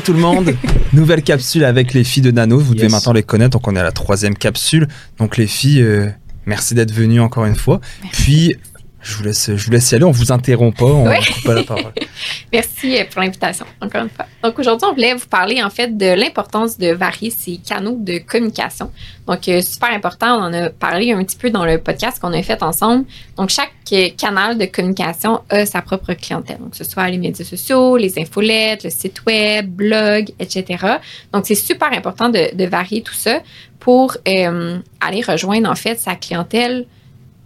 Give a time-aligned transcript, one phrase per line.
[0.00, 0.56] Bonjour tout le monde,
[0.94, 2.58] nouvelle capsule avec les filles de Nano.
[2.58, 4.88] Vous devez maintenant les connaître, donc on est à la troisième capsule.
[5.18, 6.08] Donc les filles, euh,
[6.46, 7.82] merci d'être venues encore une fois.
[8.10, 8.56] Puis
[9.02, 10.04] je vous laisse, je vous laisse y aller.
[10.04, 11.18] On vous interrompt pas, on Ouais.
[11.18, 11.92] coupe pas la parole.
[12.52, 14.26] Merci euh, pour l'invitation, encore une fois.
[14.42, 18.18] Donc aujourd'hui, on voulait vous parler en fait de l'importance de varier ses canaux de
[18.18, 18.90] communication.
[19.26, 22.32] Donc euh, super important, on en a parlé un petit peu dans le podcast qu'on
[22.32, 23.04] a fait ensemble.
[23.36, 26.58] Donc chaque euh, canal de communication a sa propre clientèle.
[26.58, 30.86] Donc que ce soit les médias sociaux, les infolettes, le site web, blog, etc.
[31.32, 33.40] Donc c'est super important de, de varier tout ça
[33.78, 36.84] pour euh, aller rejoindre en fait sa clientèle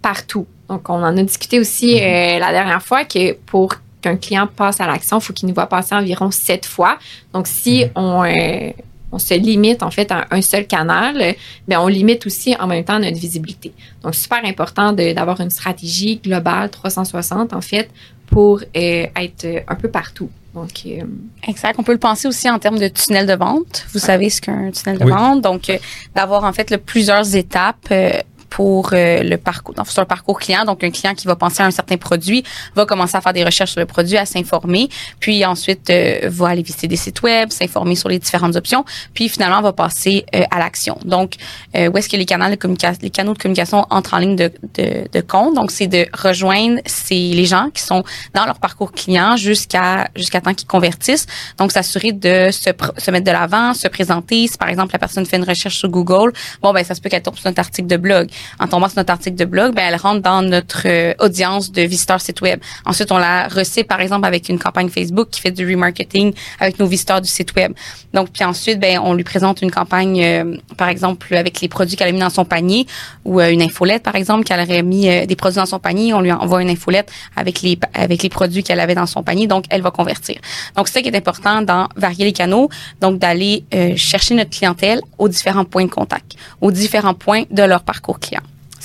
[0.03, 0.47] partout.
[0.75, 4.81] Donc on en a discuté aussi euh, la dernière fois que pour qu'un client passe
[4.81, 6.99] à l'action, il faut qu'il nous voit passer environ sept fois.
[7.33, 8.71] Donc, si on, euh,
[9.13, 11.37] on se limite en fait à un seul canal,
[11.69, 13.73] ben, on limite aussi en même temps notre visibilité.
[14.03, 17.89] Donc, super important d'avoir une stratégie globale 360 en fait
[18.27, 20.29] pour euh, être un peu partout.
[20.55, 21.03] Donc, euh,
[21.49, 21.77] Exact.
[21.79, 23.87] On peut le penser aussi en termes de tunnel de vente.
[23.93, 25.11] Vous savez ce qu'est un tunnel de Oui.
[25.11, 25.41] vente.
[25.41, 25.79] Donc, euh,
[26.15, 28.13] d'avoir en fait le, plusieurs étapes euh,
[28.55, 30.65] pour euh, le parcours, sur un parcours client.
[30.65, 32.45] Donc, un client qui va penser à un certain produit
[32.77, 34.89] va commencer à faire des recherches sur le produit, à s'informer,
[35.19, 39.29] puis ensuite euh, va aller visiter des sites web, s'informer sur les différentes options, puis
[39.29, 40.97] finalement va passer euh, à l'action.
[41.05, 41.35] Donc,
[41.75, 44.37] euh, où est-ce que les canaux de communication, les canaux de communication entrent en ligne
[44.37, 45.55] de, de, de compte?
[45.55, 50.41] Donc, c'est de rejoindre ces les gens qui sont dans leur parcours client jusqu'à jusqu'à
[50.41, 51.27] temps qu'ils convertissent.
[51.59, 54.47] Donc, s'assurer de se, se mettre de l'avant, se présenter.
[54.47, 57.09] Si, par exemple, la personne fait une recherche sur Google, bon, ben, ça se peut
[57.09, 58.31] qu'elle tombe sur notre article de blog.
[58.61, 61.83] En tombant sur notre article de blog, ben, elle rentre dans notre euh, audience de
[61.83, 62.61] visiteurs site web.
[62.85, 66.79] Ensuite, on la reçoit, par exemple, avec une campagne Facebook qui fait du remarketing avec
[66.79, 67.73] nos visiteurs du site web.
[68.13, 71.97] Donc, puis ensuite, ben, on lui présente une campagne, euh, par exemple, avec les produits
[71.97, 72.87] qu'elle a mis dans son panier
[73.25, 76.15] ou euh, une infolette, par exemple, qu'elle aurait mis euh, des produits dans son panier.
[76.15, 79.47] On lui envoie une infolette avec les, avec les produits qu'elle avait dans son panier.
[79.47, 80.37] Donc, elle va convertir.
[80.77, 82.69] Donc, c'est ça qui est important dans varier les canaux.
[83.01, 83.65] Donc, d'aller
[83.97, 88.34] chercher notre clientèle aux différents points de contact, aux différents points de leur parcours client.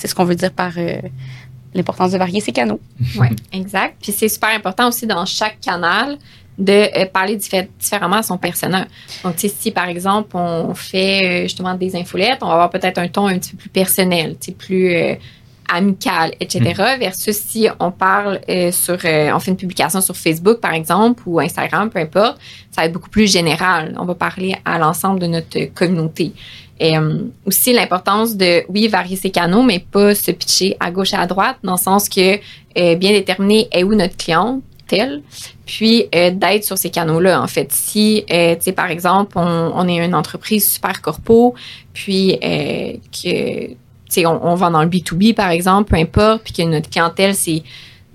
[0.00, 0.96] C'est ce qu'on veut dire par euh,
[1.74, 2.80] l'importance de varier ses canaux.
[3.18, 3.96] Oui, exact.
[4.02, 6.16] Puis c'est super important aussi dans chaque canal
[6.58, 8.86] de euh, parler diffé- différemment à son personnel.
[9.22, 12.70] Donc, tu sais, si par exemple on fait euh, justement des infolettes, on va avoir
[12.70, 15.14] peut-être un ton un petit peu plus personnel, tu sais, plus euh,
[15.72, 16.60] amical, etc.
[16.98, 21.22] Versus si on parle euh, sur, euh, on fait une publication sur Facebook par exemple
[21.26, 22.38] ou Instagram, peu importe,
[22.70, 23.94] ça va être beaucoup plus général.
[23.98, 26.32] On va parler à l'ensemble de notre communauté.
[26.80, 31.12] Et euh, aussi l'importance de, oui, varier ses canaux, mais pas se pitcher à gauche
[31.12, 32.36] et à droite, dans le sens que
[32.78, 35.20] euh, bien déterminer est où notre clientèle,
[35.66, 37.70] puis euh, d'être sur ces canaux-là, en fait.
[37.70, 41.54] Si, tu sais, par exemple, on, est une entreprise super corpo,
[41.92, 43.76] puis que, tu
[44.08, 47.62] sais, on, va dans le B2B, par exemple, peu importe, puis que notre clientèle, c'est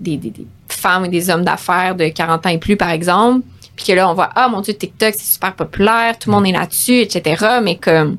[0.00, 3.46] des, des, des femmes et des hommes d'affaires de 40 ans et plus, par exemple,
[3.76, 6.46] puis que là, on voit, ah, mon Dieu, TikTok, c'est super populaire, tout le monde
[6.48, 8.16] est là-dessus, etc., mais comme,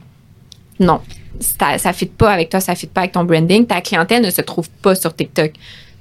[0.80, 1.02] non,
[1.40, 3.66] ça, ça fit pas avec toi, ça fit pas avec ton branding.
[3.66, 5.54] Ta clientèle ne se trouve pas sur TikTok.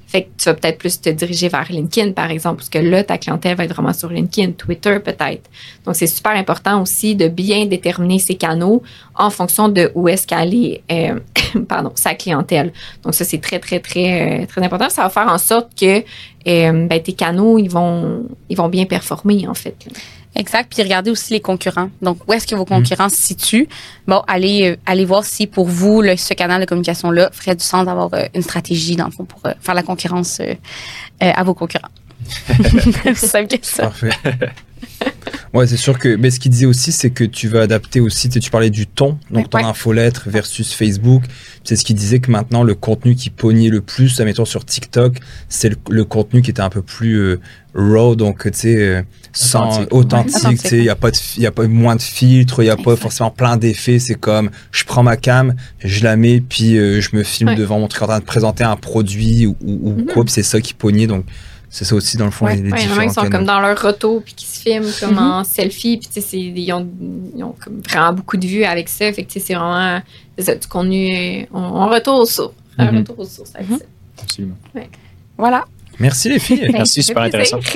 [0.07, 3.03] Fait que tu vas peut-être plus te diriger vers LinkedIn, par exemple, parce que là,
[3.03, 5.51] ta clientèle va être vraiment sur LinkedIn, Twitter peut-être.
[5.85, 8.85] Donc, c'est super important aussi de bien déterminer ses canaux
[9.17, 11.19] en fonction de où est-ce qu'elle est, euh,
[11.69, 12.73] pardon, sa clientèle.
[13.03, 14.89] Donc, ça, c'est très, très, très, euh, très important.
[14.91, 18.85] Ça va faire en sorte que euh, ben, tes canaux, ils vont, ils vont bien
[18.85, 19.89] performer, en fait.
[20.37, 20.71] Exact.
[20.73, 21.89] Puis regardez aussi les concurrents.
[22.03, 23.69] Donc, où est-ce que vos concurrents se situent?
[24.07, 27.65] Bon, allez, euh, allez voir si pour vous, le, ce canal de communication-là ferait du
[27.65, 30.55] sens d'avoir euh, une stratégie, dans le fond, pour euh, faire la concurrence euh,
[31.21, 31.89] à vos concurrents.
[33.05, 33.85] C'est simple que ça.
[33.85, 34.11] Parfait.
[35.55, 36.17] Ouais, c'est sûr que.
[36.17, 38.29] Mais ce qu'il disait aussi, c'est que tu vas adapter aussi.
[38.29, 39.65] Tu, parlais du ton, donc ton Ouais.
[39.65, 41.23] infolettre versus Facebook.
[41.65, 45.17] C'est ce qu'il disait que maintenant, le contenu qui pognait le plus, admettons sur TikTok,
[45.49, 47.41] c'est le, le contenu qui était un peu plus euh,
[47.75, 50.61] raw, donc tu sais, euh, sans Authentique.
[50.73, 52.77] il y a pas de, il y a pas moins de filtres, il y a
[52.77, 53.99] pas forcément plein d'effets.
[53.99, 57.57] C'est comme, je prends ma cam, je la mets, puis euh, je me filme Ouais.
[57.57, 60.07] devant mon truc en train de présenter un produit ou, ou, Mhm.
[60.07, 60.25] quoi.
[60.25, 61.25] Puis c'est ça qui pognait, donc.
[61.69, 62.57] C'est ça aussi, dans le fond, Ouais.
[62.57, 63.37] les, les Ouais, il y en a différents qui sont canaux.
[63.37, 65.19] comme dans leur auto puis qui se filment comme Mhm.
[65.19, 66.89] en selfie puis tu sais c'est- ils ont,
[67.37, 70.01] ils ont comme vraiment beaucoup de vues avec ça fait que tu sais, c'est vraiment
[70.39, 72.99] ça, du contenu on, on retourne aux sources un Mhm.
[72.99, 73.85] retour aux sources avec ça.
[74.23, 74.57] Absolument.
[75.37, 75.65] Voilà.
[75.99, 76.69] Merci les filles.
[76.73, 77.59] Merci, super intéressant.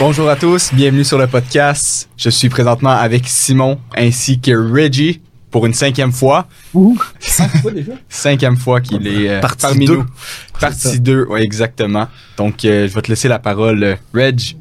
[0.00, 2.08] Bonjour à tous, bienvenue sur le podcast.
[2.16, 5.20] Je suis présentement avec Simon ainsi que Reggie
[5.50, 6.46] pour une cinquième fois.
[8.08, 9.96] Cinquième fois qu'il est euh, Partie parmi deux.
[9.96, 10.06] nous.
[10.58, 12.08] Partie 2, ouais, exactement.
[12.36, 14.56] Donc, euh, je vais te laisser la parole, euh, Reg.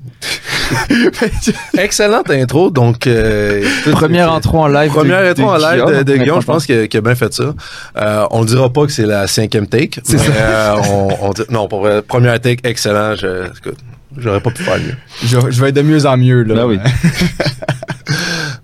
[1.78, 2.70] Excellente intro.
[2.70, 4.92] Donc, euh, Première intro en live.
[4.92, 6.04] Première de- intro de en live Guillaume.
[6.04, 7.54] de, Guillaume, je pense qu'il a, bien fait ça.
[7.98, 10.02] Euh, on ne dira pas que c'est la cinquième take.
[10.04, 10.76] C'est mais, ça.
[10.76, 13.16] euh, on, on dit- non, pour première take, excellent.
[13.16, 13.78] Je, écoute,
[14.22, 14.96] j'aurais pas pu faire mieux.
[15.24, 16.56] Je, je vais être de mieux en mieux, là.
[16.56, 16.80] Ben oui.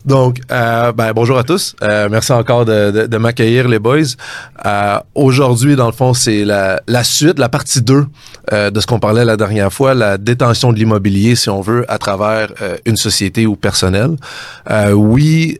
[0.05, 1.75] Donc, euh, ben, bonjour à tous.
[1.81, 4.13] Euh, merci encore de, de, de m'accueillir, les boys.
[4.65, 8.05] Euh, Aujourd'hui, dans le fond, c'est la, la suite, la partie 2
[8.53, 11.85] euh, de ce qu'on parlait la dernière fois, la détention de l'immobilier, si on veut,
[11.91, 14.11] à travers euh, une société ou personnel.
[14.69, 15.57] Euh, oui,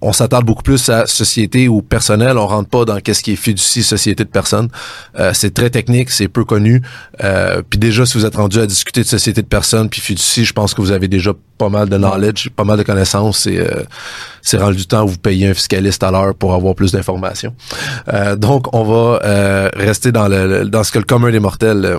[0.00, 2.38] on s'attarde beaucoup plus à société ou personnel.
[2.38, 4.68] On rentre pas dans qu'est-ce qui est fiducie, société de personnes.
[5.18, 6.82] Euh, c'est très technique, c'est peu connu.
[7.70, 10.52] Puis déjà, si vous êtes rendu à discuter de société de personnes puis fiducie, je
[10.52, 13.46] pense que vous avez déjà pas mal de knowledge, pas mal de connaissances.
[13.64, 13.82] Euh,
[14.42, 17.54] c'est rendu du temps où vous payez un fiscaliste à l'heure pour avoir plus d'informations.
[18.12, 21.98] Euh, donc, on va euh, rester dans le, dans ce que le commun des mortels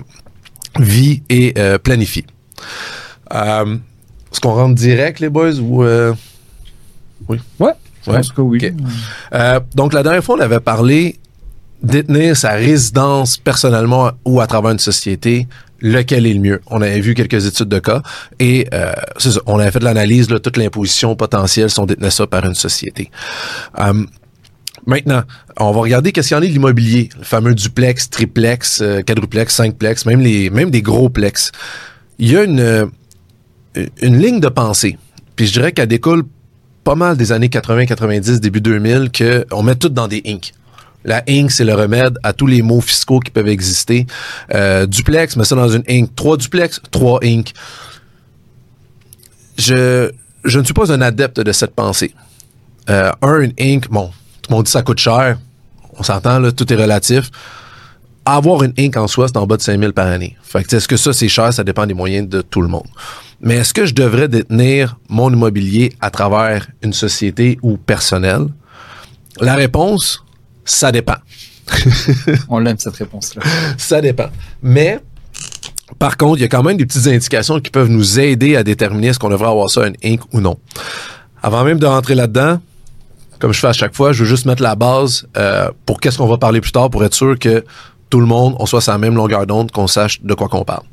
[0.80, 1.54] vit et
[1.84, 2.26] planifie.
[3.32, 5.84] Est-ce qu'on rentre direct, les boys, ou...
[7.28, 7.40] Oui?
[7.60, 7.72] Ouais.
[8.06, 8.18] Je Ouais.
[8.18, 8.60] pense que oui.
[8.64, 8.74] Ok.
[9.34, 11.18] Euh, donc, la dernière fois, on avait parlé
[11.82, 15.48] détenir sa résidence personnellement ou à travers une société,
[15.82, 16.62] lequel est le mieux.
[16.68, 18.02] On avait vu quelques études de cas
[18.40, 22.12] et euh, ça, on avait fait de l'analyse, là, toute l'imposition potentielle si on détenait
[22.12, 23.12] ça par une société.
[23.80, 24.06] Euh,
[24.88, 25.24] Maintenant,
[25.58, 29.02] on va regarder qu'est-ce qu'il y en est de l'immobilier, le fameux duplex, triplex, euh,
[29.02, 31.52] quadruplex, cinqplex, même des gros plex.
[32.20, 32.86] Il y a une euh,
[34.02, 34.98] une ligne de pensée.
[35.36, 36.24] Puis je dirais qu'elle découle
[36.84, 40.54] pas mal des années 80, 90, début 2000 que on met tout dans des inc.
[41.06, 44.08] La inc, c'est le remède à tous les maux fiscaux qui peuvent exister.
[44.54, 46.14] Euh, duplex, mets ça dans une inc.
[46.16, 47.54] Trois duplex, trois inc.
[49.58, 50.12] Je,
[50.44, 52.14] ne suis pas un adepte de cette pensée.
[52.90, 54.08] Euh, un, une inc, bon,
[54.42, 55.38] tout le monde dit ça coûte cher.
[55.98, 57.30] On s'entend, là, tout est relatif.
[58.26, 60.36] Avoir une inc en soi, c'est en bas de 5000 par année.
[60.42, 61.54] Fait que, est-ce que ça, c'est cher?
[61.54, 62.88] Ça dépend des moyens de tout le monde.
[63.42, 68.48] Mais est-ce que je devrais détenir mon immobilier à travers une société ou personnel?
[69.40, 70.25] La réponse,
[70.66, 71.16] ça dépend.
[72.50, 73.44] On l'aime cette réponse-là.
[73.78, 74.30] Ça dépend.
[74.62, 75.00] Mais,
[76.00, 78.64] par contre, il y a quand même des petites indications qui peuvent nous aider à
[78.64, 80.58] déterminer est-ce qu'on devrait avoir ça, une Inc ou non.
[81.42, 82.60] Avant même de rentrer là-dedans,
[83.40, 86.18] comme je fais à chaque fois, je veux juste mettre la base euh, pour qu'est-ce
[86.18, 87.64] qu'on va parler plus tard pour être sûr que
[88.10, 90.64] tout le monde, on soit sur la même longueur d'onde, qu'on sache de quoi qu'on
[90.64, 90.84] parle.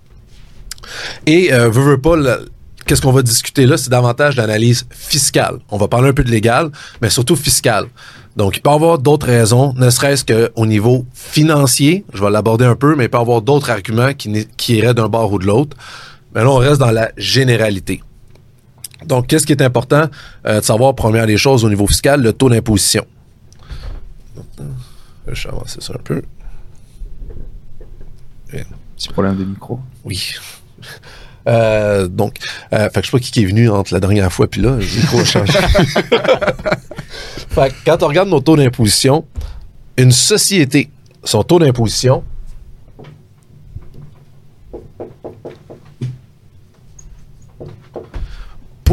[1.26, 2.16] Et, euh, veux, veux pas,
[2.86, 5.58] qu'est-ce qu'on va discuter là, c'est davantage d'analyse fiscale.
[5.70, 6.70] On va parler un peu de légal,
[7.00, 7.86] mais surtout fiscale.
[8.36, 12.64] Donc, il peut y avoir d'autres raisons, ne serait-ce qu'au niveau financier, je vais l'aborder
[12.64, 15.38] un peu, mais il peut y avoir d'autres arguments qui, qui iraient d'un bord ou
[15.38, 15.76] de l'autre.
[16.34, 18.02] Mais là, on reste dans la généralité.
[19.04, 20.08] Donc, qu'est-ce qui est important
[20.46, 23.04] euh, de savoir, première des choses, au niveau fiscal, le taux d'imposition?
[25.26, 26.22] Je vais avancer ça un peu.
[28.48, 29.80] Petit problème de micro.
[30.04, 30.34] Oui.
[31.48, 32.36] Euh, donc,
[32.72, 34.78] euh, fait que je sais pas qui est venu entre la dernière fois puis là,
[35.24, 35.52] changé.
[37.48, 39.24] fait que quand on regarde nos taux d'imposition,
[39.96, 40.90] une société,
[41.24, 42.22] son taux d'imposition,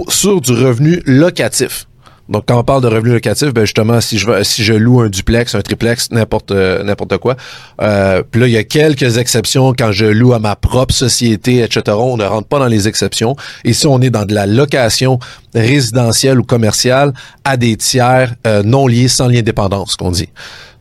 [0.07, 1.88] sur du revenu locatif.
[2.29, 5.09] Donc, quand on parle de revenu locatif, ben justement, si je si je loue un
[5.09, 7.35] duplex, un triplex, n'importe euh, n'importe quoi,
[7.81, 11.63] euh, puis là, il y a quelques exceptions quand je loue à ma propre société,
[11.63, 11.81] etc.
[11.99, 13.35] On ne rentre pas dans les exceptions.
[13.63, 15.17] Et si on est dans de la location
[15.55, 20.29] résidentielle ou commerciale à des tiers euh, non liés, sans lien de dépendance, qu'on dit.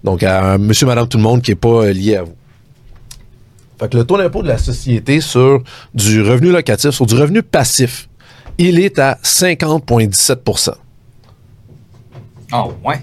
[0.05, 2.35] Donc, à un monsieur, madame, tout le monde qui est pas euh, lié à vous.
[3.81, 5.63] Fait que le taux d'impôt de la société sur
[5.95, 8.09] du revenu locatif, sur du revenu passif,
[8.59, 10.75] il est à 50,17
[12.53, 13.03] Oh, ouais.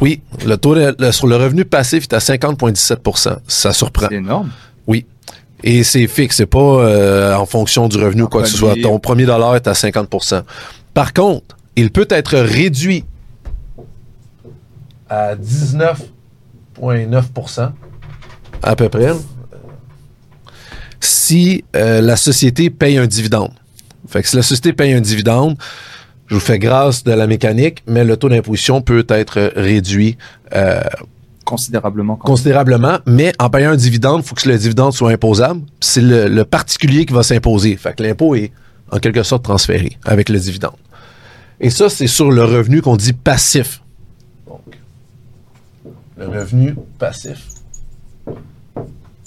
[0.00, 4.08] Oui, le taux de- le- sur le revenu passif est à 50,17 Ça surprend.
[4.08, 4.50] C'est énorme.
[4.86, 5.06] Oui.
[5.64, 8.74] Et c'est fixe, c'est pas euh, en fonction du revenu ou quoi que ce soit.
[8.82, 10.42] Ton premier dollar est à 50%
[10.92, 13.04] Par contre, il peut être réduit
[15.08, 17.70] à 19,9%
[18.62, 19.12] à peu près
[21.00, 23.52] si euh, la société paye un dividende.
[24.08, 25.56] Fait que si la société paye un dividende,
[26.32, 30.16] je vous fais grâce de la mécanique, mais le taux d'imposition peut être réduit
[30.54, 30.80] euh,
[31.44, 32.16] Considérablement.
[32.16, 35.60] considérablement, mais en payant un dividende, il faut que le dividende soit imposable.
[35.80, 37.76] C'est le, le particulier qui va s'imposer.
[37.76, 38.50] Fait que l'impôt est
[38.90, 40.76] en quelque sorte transféré avec le dividende.
[41.60, 43.82] Et ça, c'est sur le revenu qu'on dit passif.
[44.46, 44.62] Donc,
[46.16, 47.40] le revenu passif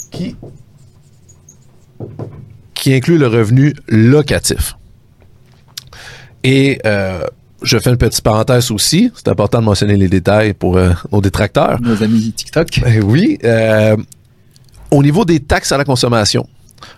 [0.10, 0.36] qui,
[2.74, 4.76] qui inclut le revenu locatif.
[6.48, 7.26] Et euh,
[7.64, 9.12] je fais une petite parenthèse aussi.
[9.16, 11.82] C'est important de mentionner les détails pour euh, nos détracteurs.
[11.82, 12.82] Nos amis TikTok.
[12.84, 13.40] Ben oui.
[13.44, 13.98] euh,
[14.92, 16.48] au niveau des taxes à la consommation,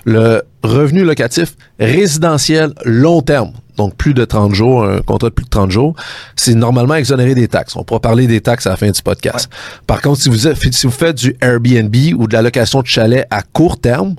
[0.04, 5.46] Le revenu locatif résidentiel long terme, donc plus de 30 jours, un contrat de plus
[5.46, 5.96] de 30 jours,
[6.36, 7.76] c'est normalement exonéré des taxes.
[7.76, 9.50] On pourra parler des taxes à la fin du podcast.
[9.86, 12.88] Par contre, si vous, êtes- si vous faites du Airbnb ou de la location de
[12.88, 14.16] chalet à court terme,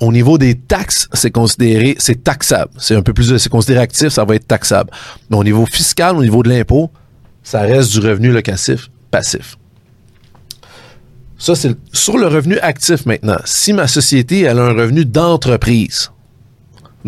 [0.00, 2.70] au niveau des taxes, c'est considéré, c'est taxable.
[2.78, 4.90] C'est un peu plus, c'est considéré actif, ça va être taxable.
[5.30, 6.90] Mais au niveau fiscal, au niveau de l'impôt,
[7.42, 9.56] ça reste du revenu locatif passif.
[11.38, 13.38] Ça, c'est sur le revenu actif maintenant.
[13.44, 16.10] Si ma société elle a un revenu d'entreprise,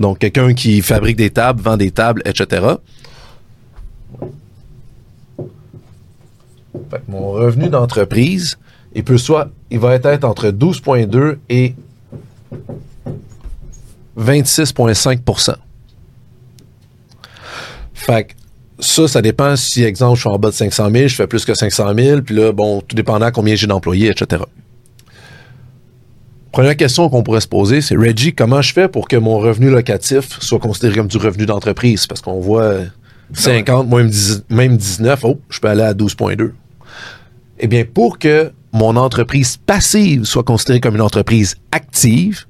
[0.01, 2.67] donc quelqu'un qui fabrique des tables, vend des tables, etc.
[6.91, 8.59] Fait que mon revenu d'entreprise,
[8.95, 11.75] il peut soit, il va être entre 12,2 et
[14.19, 15.55] 26,5%
[17.93, 18.33] Fait que
[18.79, 21.45] ça, ça dépend si, exemple, je suis en bas de 500 000, je fais plus
[21.45, 24.43] que 500 000, puis là, bon, tout dépendant combien j'ai d'employés, etc.
[26.53, 29.71] Première question qu'on pourrait se poser, c'est Reggie, comment je fais pour que mon revenu
[29.71, 32.07] locatif soit considéré comme du revenu d'entreprise?
[32.09, 32.85] Parce qu'on voit euh,
[33.35, 36.51] 50, même, 10 même 19, oh, je peux aller à 12,2.
[37.61, 42.47] Eh bien, pour que mon entreprise passive soit considérée comme une entreprise active,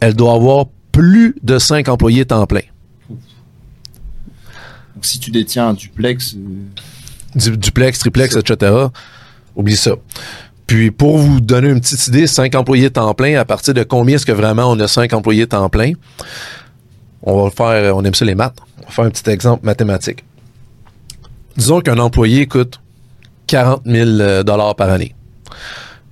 [0.00, 2.62] elle doit avoir plus de 5 employés temps plein.
[3.10, 6.38] Donc, si tu détiens un duplex, euh,
[7.34, 8.72] du- duplex, triplex, etc.
[9.54, 9.92] Oublie ça.
[10.66, 14.16] Puis pour vous donner une petite idée, 5 employés temps plein, à partir de combien
[14.16, 15.92] est-ce que vraiment on a 5 employés temps plein?
[17.22, 18.56] On va le faire, on aime ça les maths.
[18.78, 20.24] On va faire un petit exemple mathématique.
[21.56, 22.80] Disons qu'un employé coûte
[23.46, 25.14] 40 000 euh, dollars par année.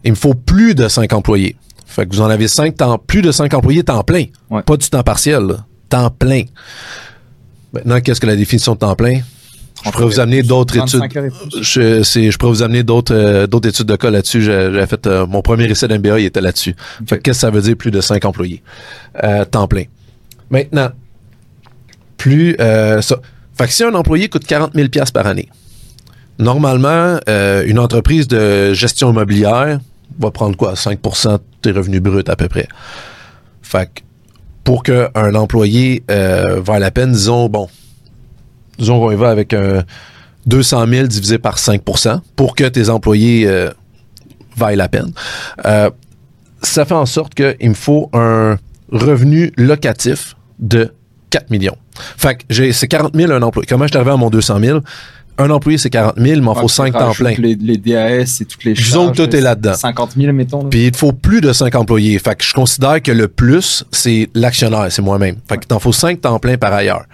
[0.05, 1.57] Il me faut plus de 5 employés.
[1.87, 4.27] Fait que vous en avez 5 temps, plus de 5 employés temps plein.
[4.51, 4.63] Ouais.
[4.63, 5.67] Pas du temps partiel, là.
[5.89, 6.43] temps plein.
[7.73, 9.21] Maintenant, qu'est-ce que la définition de temps plein?
[9.85, 11.01] Je pourrais vous amener d'autres études.
[11.01, 11.63] 25 heures et plus.
[11.63, 14.43] Je, je pourrais vous amener d'autres euh, d'autres études de cas là-dessus.
[14.43, 16.75] J'ai fait euh, mon premier essai d'MBA, il était là-dessus.
[17.07, 18.63] Qu'est-ce que ça veut dire plus de 5 employés?
[19.23, 19.85] Euh, temps plein.
[20.51, 20.91] Maintenant,
[22.17, 23.17] plus euh, ça.
[23.57, 25.49] Fait que si un employé coûte 40 000 pièces par année,
[26.39, 29.79] normalement, une entreprise de gestion immobilière
[30.19, 30.77] va prendre quoi?
[30.77, 32.69] 5 de tes revenus bruts à peu près.
[33.63, 34.01] Fait que
[34.65, 37.69] pour qu'un employé euh, vaille la peine, disons bon,
[38.79, 39.85] disons qu'on y va avec un
[40.47, 43.71] 200 000 divisé par 5% pour que tes employés euh,
[44.57, 45.13] vaillent la peine.
[45.65, 45.91] Euh,
[46.63, 48.59] ça fait en sorte qu'il me faut un
[48.93, 50.93] revenu locatif de
[51.31, 51.77] 4 millions.
[52.17, 53.67] Fait que j'ai, c'est 40 000 un employé.
[53.67, 54.81] Comment je suis arrivé à mon 200 000?
[55.37, 57.35] Un employé, c'est 40 000, il m'en faut tu 5 temps plein.
[57.39, 59.75] Les, les DAS et toutes les Disons charges, que tout est là-dedans.
[59.75, 60.63] 50 000, mettons.
[60.63, 60.69] là.
[60.71, 62.17] Puis il te faut plus de 5 employés.
[62.21, 65.37] Fait que je considère que le plus, c'est l'actionnaire, c'est moi-même.
[65.49, 67.05] Fait que t'en faut 5 temps plein par ailleurs.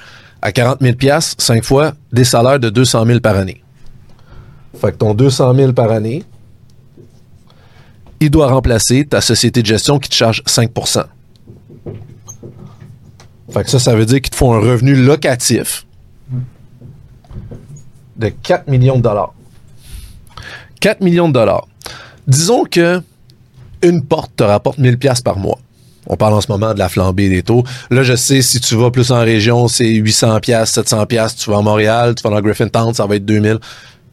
[0.43, 3.63] À 40 000 piastres, 5 fois, des salaires de 200 000 par année.
[4.81, 6.25] Fait que ton 200 000 par année,
[8.21, 11.05] il doit remplacer ta société de gestion qui te charge 5%
[13.51, 15.87] Fait que ça, ça veut dire qu'il te faut un revenu locatif
[18.17, 19.33] de 4 millions de dollars.
[20.81, 21.67] 4 millions de dollars.
[22.27, 23.03] Disons que
[23.83, 25.59] une porte te rapporte 1000 pièces par mois.
[26.13, 27.63] On parle en ce moment de la flambée des taux.
[27.89, 31.37] Là, je sais, si tu vas plus en région, c'est 800 pièces, 700 pièces.
[31.37, 33.59] Tu vas à Montréal, tu vas dans Griffintown, ça va être 2000.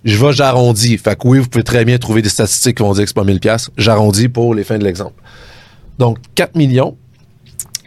[0.06, 1.00] Je vais, j'arrondis.
[1.00, 3.16] Fait que oui, vous pouvez très bien trouver des statistiques qui vont dire que c'est
[3.16, 3.72] pas 1000 pièces.
[3.78, 5.24] J'arrondis pour les fins de l'exemple.
[5.98, 6.96] Donc, 4 millions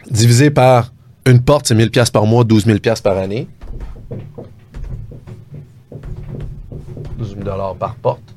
[0.09, 0.91] divisé par
[1.25, 3.47] une porte, c'est 1000 pièces par mois, 12 000 pièces par année.
[7.17, 8.35] 12 000 dollars par porte.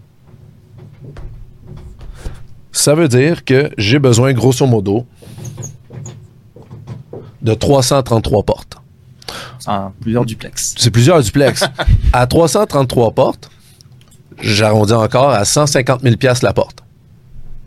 [2.71, 5.04] Ça veut dire que j'ai besoin, grosso modo,
[7.44, 8.76] de 333 portes.
[9.66, 10.74] Un- plusieurs duplex.
[10.76, 11.64] C'est plusieurs duplex.
[12.12, 13.50] à 333 portes,
[14.40, 16.80] j'arrondis encore à 150 000 pièces la porte.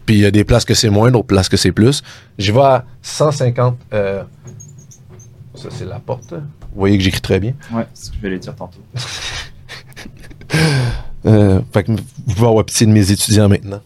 [0.06, 2.02] Puis il y a des places que c'est moins, d'autres places que c'est plus.
[2.38, 3.78] Je vais à 150.
[3.94, 4.24] euh,
[5.56, 6.32] ça, c'est la porte.
[6.34, 7.54] Vous voyez que j'écris très bien.
[7.74, 8.80] Ouais, c'est ce que je vais les dire tantôt.
[11.26, 13.82] Euh, fait que vous pouvez avoir pitié de mes étudiants maintenant.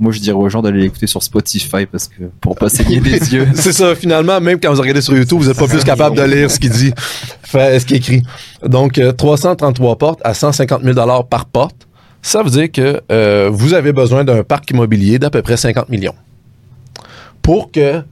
[0.00, 3.34] Moi, je dirais aux gens d'aller l'écouter sur Spotify parce que pour pas saigner des
[3.34, 3.48] yeux.
[3.54, 6.22] c'est ça, finalement, même quand vous regardez sur YouTube, vous n'êtes pas plus capable de
[6.22, 6.92] lire ce qu'il dit,
[7.44, 8.22] ce qu'il écrit.
[8.66, 11.86] Donc, euh, 333 portes à 150 000 par porte,
[12.22, 15.88] ça veut dire que euh, vous avez besoin d'un parc immobilier d'à peu près 50
[15.88, 16.14] millions.
[17.42, 18.02] Pour que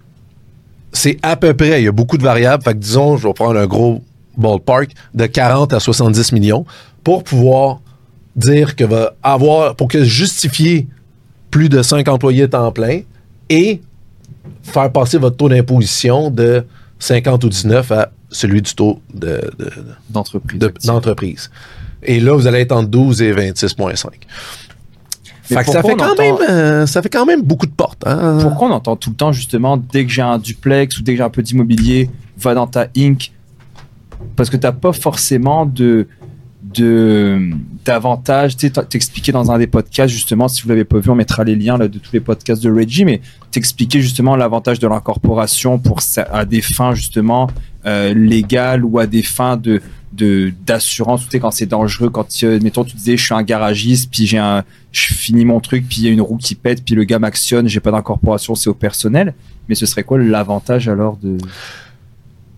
[0.93, 3.33] c'est à peu près, il y a beaucoup de variables, fait que disons, je vais
[3.33, 4.03] prendre un gros
[4.37, 6.65] ballpark de 40 à 70 millions
[7.05, 7.81] pour pouvoir
[8.37, 10.89] dire que va avoir, pour que justifier
[11.51, 13.01] plus de 5 employés temps plein
[13.49, 13.81] et
[14.63, 16.65] faire passer votre taux d'imposition de
[16.99, 19.71] 50 ou 19 à celui du taux de- de-
[20.11, 20.59] D'entreprise.
[20.61, 21.51] de- d'entreprise.
[22.03, 24.11] et là, vous allez être entre 12 et 26,5.
[25.51, 28.05] Mais Fait que ça fait, quand même, euh, ça fait quand même beaucoup de portes.
[28.07, 28.39] Hein?
[28.41, 31.19] Pourquoi on entend tout le temps justement dès que j'ai un duplex ou dès que
[31.19, 33.33] j'ai un peu d'immobilier, va dans ta Inc?
[34.37, 36.07] Parce que t'as pas forcément de
[36.75, 37.51] de
[37.85, 38.57] d'avantages.
[38.57, 41.57] Tu t'expliquais dans un des podcasts justement, si vous l'avez pas vu, on mettra les
[41.57, 46.01] liens là, de tous les podcasts de Reggie, mais t'expliquais justement l'avantage de l'incorporation pour
[46.31, 47.49] à des fins justement
[47.87, 49.81] euh, légales ou à des fins de
[50.13, 51.25] de d'assurance.
[51.25, 54.27] Tu sais quand c'est dangereux, quand euh, mettons tu disais je suis un garagiste puis
[54.27, 56.95] j'ai un je finis mon truc, puis il y a une roue qui pète, puis
[56.95, 59.35] le gars m'actionne, j'ai pas d'incorporation, c'est au personnel.
[59.69, 61.39] Mais ce serait quoi l'avantage alors de.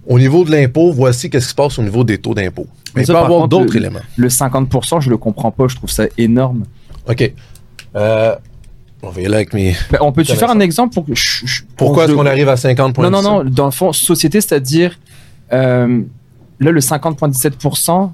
[0.07, 2.67] Au niveau de l'impôt, voici qu'est-ce qui se passe au niveau des taux d'impôt.
[2.95, 4.01] Mais il ça, peut y par avoir d'autres éléments.
[4.17, 6.65] Le 50%, je le comprends pas, je trouve ça énorme.
[7.09, 7.33] OK.
[7.95, 8.35] Euh,
[9.03, 9.75] on va y aller avec mes...
[9.91, 11.15] Ben, on peut-tu faire un exemple pour que.
[11.15, 13.93] je- je- pour Pourquoi est-ce qu'on arrive à 50 Non, non, non, dans le fond,
[13.93, 14.99] société, c'est-à-dire.
[15.53, 16.03] euh,
[16.61, 18.11] là, le 50,17%,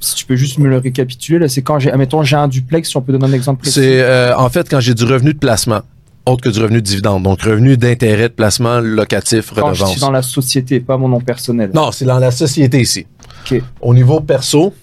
[0.00, 1.90] si tu peux juste me le récapituler, c'est quand j'ai.
[1.90, 3.80] Admettons, j'ai un duplex, si on peut donner un exemple précis.
[3.80, 5.80] C'est euh, en fait quand j'ai du revenu de placement,
[6.28, 7.22] autre que du revenu de dividende.
[7.22, 9.90] Donc revenu d'intérêt de placement locatif, quand je redevance.
[9.92, 11.70] suis dans la société, pas mon nom personnel.
[11.74, 13.06] Non, c'est dans la société ici.
[13.50, 13.62] Ok.
[13.80, 14.74] Au niveau perso,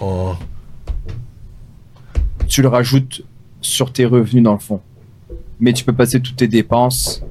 [0.00, 0.34] on-
[2.48, 3.22] tu le rajoutes
[3.60, 4.80] sur tes revenus dans le fond.
[5.60, 7.22] Mais tu peux passer toutes tes dépenses.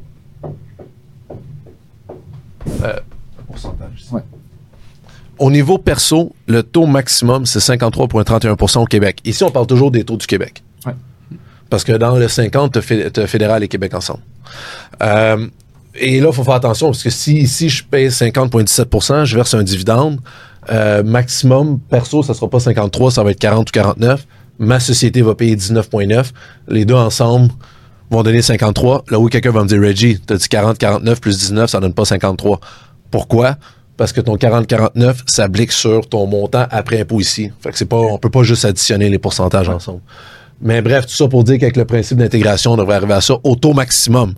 [4.11, 4.21] Ouais.
[5.39, 9.19] au niveau perso, le taux maximum, c'est 53,31% au Québec.
[9.25, 10.63] Ici, on parle toujours des taux du Québec.
[10.85, 10.93] Ouais.
[11.73, 14.19] Parce que dans le 50, tu as fédéral et Québec ensemble.
[15.01, 15.47] Euh,
[15.95, 19.55] et là, il faut faire attention parce que si ici, je paye 50,17% je verse
[19.55, 20.19] un dividende,
[20.69, 24.23] euh, maximum, perso, ça sera pas 53, ça va être 40 ou 49.
[24.59, 26.25] Ma société va payer 19,9.
[26.67, 27.49] Les deux ensemble
[28.11, 29.05] vont donner 53.
[29.09, 31.95] Là où quelqu'un va me dire, Reggie, t'as dit 40, 49 plus 19, ça donne
[31.95, 32.59] pas 53.
[33.09, 33.55] Pourquoi?
[33.97, 37.49] Parce que ton 40-49 s'applique sur ton montant après impôt ici.
[37.61, 40.01] Fait que c'est pas, on peut pas juste additionner les pourcentages ensemble.
[40.63, 43.35] Mais bref, tout ça pour dire qu'avec le principe d'intégration, on devrait arriver à ça
[43.43, 44.33] au taux maximum.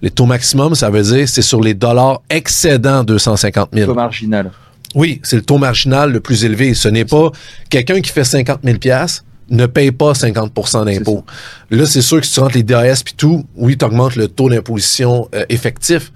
[0.00, 3.86] Les taux maximum, ça veut dire c'est sur les dollars excédant 250 000.
[3.86, 4.50] Taux marginal.
[4.94, 6.74] Oui, c'est le taux marginal le plus élevé.
[6.74, 7.30] Ce n'est pas
[7.68, 11.24] quelqu'un qui fait 50 000 pièces ne paye pas 50% d'impôt.
[11.70, 14.28] Là, c'est sûr que si tu rentres les DAS puis tout, oui, tu augmentes le
[14.28, 16.12] taux d'imposition euh, effectif,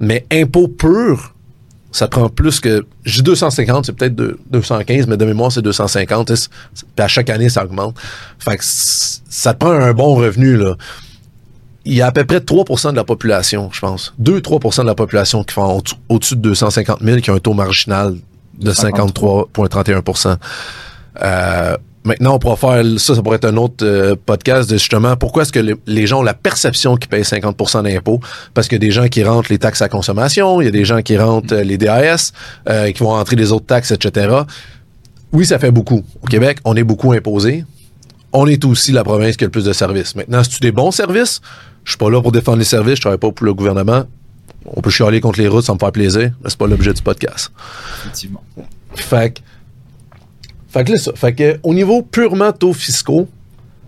[0.00, 1.33] mais impôt pur,
[1.94, 2.84] ça prend plus que...
[3.04, 6.28] J'ai 250, c'est peut-être de- 215, mais de mémoire, c'est 250.
[6.30, 7.94] et c'est- Puis à chaque année, ça augmente.
[8.40, 10.74] Fait que ça te prend un bon revenu, là.
[11.84, 14.12] Il y a à peu près 3% de la population, je pense.
[14.18, 15.82] 2-3% de la population qui font au-
[16.14, 18.16] au-dessus de 250 000 qui ont un taux marginal
[18.58, 20.38] de 53,31
[21.22, 25.16] euh, Maintenant, on pourra faire ça, ça pourrait être un autre euh, podcast de justement
[25.16, 28.20] pourquoi est-ce que le- les gens ont la perception qu'ils payent 50 d'impôts?
[28.52, 30.70] Parce qu'il y a des gens qui rentrent les taxes à consommation, il y a
[30.70, 32.32] des gens qui rentrent euh, les DAS,
[32.68, 34.28] euh, qui vont rentrer les autres taxes, etc.
[35.32, 36.04] Oui, ça fait beaucoup.
[36.22, 37.64] Au Québec, on est beaucoup imposé.
[38.32, 40.14] On est aussi la province qui a le plus de services.
[40.14, 41.40] Maintenant, si tu des bons services,
[41.84, 44.04] je suis pas là pour défendre les services, je travaille pas pour le gouvernement.
[44.66, 47.02] On peut chialer contre les routes, ça me faire plaisir, mais c'est pas l'objet du
[47.02, 47.50] podcast.
[48.02, 48.42] Effectivement.
[48.94, 49.40] Fait que,
[50.74, 51.12] fait que là, ça.
[51.14, 53.28] Fait que, au niveau purement taux fiscaux,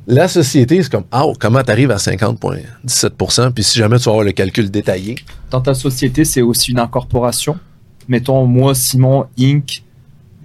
[0.06, 4.24] la société, c'est comme, ah, comment t'arrives à 50,17% Puis si jamais tu vas avoir
[4.24, 5.16] le calcul détaillé,
[5.50, 7.56] Dans ta société, c'est aussi une incorporation.
[8.08, 9.82] Mettons, moi, Simon Inc.,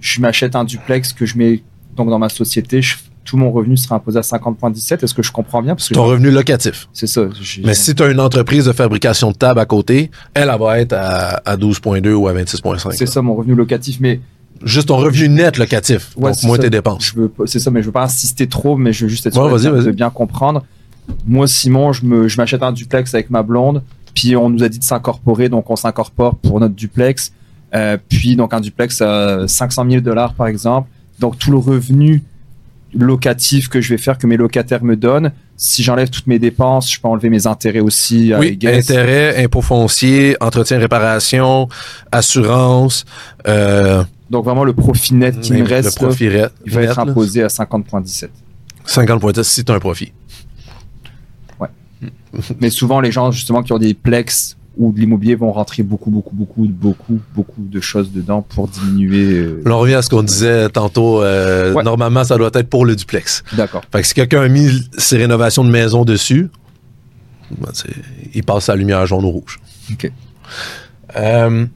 [0.00, 1.62] je m'achète un duplex que je mets
[1.96, 2.82] donc dans ma société.
[2.82, 5.04] je- tout mon revenu sera imposé à 50,17.
[5.04, 5.76] Est-ce que je comprends bien?
[5.76, 6.88] Parce que ton revenu locatif.
[6.92, 7.22] c'est ça.
[7.64, 10.80] Mais si tu as une entreprise de fabrication de table à côté, elle, elle va
[10.80, 12.90] être à, à 12,2 ou à 26,5.
[12.96, 13.98] c'est ça mon revenu locatif.
[14.00, 14.18] Mais
[14.64, 16.10] Juste ton revenu net locatif.
[16.16, 16.62] Ouais, donc, moins ça.
[16.62, 17.04] tes dépenses.
[17.04, 19.26] je veux pas- c'est ça, mais je veux pas insister trop, mais je veux juste
[19.26, 19.94] être Ouais, sûr vas-y, de- de vas-y.
[19.94, 20.64] bien comprendre.
[21.26, 23.82] Moi, Simon, je me, je m'achète un duplex avec ma blonde,
[24.14, 27.32] puis on nous a dit de s'incorporer, donc on s'incorpore pour notre duplex.
[27.74, 30.88] Euh, puis donc un duplex à 500 000 dollars par exemple.
[31.18, 32.22] Donc tout le revenu
[32.94, 36.92] locatif que je vais faire, que mes locataires me donnent, si j'enlève toutes mes dépenses,
[36.92, 38.32] je peux enlever mes intérêts aussi.
[38.38, 38.90] Oui, I guess.
[38.90, 41.68] intérêt, impôt foncier, entretien, réparation,
[42.10, 43.04] assurance,
[43.48, 46.90] euh, Donc vraiment le profit net qui me reste, là, profit net, il va net,
[46.90, 47.10] être là.
[47.10, 48.28] imposé à 50,17.
[48.84, 50.12] 50 points si tu as un profit.
[52.60, 56.10] Mais souvent, les gens, justement, qui ont des plex ou de l'immobilier vont rentrer beaucoup,
[56.10, 59.24] beaucoup, beaucoup, beaucoup, beaucoup de choses dedans pour diminuer.
[59.34, 61.22] euh, on revient à ce qu'on disait tantôt.
[61.22, 61.82] euh, Ouais.
[61.82, 63.42] Normalement, ça doit être pour le duplex.
[63.54, 63.82] D'accord.
[63.92, 66.48] Fait que si quelqu'un a mis ses rénovations de maison dessus,
[67.60, 67.68] ben,
[68.34, 69.60] il passe sa lumière jaune ou rouge.
[69.92, 70.10] Ok.
[71.16, 71.66] Euh,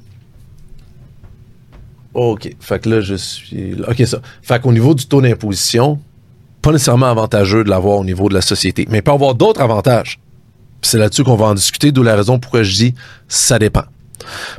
[2.14, 2.54] OK.
[2.60, 3.74] Fait que là, je suis.
[3.86, 4.20] OK, ça.
[4.42, 6.00] Fait qu'au niveau du taux d'imposition,
[6.62, 8.86] pas nécessairement avantageux de l'avoir au niveau de la société.
[8.90, 10.18] Mais il peut avoir d'autres avantages.
[10.86, 12.94] C'est là-dessus qu'on va en discuter, d'où la raison pourquoi je dis
[13.28, 13.84] ça dépend.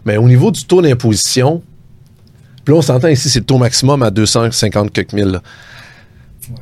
[0.05, 1.63] Mais au niveau du taux d'imposition,
[2.63, 5.41] puis là, on s'entend ici, c'est le taux maximum à 250 quelques mille.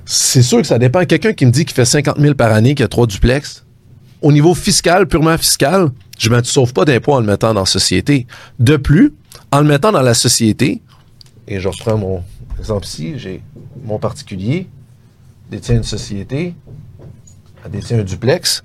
[0.05, 1.03] C'est sûr que ça dépend.
[1.05, 3.65] Quelqu'un qui me dit qu'il fait 50 000 par année, qui a trois duplex,
[4.21, 7.65] au niveau fiscal, purement fiscal, je ne sauve pas d'impôts en le mettant dans la
[7.65, 8.27] société.
[8.59, 9.13] De plus,
[9.51, 10.81] en le mettant dans la société,
[11.47, 12.23] et je reprends mon
[12.59, 13.41] exemple ici, j'ai
[13.83, 14.67] mon particulier
[15.49, 16.55] détient une société,
[17.63, 18.63] elle détient un duplex.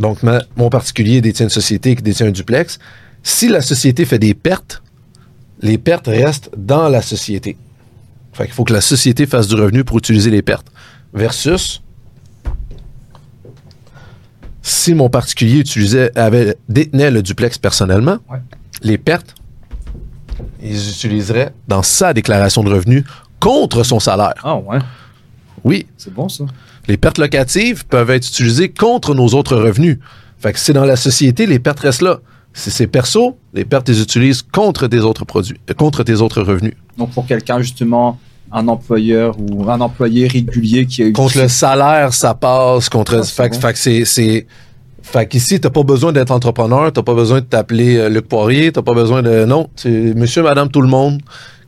[0.00, 2.78] Donc, ma- mon particulier détient une société qui détient un duplex.
[3.22, 4.82] Si la société fait des pertes,
[5.60, 7.56] les pertes restent dans la société.
[8.32, 10.66] Fait qu'il faut que la société fasse du revenu pour utiliser les pertes.
[11.12, 11.80] Versus,
[14.62, 18.38] si mon particulier utilisait, avait, détenait le duplex personnellement, Ouais.
[18.82, 19.34] les pertes,
[20.62, 23.04] ils utiliseraient dans sa déclaration de revenus
[23.40, 24.34] contre son salaire.
[24.42, 24.78] Ah ouais,
[25.62, 26.44] Oui, c'est bon ça.
[26.88, 29.98] Les pertes locatives peuvent être utilisées contre nos autres revenus.
[30.38, 32.18] Fait que c'est dans la société, les pertes restent là.
[32.52, 36.42] Si c'est perso, les pertes les utilisent contre tes autres produits, euh, contre tes autres
[36.42, 36.74] revenus.
[36.98, 38.18] Donc pour quelqu'un justement,
[38.52, 42.88] un employeur ou un employé régulier qui a Contre le salaire, ça passe.
[42.88, 43.60] Contre, Ah, fait, que- bon.
[43.60, 44.46] fait que c'est, c'est,
[45.02, 48.70] fait qu'ici, t'as pas besoin d'être entrepreneur, t'as pas besoin de t'appeler euh, Luc Poirier,
[48.70, 51.20] t'as pas besoin de, non, c'est monsieur, madame, tout le monde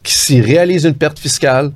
[0.05, 1.73] qui s'y réalise une perte fiscale,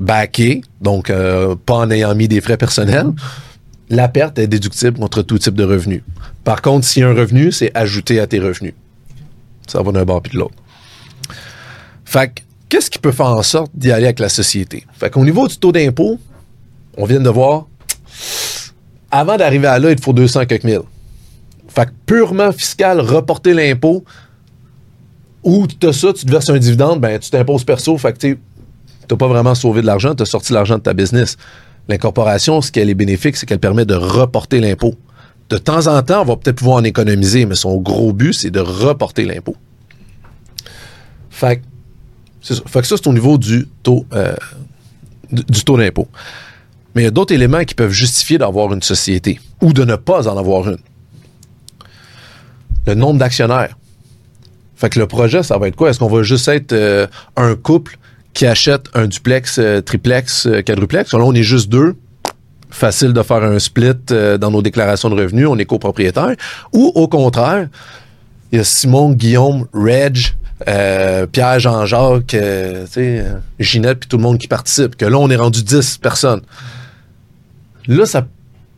[0.00, 3.12] backé, donc euh, pas en ayant mis des frais personnels,
[3.90, 6.02] la perte est déductible contre tout type de revenu.
[6.42, 8.74] Par contre, s'il y a un revenu, c'est ajouté à tes revenus.
[9.66, 10.54] Ça va d'un bord puis de l'autre.
[12.04, 14.86] Fait que, qu'est-ce qui peut faire en sorte d'y aller avec la société?
[14.92, 16.18] Fait qu'au niveau du taux d'impôt,
[16.96, 17.66] on vient de voir,
[19.10, 20.80] avant d'arriver à là, il te faut 200 quelques mille.
[21.68, 24.04] Fait que purement fiscal, reporter l'impôt,
[25.42, 28.18] ou tu as ça, tu te verses un dividende, ben tu t'imposes perso, fait que
[28.18, 28.38] tu
[29.10, 31.36] n'as pas vraiment sauvé de l'argent, tu as sorti l'argent de ta business.
[31.88, 34.94] L'incorporation, ce qu'elle est bénéfique, c'est qu'elle permet de reporter l'impôt.
[35.48, 38.50] De temps en temps, on va peut-être pouvoir en économiser, mais son gros but, c'est
[38.50, 39.56] de reporter l'impôt.
[41.30, 41.62] Fait que,
[42.42, 42.54] ça.
[42.66, 44.34] Fait que ça, c'est au niveau du taux, euh,
[45.32, 46.06] du, du taux d'impôt.
[46.94, 49.96] Mais il y a d'autres éléments qui peuvent justifier d'avoir une société ou de ne
[49.96, 50.78] pas en avoir une.
[52.86, 53.76] Le nombre d'actionnaires.
[54.76, 55.90] Fait que le projet, ça va être quoi?
[55.90, 57.98] Est-ce qu'on va juste être euh, un couple
[58.34, 61.12] qui achète un duplex, euh, triplex, euh, quadruplex?
[61.12, 61.96] Là, on est juste deux.
[62.70, 65.48] Facile de faire un split euh, dans nos déclarations de revenus.
[65.48, 66.34] On est copropriétaire.
[66.72, 67.68] Ou au contraire,
[68.52, 70.18] il y a Simon, Guillaume, Reg,
[71.32, 72.36] Pierre, Jean-Jacques,
[73.58, 74.96] Ginette, puis tout le monde qui participe.
[74.96, 76.42] Que là, on est rendu 10 personnes.
[77.86, 78.26] Là, ça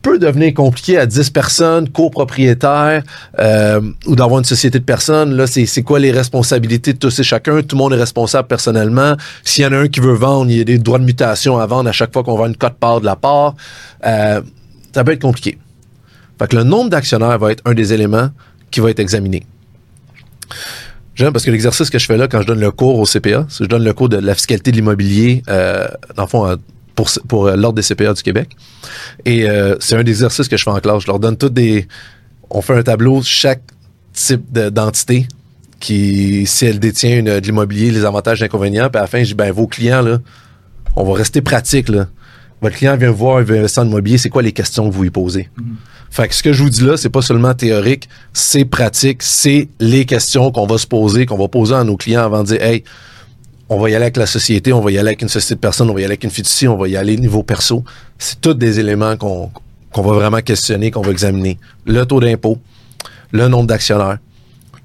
[0.03, 3.01] peut devenir compliqué à 10 personnes, copropriétaires,
[3.39, 5.35] euh, ou d'avoir une société de personnes.
[5.35, 7.63] Là, c'est quoi les responsabilités de tous et chacun?
[7.63, 9.15] Tout le monde est responsable personnellement.
[9.43, 11.57] S'il y en a un qui veut vendre, il y a des droits de mutation
[11.57, 13.55] à vendre à chaque fois qu'on vend une cote-part de la part.
[14.05, 14.41] Euh,
[14.93, 15.57] ça peut être compliqué.
[16.37, 18.29] Fait que le nombre d'actionnaires va être un des éléments
[18.69, 19.43] qui va être examiné.
[21.15, 23.45] J'aime parce que l'exercice que je fais là quand je donne le cours au CPA,
[23.47, 26.47] c'est que je donne le cours de la fiscalité de l'immobilier, euh, dans le fond,
[26.47, 26.55] euh,
[26.95, 28.49] pour, pour euh, l'Ordre des CPA du Québec.
[29.25, 31.03] Et euh, c'est un des exercices que je fais en classe.
[31.03, 31.87] Je leur donne tous des...
[32.49, 33.61] On fait un tableau, chaque
[34.13, 35.27] type de- d'entité
[35.79, 39.19] qui, si elle détient une- de l'immobilier, les avantages et inconvénients, puis à la fin,
[39.19, 40.19] je dis, ben, vos clients, là,
[40.95, 42.07] on va rester pratique, là.
[42.61, 45.03] Votre client vient voir, il veut investir en immobilier, c'est quoi les questions que vous
[45.03, 45.49] lui posez?
[46.09, 49.67] Fait que ce que je vous dis là, c'est pas seulement théorique, c'est pratique, c'est
[49.79, 52.61] les questions qu'on va se poser, qu'on va poser à nos clients avant de dire,
[52.61, 52.83] hey,
[53.69, 55.59] on va y aller avec la société, on va y aller avec une société de
[55.59, 57.83] personnes, on va y aller avec une fiducie, on va y aller niveau perso.
[58.17, 59.51] C'est tous des éléments qu'on
[59.93, 61.59] qu'on va vraiment questionner, qu'on va examiner.
[61.85, 62.57] Le taux d'impôt,
[63.31, 64.17] le nombre d'actionnaires,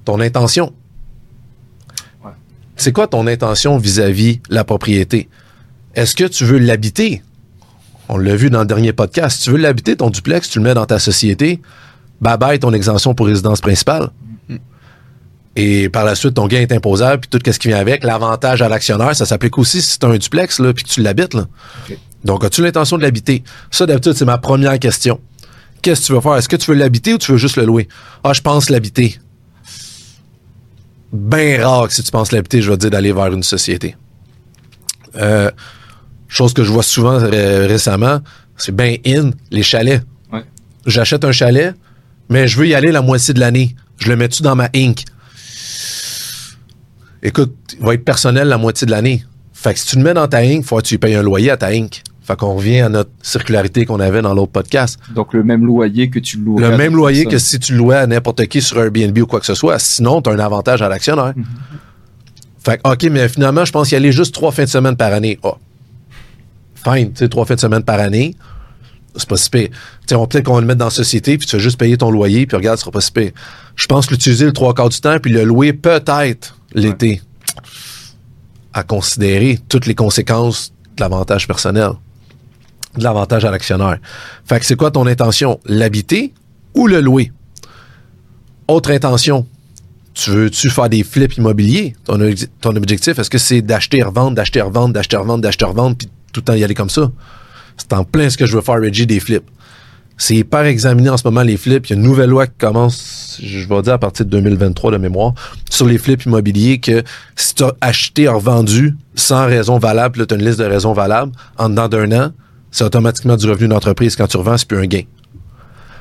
[0.04, 0.72] ton intention.
[2.24, 2.30] Ouais.
[2.76, 5.28] C'est quoi ton intention vis-à-vis la propriété?
[5.94, 7.22] Est-ce que tu veux l'habiter?
[8.10, 9.38] On l'a vu dans le dernier podcast.
[9.38, 11.60] Si tu veux l'habiter, ton duplex, tu le mets dans ta société,
[12.20, 14.10] bye bye ton exemption pour résidence principale.
[15.60, 18.04] Et par la suite, ton gain est imposable, puis tout ce qui vient avec.
[18.04, 21.02] L'avantage à l'actionnaire, ça s'applique aussi si tu as un duplex, là, puis que tu
[21.02, 21.34] l'habites.
[21.34, 21.48] Là.
[22.22, 23.42] Donc, as-tu l'intention de l'habiter?
[23.72, 25.20] Ça, d'habitude, c'est ma première question.
[25.82, 26.36] Qu'est-ce que tu veux faire?
[26.36, 27.88] Est-ce que tu veux l'habiter ou tu veux juste le louer?
[28.22, 29.18] Ah, je pense l'habiter.
[31.12, 33.96] Bien rare que si tu penses l'habiter, je vais te dire d'aller vers une société.
[35.16, 35.50] Euh,
[36.28, 38.20] chose que je vois souvent euh, récemment,
[38.56, 40.04] c'est bien in, les chalets.
[40.32, 40.44] Ouais.
[40.86, 41.74] J'achète un chalet,
[42.28, 43.74] mais je veux y aller la moitié de l'année.
[43.98, 45.04] Je le mets-tu dans ma Inc?
[47.22, 49.24] Écoute, il va être personnel la moitié de l'année.
[49.52, 51.50] Fait que si tu le mets dans ta Inc, faut que tu payes un loyer
[51.50, 52.02] à ta Inc.
[52.22, 55.00] Fait qu'on revient à notre circularité qu'on avait dans l'autre podcast.
[55.14, 56.58] Donc le même loyer que tu loues.
[56.58, 59.40] Le même loyer que si tu le louais à n'importe qui sur Airbnb ou quoi
[59.40, 59.78] que ce soit.
[59.78, 61.32] Sinon, tu as un avantage à l'actionnaire.
[61.34, 61.44] Mhm.
[62.62, 65.12] Fait que, OK, mais finalement, je pense y aller juste trois fins de semaine par
[65.12, 65.38] année.
[65.42, 65.54] Ah.
[66.74, 68.36] Fine, tu sais, trois fins de semaine par année.
[69.18, 69.68] C'est pas si pire.
[69.68, 69.76] Tu
[70.08, 71.96] sais, on peut-être qu'on va le mettre dans la société, puis tu vas juste payer
[71.98, 73.32] ton loyer, puis regarde, ce sera pas si pire.
[73.76, 77.20] Je pense l'utiliser le trois quarts du temps, puis le louer peut-être l'été.
[78.72, 81.90] À considérer toutes les conséquences de l'avantage personnel.
[82.96, 83.98] de l'avantage à l'actionnaire.
[84.44, 85.60] Fait que c'est quoi ton intention?
[85.66, 86.32] L'habiter
[86.74, 87.32] ou le louer?
[88.66, 89.46] Autre intention.
[90.14, 91.94] Tu veux-tu faire des flips immobiliers?
[92.04, 92.18] Ton,
[92.60, 96.40] ton objectif, est-ce que c'est d'acheter, revendre, d'acheter, revendre, d'acheter, revendre, d'acheter, revendre, puis tout
[96.40, 97.10] le temps y aller comme ça?
[97.78, 99.48] C'est en plein ce que je veux faire, Reggie, des flips.
[100.20, 101.86] C'est hyper examiné en ce moment, les flips.
[101.86, 104.90] Il y a une nouvelle loi qui commence, je vais dire à partir de 2023
[104.90, 105.34] de mémoire,
[105.70, 107.04] sur les flips immobiliers que
[107.36, 110.92] si tu as acheté ou revendu sans raison valable, tu as une liste de raisons
[110.92, 112.32] valables, en dedans d'un an,
[112.72, 114.16] c'est automatiquement du revenu d'entreprise.
[114.16, 115.02] Quand tu revends, c'est plus un gain.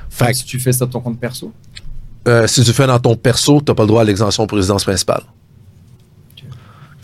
[0.09, 1.53] Fait que, Si tu fais ça de ton compte perso,
[2.27, 4.57] euh, si tu fais dans ton perso, tu n'as pas le droit à l'exemption pour
[4.57, 5.21] résidence principale.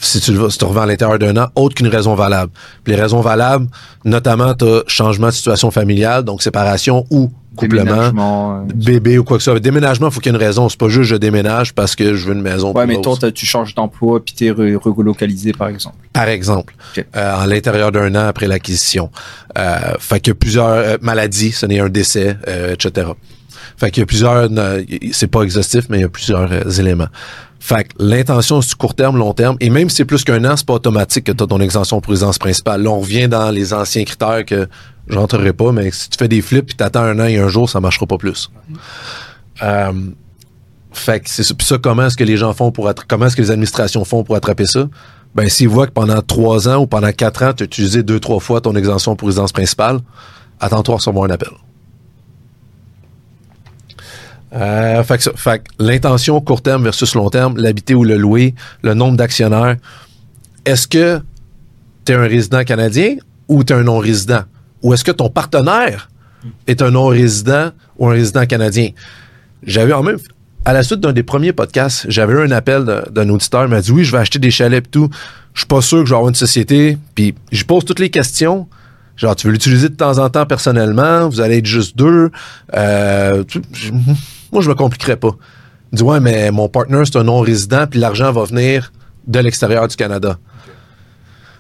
[0.04, 2.52] Si tu, si tu revends à l'intérieur d'un an, autre qu'une raison valable.
[2.84, 3.68] Puis les raisons valables,
[4.06, 8.58] notamment, tu as changement de situation familiale, donc séparation ou couplement, déménagement.
[8.58, 9.60] euh, bébé ou quoi que ce soit.
[9.60, 10.68] Déménagement, il faut qu'il y ait une raison.
[10.70, 12.74] C'est pas juste je déménage parce que je veux une maison.
[12.74, 15.96] Ouais, mais toi, tu changes d'emploi puis t'es re- relocalisé, par exemple.
[16.12, 17.06] par exemple, Ok.
[17.16, 19.10] euh, en l'intérieur d'un an après l'acquisition.
[19.58, 23.08] Euh, fait qu'il y a plusieurs euh, maladies, ce n'est un décès, euh, etc.
[23.78, 27.08] Fait qu'il y a plusieurs, euh, c'est pas exhaustif, mais il y a plusieurs éléments.
[27.66, 30.58] Fait que l'intention, c'est court terme, long terme, et même si c'est plus qu'un an,
[30.58, 32.84] c'est pas automatique que tu as ton exemption pour résidence principale.
[32.84, 34.68] Là, on revient dans les anciens critères que
[35.08, 37.48] je rentrerai pas, mais si tu fais des flips puis t'attends un an et un
[37.48, 38.52] jour, ça marchera pas plus.
[39.62, 39.94] Euh,
[40.92, 41.78] fait que c'est ça.
[41.78, 44.66] Comment est-ce que les gens font pour comment est-ce que les administrations font pour attraper
[44.66, 44.90] ça?
[45.34, 48.20] Ben, s'ils voient que pendant trois ans ou pendant quatre ans, tu as utilisé deux,
[48.20, 50.00] trois fois ton exemption pour résidence principale,
[50.60, 51.52] attends-toi à recevoir un appel.
[54.56, 59.18] Euh, fait que, l'intention court terme versus long terme, l'habiter ou le louer, le nombre
[59.18, 59.78] d'actionnaires.
[60.66, 61.20] Est-ce que
[62.06, 63.16] tu es un résident canadien
[63.48, 64.44] ou tu un non-résident?
[64.84, 66.10] Ou est-ce que ton partenaire
[66.68, 68.90] est un non-résident ou un résident canadien?
[69.66, 70.18] J'avais en même,
[70.66, 73.82] à la suite d'un des premiers podcasts, j'avais eu un appel d'un- auditeur, il m'a
[73.82, 75.10] dit oui, je vais acheter des chalets et tout.
[75.54, 76.98] Je suis pas sûr que je vais avoir une société.
[77.16, 78.68] Puis je pose toutes les questions.
[79.16, 82.32] Genre, tu veux l'utiliser de temps en temps personnellement, vous allez être juste deux.
[82.76, 83.44] Euh,
[84.54, 85.32] moi, je me compliquerais pas.
[85.92, 88.92] Dit ouais, mais mon partner, c'est un non-résident, puis l'argent va venir
[89.28, 90.38] de l'extérieur du Canada.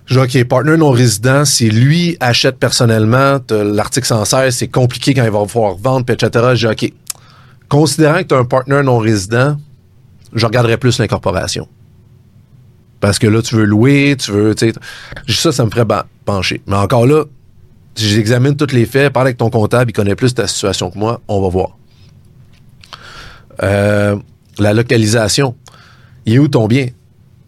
[0.05, 5.31] Je dis, OK, partner non-résident, si lui achète personnellement, l'article 116, c'est compliqué quand il
[5.31, 6.51] va pouvoir vendre, etc.
[6.55, 6.93] Je dis, OK,
[7.69, 9.57] considérant que tu as un partner non-résident,
[10.33, 11.67] je regarderais plus l'incorporation.
[12.99, 14.73] Parce que là, tu veux louer, tu veux, tu sais,
[15.27, 15.85] ça, ça me ferait
[16.25, 16.61] pencher.
[16.67, 17.25] Mais encore là,
[17.95, 21.21] j'examine tous les faits, parle avec ton comptable, il connaît plus ta situation que moi,
[21.27, 21.77] on va voir.
[23.61, 24.15] Euh,
[24.59, 25.55] la localisation.
[26.25, 26.87] Il est où ton bien?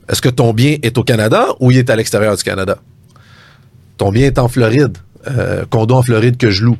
[0.09, 2.77] Est-ce que ton bien est au Canada ou il est à l'extérieur du Canada?
[3.97, 6.77] Ton bien est en Floride, euh, condo en Floride que je loue.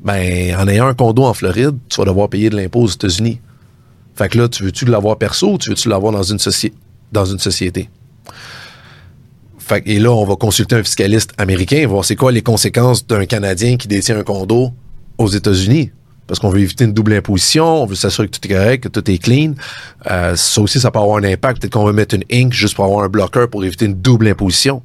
[0.00, 3.40] Ben, en ayant un condo en Floride, tu vas devoir payer de l'impôt aux États-Unis.
[4.14, 7.88] Fait que là, tu veux-tu l'avoir perso ou tu veux-tu l'avoir dans une, société?
[9.58, 13.06] Fait que- et là, on va consulter un fiscaliste américain, voir c'est quoi les conséquences
[13.06, 14.72] d'un Canadien qui détient un condo
[15.18, 15.92] aux États-Unis.
[16.26, 18.88] Parce qu'on veut éviter une double imposition, on veut s'assurer que tout est correct, que
[18.88, 19.54] tout est clean.
[20.10, 21.60] Euh, ça aussi, ça peut avoir un impact.
[21.60, 24.28] Peut-être qu'on va mettre une Inc juste pour avoir un bloqueur pour éviter une double
[24.28, 24.82] imposition.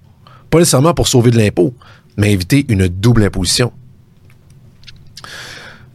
[0.50, 1.74] Pas nécessairement pour sauver de l'impôt,
[2.18, 3.72] mais éviter une double imposition.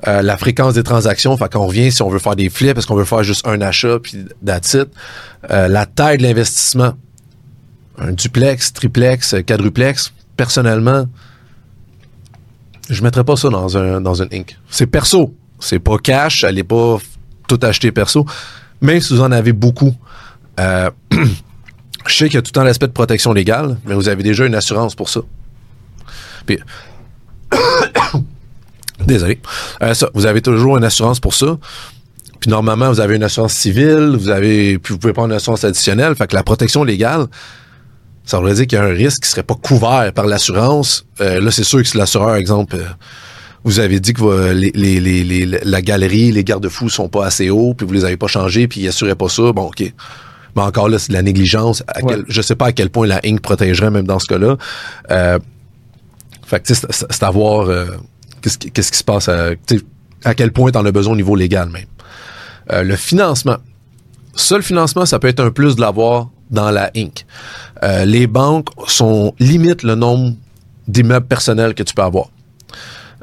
[0.09, 2.87] Euh, la fréquence des transactions, fait qu'on revient si on veut faire des flips, est-ce
[2.87, 4.89] qu'on veut faire juste un achat, puis that's it.
[5.51, 6.95] Euh, la taille de l'investissement.
[7.99, 11.07] Un duplex, triplex, euh, quadruplex, personnellement,
[12.93, 14.59] je mettrais pas ça dans un dans Inc.
[14.69, 15.35] C'est perso.
[15.59, 16.99] C'est pas cash, allez pas
[17.49, 18.27] tout acheter perso.
[18.81, 19.95] Même si vous en avez beaucoup.
[20.61, 20.91] Euh,
[22.07, 24.45] je sais qu'il y a tout temps l'aspect de protection légale, mais vous avez déjà
[24.45, 25.21] une assurance pour ça.
[26.47, 26.59] Puis,
[29.07, 29.41] désolé.
[29.83, 31.59] Euh, vous avez toujours une assurance pour ça.
[32.41, 35.63] Puis normalement, vous avez une assurance civile, vous avez, puis vous pouvez prendre une assurance
[35.63, 36.17] additionnelle.
[36.17, 37.27] Fait que la protection légale,
[38.25, 41.05] ça voudrait dire qu'il y a un risque qui serait pas couvert par l'assurance.
[41.21, 42.85] Euh, là, c'est sûr que si l'assureur, exemple, euh,
[43.65, 47.27] vous avez dit que euh, les, les, les, les- la galerie, les garde-fous sont pas
[47.27, 49.53] assez hauts, puis vous les avez pas changés, puis ils assuraient pas ça.
[49.53, 49.93] Bon, ok.
[50.55, 51.83] Mais encore là, c'est de la négligence.
[51.89, 52.15] À Ouais.
[52.15, 54.57] quel- je sais pas à quel point la Inc protégerait même dans ce cas-là.
[55.11, 55.39] Euh,
[56.47, 57.69] fait que tu sais, c'est- à voir
[58.43, 58.59] qu'est-ce
[58.93, 59.55] qui, se passe, à,
[60.35, 61.87] quel point t'en as besoin au niveau légal même.
[62.85, 63.57] Le financement.
[64.35, 67.27] Ça, le financement, ça peut être un plus de l'avoir dans la Inc.
[67.83, 70.35] Euh, les banques sont limitent le nombre
[70.87, 72.29] d'immeubles personnels que tu peux avoir.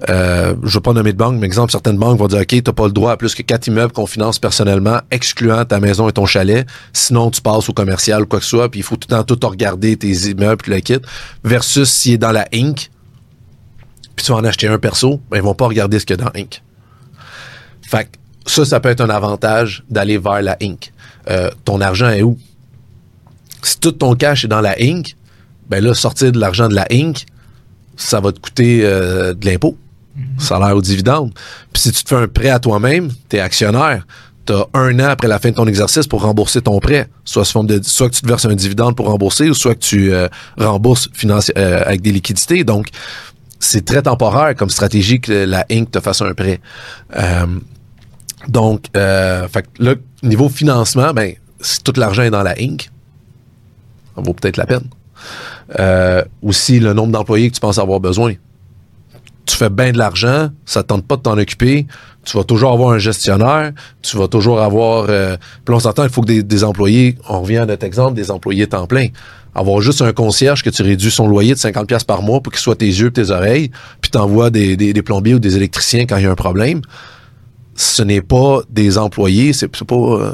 [0.08, 2.48] Euh, je ne veux pas nommer de banque, mais exemple, certaines banques vont dire OK,
[2.48, 5.80] tu n'as pas le droit à plus que quatre immeubles qu'on finance personnellement, excluant ta
[5.80, 6.66] maison et ton chalet.
[6.94, 9.18] Sinon, tu passes au commercial ou quoi que ce soit, puis il faut tout le
[9.18, 11.00] temps tout regarder tes immeubles, puis le kit.
[11.44, 12.90] Versus s'il est dans la Inc.,
[14.16, 16.22] puis tu vas en acheter un perso, ben, ils vont pas regarder ce qu'il y
[16.22, 16.62] a dans Inc.
[17.82, 18.10] Fait que
[18.46, 20.92] ça, ça peut être un avantage d'aller vers la Inc.
[21.30, 22.38] Euh, ton argent est où?
[23.62, 25.16] Si tout ton cash est dans la Inc.,
[25.70, 27.26] ben là, sortir de l'argent de la Inc.,
[27.96, 29.78] ça va te coûter euh, de l'impôt,
[30.38, 31.34] salaire ou dividende.
[31.74, 34.08] Puis si tu te fais un prêt à toi-même, tu es actionnaire.
[34.46, 37.08] Tu as un an après la fin de ton exercice pour rembourser ton prêt.
[37.26, 39.76] Soit, sous forme de, soit que tu te verses un dividende pour rembourser ou soit
[39.76, 42.64] que tu euh, rembourses financi- euh, avec des liquidités.
[42.64, 42.88] Donc,
[43.60, 45.92] c'est très temporaire comme stratégie que la Inc.
[45.92, 46.62] te fasse un prêt.
[48.48, 52.90] Donc, fait là, niveau financement, ben, si tout l'argent est dans la Inc.,
[54.20, 54.84] ça vaut peut-être la peine.
[55.80, 58.34] Euh, aussi, le nombre d'employés que tu penses avoir besoin.
[59.46, 61.88] Tu fais bien de l'argent, ça ne tente pas de t'en occuper,
[62.24, 65.08] tu vas toujours avoir un gestionnaire, tu vas toujours avoir...
[65.10, 68.30] Euh, puis on s'entend, il faut que des, employés, on revient à notre exemple, des
[68.30, 69.08] employés temps plein.
[69.56, 72.54] Avoir juste un concierge que tu réduis son loyer de 50$ piastres par mois pour
[72.54, 76.06] qu'il soit tes yeux et tes oreilles, puis t'envoies des, des, plombiers ou des électriciens
[76.06, 76.82] quand il y a un problème,
[77.76, 79.96] ce n'est pas des employés, c'est pas...
[79.96, 80.34] euh,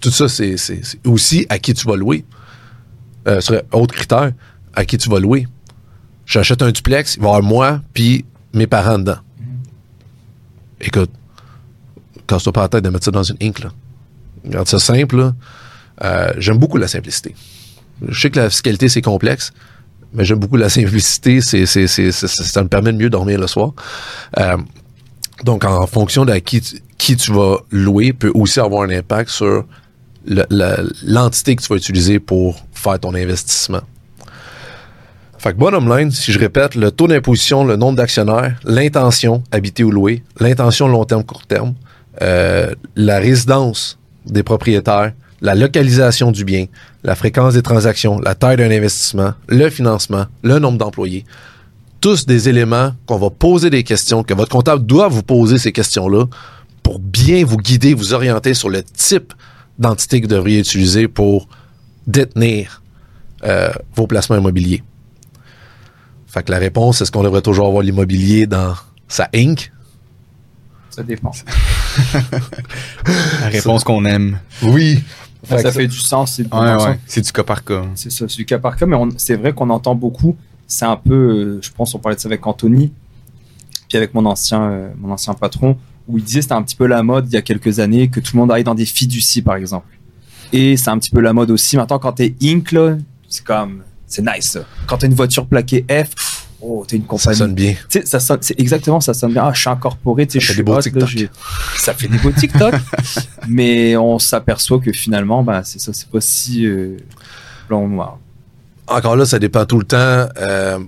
[0.00, 0.56] tout ça, c'est
[1.04, 2.24] aussi à qui tu vas louer.
[3.28, 4.32] Euh, serait autre critère,
[4.74, 5.48] à qui tu vas louer.
[6.26, 9.18] J'achète un duplex, il va y avoir moi puis mes parents dedans.
[10.80, 11.10] Écoute,
[12.26, 13.60] casse-toi pas la tête de mettre ça dans une Inc.
[13.60, 13.70] Là.
[14.44, 15.32] Regarde ça simple.
[16.04, 17.34] Euh, j'aime beaucoup la simplicité.
[18.06, 19.52] Je sais que la fiscalité, c'est complexe,
[20.12, 21.40] mais j'aime beaucoup la simplicité.
[21.40, 23.72] C'est, ça me permet de mieux dormir le soir.
[24.38, 24.56] Euh,
[25.44, 29.30] donc, en fonction de qui, tu- qui tu vas louer, peut aussi avoir un impact
[29.30, 29.64] sur
[30.26, 33.82] l'entité que tu vas utiliser pour faire ton investissement.
[35.38, 39.84] Fait que bottom line, si je répète, le taux d'imposition, le nombre d'actionnaires, l'intention, habiter
[39.84, 41.74] ou louer, l'intention long terme, court terme,
[42.22, 46.66] euh, la résidence des propriétaires, la localisation du bien,
[47.04, 51.24] la fréquence des transactions, la taille d'un investissement, le financement, le nombre d'employés,
[52.00, 55.72] tous des éléments qu'on va poser des questions, que votre comptable doit vous poser ces
[55.72, 56.24] questions-là
[56.82, 59.32] pour bien vous guider, vous orienter sur le type
[59.78, 61.48] d'entité que vous devriez utiliser pour
[62.06, 62.82] détenir
[63.44, 64.82] euh, vos placements immobiliers.
[66.26, 68.74] Fait que la réponse, est-ce qu'on devrait toujours avoir l'immobilier dans
[69.08, 69.72] sa Inc?
[70.90, 71.32] Ça dépend.
[73.40, 74.38] La réponse qu'on aime.
[74.62, 75.02] Oui.
[75.48, 76.34] ça Fait du sens.
[76.36, 76.78] C'est Ouais, ouais.
[76.78, 77.84] sens- C'est du cas par cas.
[77.94, 80.36] C'est ça, c'est du cas par cas, mais on- c'est vrai qu'on entend beaucoup.
[80.66, 82.92] C'est un peu, euh, je pense, on parlait de ça avec Anthony,
[83.88, 86.86] puis avec mon ancien, euh, mon ancien patron, où il disait c'était un petit peu
[86.86, 89.42] la mode il y a quelques années que tout le monde aille dans des fiducies,
[89.42, 89.86] par exemple.
[90.52, 91.76] Et c'est un petit peu la mode aussi.
[91.76, 92.74] Maintenant, quand t'es Inc,
[93.28, 94.52] c'est comme, c'est nice.
[94.52, 94.60] ça.
[94.86, 97.36] Quand t'as une voiture plaquée F, oh, t'es une ça compagnie.
[97.36, 97.72] sonne bien.
[97.88, 99.44] Tu sais, ça sonne, c'est exactement, ça sonne bien.
[99.44, 101.06] Ah, je suis incorporé, tu sais, Ça je suis des beaux hot, là,
[101.78, 102.74] Ça fait des beaux TikTok.
[103.48, 106.96] mais on s'aperçoit que finalement, bah, c'est ça, c'est pas si euh,
[107.68, 108.18] blanc ou noir.
[108.86, 110.28] Encore là, ça dépend tout le temps.
[110.38, 110.78] Euh,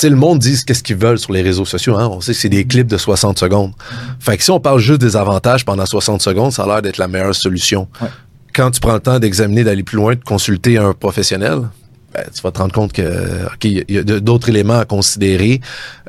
[0.00, 1.96] tu sais, le monde dit qu'est-ce qu'ils veulent sur les réseaux sociaux.
[1.98, 2.08] Hein?
[2.10, 3.72] On sait que c'est des clips de 60 secondes.
[4.18, 6.96] Fait que si on parle juste des avantages pendant 60 secondes, ça a l'air d'être
[6.98, 7.86] la meilleure solution.
[8.00, 8.08] Ouais.
[8.54, 11.68] Quand tu prends le temps d'examiner, d'aller plus loin, de consulter un professionnel,
[12.14, 13.02] ben, tu vas te rendre compte que
[13.46, 15.60] ok, il y a d'autres éléments à considérer.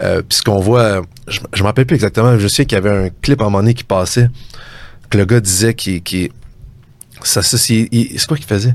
[0.02, 2.80] Euh, Puis ce qu'on voit, je, je me rappelle plus exactement, je sais qu'il y
[2.80, 4.30] avait un clip à un moment donné qui passait,
[5.10, 6.32] que le gars disait qu'il qu'il-
[7.24, 8.74] sa société, c'est quoi qu'il faisait?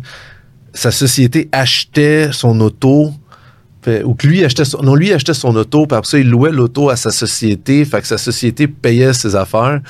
[0.74, 3.12] Sa société achetait son auto,
[3.86, 6.28] fait- ou que lui achetait son, non, lui achetait son auto, puis après ça, il
[6.28, 9.80] louait l'auto à sa société, fait que sa société payait ses affaires.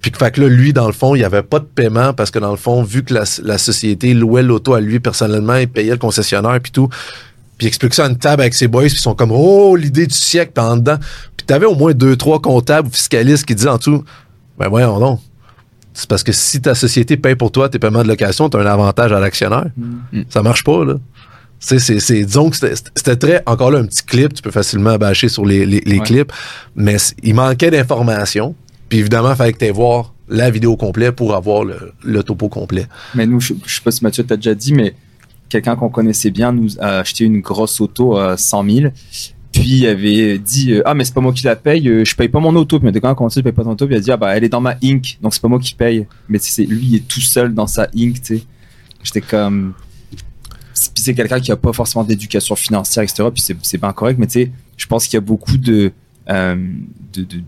[0.00, 2.12] Puis que, fait que là, lui, dans le fond, il n'y avait pas de paiement
[2.12, 5.56] parce que dans le fond, vu que la, la société louait l'auto à lui personnellement,
[5.56, 6.88] il payait le concessionnaire puis tout.
[7.56, 9.74] Puis il explique ça à une table avec ses boys, puis ils sont comme Oh,
[9.74, 10.98] l'idée du siècle, t'es en dedans.
[11.36, 14.04] Puis t'avais au moins deux, trois comptables ou fiscalistes qui disaient en tout
[14.58, 15.20] Ben voyons donc.
[15.94, 18.66] C'est parce que si ta société paye pour toi tes paiements de location, t'as un
[18.66, 19.66] avantage à l'actionnaire.
[19.76, 20.22] Mm.
[20.28, 20.94] Ça marche pas, là.
[21.60, 25.28] C'est, c'est, disons que c'était, très, encore là, un petit clip, tu peux facilement bâcher
[25.28, 26.04] sur les, les, les Ouais.
[26.06, 26.32] clips,
[26.76, 28.54] mais il manquait d'informations.
[28.88, 32.48] Puis évidemment, il fallait que tu voir la vidéo complète pour avoir le, le topo
[32.48, 32.86] complet.
[33.14, 34.94] Mais nous, je, je sais pas si Mathieu t'a déjà dit, mais
[35.48, 38.92] quelqu'un qu'on connaissait bien nous a acheté une grosse auto à 100 000.
[39.50, 42.14] Puis il avait dit euh, ah mais c'est pas moi qui la paye, euh, je
[42.14, 42.78] paye pas mon auto.
[42.78, 44.16] Puis il m'a dit quand je paye pas ton auto Puis il a dit ah
[44.18, 45.18] bah elle est dans ma Inc.
[45.22, 46.06] Donc c'est pas moi qui paye.
[46.28, 48.20] Mais c'est lui il est tout seul dans sa Inc.
[48.22, 48.42] Tu sais.
[49.02, 49.72] J'étais comme
[50.94, 53.28] puis c'est quelqu'un qui a pas forcément d'éducation financière etc.
[53.34, 54.18] Puis c'est pas correct.
[54.18, 55.92] Mais tu sais je pense qu'il y a beaucoup de
[56.30, 56.56] euh,
[57.12, 57.40] de, de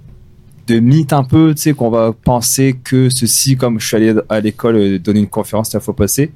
[0.66, 4.14] de mythes un peu, tu sais, qu'on va penser que ceci, comme je suis allé
[4.28, 6.30] à l'école euh, donner une conférence la fois passée,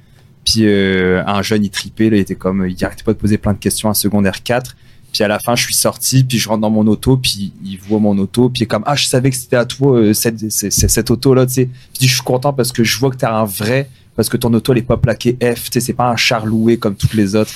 [0.45, 3.53] puis euh, un jeune il tripait, il était comme, il arrêtait pas de poser plein
[3.53, 4.77] de questions à secondaire 4,
[5.13, 7.79] puis à la fin je suis sorti, puis je rentre dans mon auto, puis il
[7.79, 10.51] voit mon auto, puis il est comme, ah je savais que c'était à toi cette,
[10.51, 11.69] c'est- cette auto là, tu sais,
[12.01, 14.53] je je suis content parce que je vois que t'as un vrai, parce que ton
[14.55, 17.15] auto elle est pas plaquée F, tu sais, c'est pas un char loué comme toutes
[17.15, 17.53] les autres.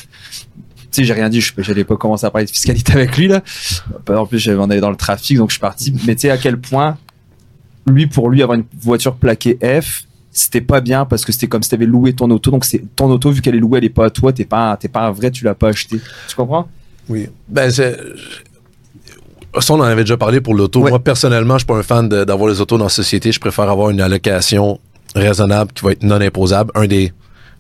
[0.91, 3.29] Tu sais, j'ai rien dit, je j'allais pas commencer à parler de fiscalité avec lui
[3.29, 3.43] là.
[4.09, 5.95] En plus, j'avais on allait dans le trafic, donc je suis parti.
[6.07, 6.97] Mais tu sais à quel point,
[7.87, 11.63] lui, pour lui, avoir une voiture plaquée F, c'était pas bien parce que c'était comme
[11.63, 12.51] si t'avais loué ton auto.
[12.51, 14.33] Donc c'est ton auto, vu qu'elle est louée, elle est pas à toi.
[14.33, 16.01] T'es pas, t'es pas un vrai, tu l'as pas acheté.
[16.29, 16.69] Tu comprends?
[17.09, 17.29] Oui.
[17.49, 17.99] Ben, c'est.
[19.61, 20.83] Ça, on en avait déjà parlé pour l'auto.
[20.83, 20.91] Ouais.
[20.91, 23.33] Moi, personnellement, je suis pas un fan d'avoir les autos dans la société.
[23.33, 24.79] Je préfère avoir une allocation
[25.15, 26.71] raisonnable qui va être non imposable.
[26.75, 27.13] Un des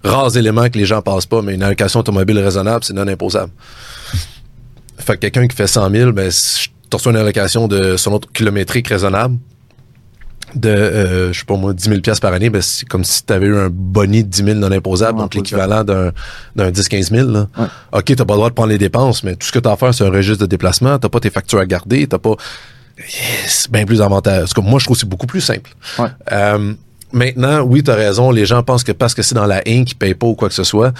[0.04, 3.52] rares éléments que les gens passent pas, mais une allocation automobile raisonnable, c'est non imposable.
[4.98, 8.12] Fait que quelqu'un qui fait 100 000, ben, si tu reçois une allocation de son
[8.12, 9.38] autre kilométrique raisonnable
[10.54, 13.24] de, euh, je sais pas moi, 10 000 piastres par année, ben, c'est comme si
[13.24, 16.12] tu avais eu un boni de 10 000 non imposable, Non donc l'équivalent d'un,
[16.56, 17.30] d'un 10-15 000.
[17.30, 17.46] Là.
[17.58, 17.66] Ouais.
[17.92, 19.76] OK, t'as pas le droit de prendre les dépenses, mais tout ce que t'as à
[19.76, 20.98] faire, c'est un registre de déplacement.
[20.98, 22.06] T'as pas tes factures à garder.
[22.06, 22.34] T'as pas.
[23.46, 24.40] C'est bien plus avantageux.
[24.40, 25.70] Parce que moi, je trouve que c'est beaucoup plus simple.
[25.98, 26.08] Ouais.
[26.32, 26.74] Euh,
[27.12, 28.30] maintenant, oui, t'as raison.
[28.30, 30.48] Les gens pensent que parce que c'est dans la Inc, ils payent pas ou quoi
[30.48, 30.92] que ce soit.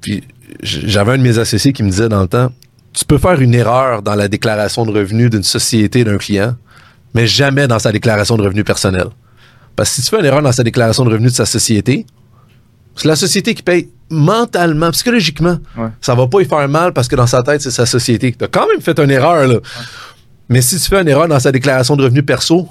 [0.00, 0.24] Puis
[0.62, 2.52] j'avais un de mes associés qui me disait dans le temps,
[2.92, 6.54] tu peux faire une erreur dans la déclaration de revenus d'une société d'un client,
[7.14, 9.08] mais jamais dans sa déclaration de revenus personnel.
[9.74, 12.06] Parce que si tu fais une erreur dans sa déclaration de revenus de sa société,
[12.94, 15.58] c'est la société qui paye mentalement, psychologiquement.
[15.76, 15.88] Ouais.
[16.00, 18.32] Ça va pas y faire mal parce que dans sa tête, c'est sa société.
[18.32, 19.58] Tu as quand même fait une erreur, là.
[20.48, 22.68] Mais si tu fais une erreur dans sa déclaration de revenus perso,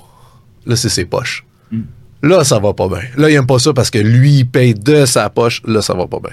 [0.65, 1.45] là, c'est ses poches.
[1.71, 1.81] Mm.
[2.23, 3.01] Là, ça va pas bien.
[3.17, 5.61] Là, il aime pas ça parce que lui, il paye de sa poche.
[5.65, 6.31] Là, ça va pas bien.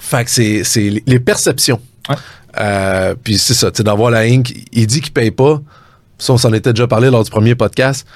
[0.00, 1.80] Fait que c'est, c'est les- perceptions.
[2.08, 2.14] Ouais.
[2.60, 4.52] Euh, puis c'est ça, tu sais, d'avoir la Inc.
[4.72, 5.60] Il dit qu'il paye pas.
[6.18, 8.06] Ça, on s'en était déjà parlé lors du premier podcast.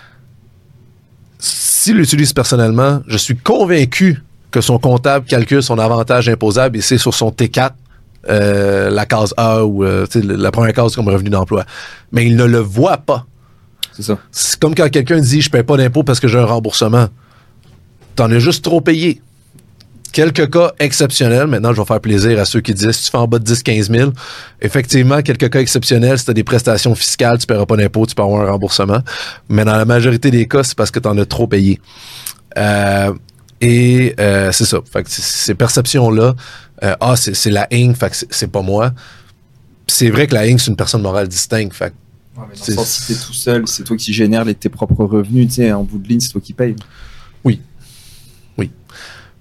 [1.38, 6.98] S'il l'utilise personnellement, je suis convaincu que son comptable calcule son avantage imposable et c'est
[6.98, 7.70] sur son T4,
[8.28, 11.64] euh, la case A ou euh, la première case comme revenu d'emploi.
[12.12, 13.26] Mais il ne le voit pas.
[14.32, 17.09] C'est comme quand quelqu'un dit je paye pas d'impôt parce que j'ai un remboursement.
[18.16, 19.20] T'en as juste trop payé.
[20.12, 23.18] Quelques cas exceptionnels, maintenant je vais faire plaisir à ceux qui disaient si tu fais
[23.18, 24.11] en bas de 10-15 000,
[24.61, 28.16] effectivement, quelques cas exceptionnels, si tu as des prestations fiscales, tu paieras pas d'impôt, tu
[28.16, 28.98] peux avoir un remboursement.
[29.48, 31.80] Mais dans la majorité des cas, c'est parce que tu en as trop payé.
[32.59, 33.12] Euh,
[33.61, 34.78] et euh, c'est ça.
[34.92, 36.34] Fait que ces perceptions-là,
[36.82, 37.94] euh, ah, c'est la Inc,
[38.30, 38.90] c'est- pas moi.
[39.86, 41.72] C'est vrai que la Inc, c'est une personne morale distincte.
[42.36, 44.54] Ouais, mais dans C'est- le sens, si t'es tout seul, c'est toi qui génères les,
[44.54, 46.76] tes propres revenus, tu sais, en bout de ligne, c'est toi qui payes.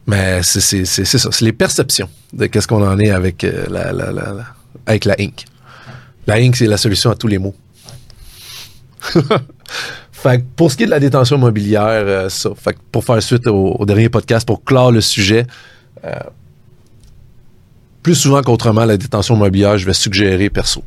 [0.08, 3.44] Mais c'est c'est- c'est- c'est ça, c'est les perceptions de qu'est-ce qu'on en est avec,
[3.44, 4.46] euh, la, la, la, la-
[4.88, 5.46] avec la Inc.
[6.26, 7.54] La Inc, c'est la solution à tous les maux.
[10.12, 12.50] fait que pour ce qui est de la détention immobilière, euh, ça.
[12.56, 15.46] Fait que pour faire suite au, au dernier podcast, pour clore le sujet,
[16.04, 16.16] euh,
[18.02, 20.84] plus souvent qu'autrement, la détention immobilière, je vais suggérer perso.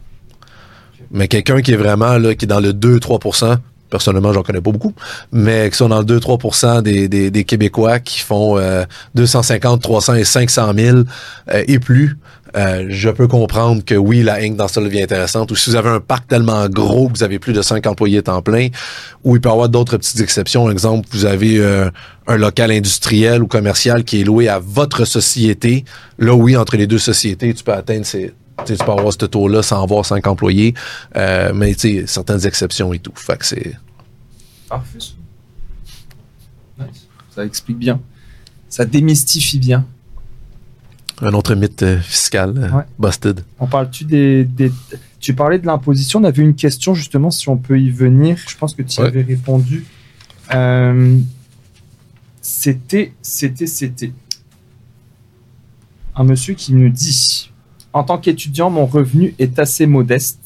[1.12, 3.58] Mais quelqu'un qui est vraiment là, qui est dans le 2-3%,
[3.90, 4.94] personnellement, j'en connais pas beaucoup,
[5.30, 8.84] mais qui sont dans le 2-3% des, des, des Québécois qui font euh,
[9.14, 12.16] 250, 300 et 500 000 euh, et plus,
[12.56, 14.56] euh, je peux comprendre que oui, la Inc.
[14.56, 15.50] dans ça devient intéressante.
[15.50, 18.22] Ou si vous avez un parc tellement gros que vous avez plus de 5 employés
[18.22, 18.68] temps plein,
[19.24, 20.70] ou il peut y avoir d'autres petites exceptions.
[20.70, 21.90] Exemple, vous avez euh,
[22.26, 25.84] un local industriel ou commercial qui est loué à votre société.
[26.18, 28.32] Là, oui, entre les deux sociétés, tu peux atteindre ces...
[28.66, 30.74] tu peux avoir ce taux-là sans avoir 5 employés,
[31.16, 33.12] euh, mais tu sais, certaines exceptions et tout.
[33.14, 33.76] Fait que c'est...
[34.68, 34.98] Parfait.
[37.34, 38.00] Ça explique bien.
[38.68, 39.86] Ça démystifie bien.
[41.20, 42.82] Un autre mythe euh, fiscal, euh, Ouais.
[42.98, 43.44] busted.
[43.58, 44.72] On parle-tu des, des-
[45.20, 46.20] Tu parlais de l'imposition?
[46.20, 48.38] On avait une question justement si on peut y venir.
[48.48, 49.08] Je pense que tu y Ouais.
[49.08, 49.86] avais répondu.
[50.54, 51.18] Euh,
[52.40, 54.12] c'était, c'était, c'était
[56.16, 57.51] un monsieur qui nous dit
[57.92, 60.38] En tant qu'étudiant, mon revenu est assez modeste,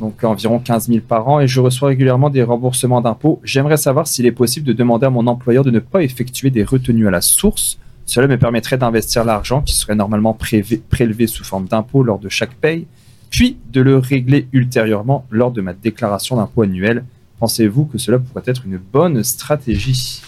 [0.00, 3.40] donc environ 15 000 par an, et je reçois régulièrement des remboursements d'impôts.
[3.42, 6.62] J'aimerais savoir s'il est possible de demander à mon employeur de ne pas effectuer des
[6.62, 7.78] retenues à la source.
[8.04, 12.54] Cela me permettrait d'investir l'argent qui serait normalement prélevé sous forme d'impôt lors de chaque
[12.54, 12.86] paye,
[13.30, 17.04] puis de le régler ultérieurement lors de ma déclaration d'impôt annuelle.
[17.38, 20.20] Pensez-vous que cela pourrait être une bonne stratégie?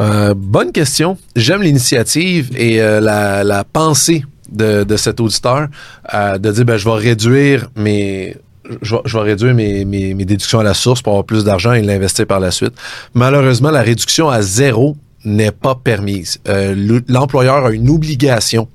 [0.00, 1.18] Euh, bonne question.
[1.36, 5.68] J'aime l'initiative et euh, la pensée de, de cet auditeur
[6.14, 8.36] euh, de dire ben, je vais réduire mes.
[8.80, 12.26] Je vais, réduire mes, mes, déductions à la source pour avoir plus d'argent et l'investir
[12.28, 12.72] par la suite.
[13.12, 16.38] Malheureusement, la réduction à zéro n'est pas permise.
[16.48, 18.68] Euh, le- L'employeur a une obligation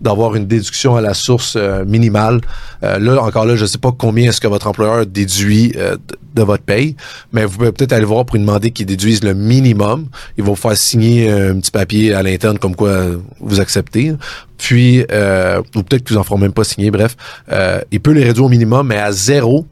[0.00, 2.40] d'avoir une déduction à la source euh, minimale.
[2.82, 5.96] Euh, là, encore là, je ne sais pas combien est-ce que votre employeur déduit euh,
[6.34, 6.96] de, votre paye,
[7.32, 10.08] mais vous pouvez peut-être aller voir pour lui demander qu'il déduise le minimum.
[10.38, 14.14] Il va vous faire signer un petit papier à l'interne comme quoi euh, vous acceptez.
[14.56, 17.16] Puis, euh, ou peut-être qu'ils vous en feront même pas signer, bref.
[17.50, 19.66] Euh, il peut les réduire au minimum, mais à zéro,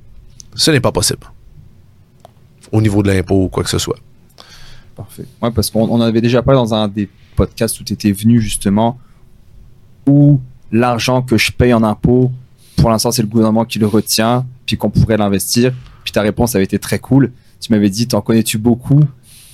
[0.54, 1.26] ce n'est pas possible.
[2.72, 3.98] Au niveau de l'impôt ou quoi que ce soit.
[4.96, 5.24] Parfait.
[5.40, 8.40] Ouais, parce qu'on on avait déjà parlé dans un des podcasts où tu étais venu
[8.40, 8.98] justement,
[10.72, 12.32] l'argent que je paye en impôts,
[12.76, 15.72] pour l'instant, c'est le gouvernement qui le retient, puis qu'on pourrait l'investir.
[16.04, 17.32] Puis ta réponse avait été très cool.
[17.60, 19.00] Tu m'avais dit, t'en connais-tu beaucoup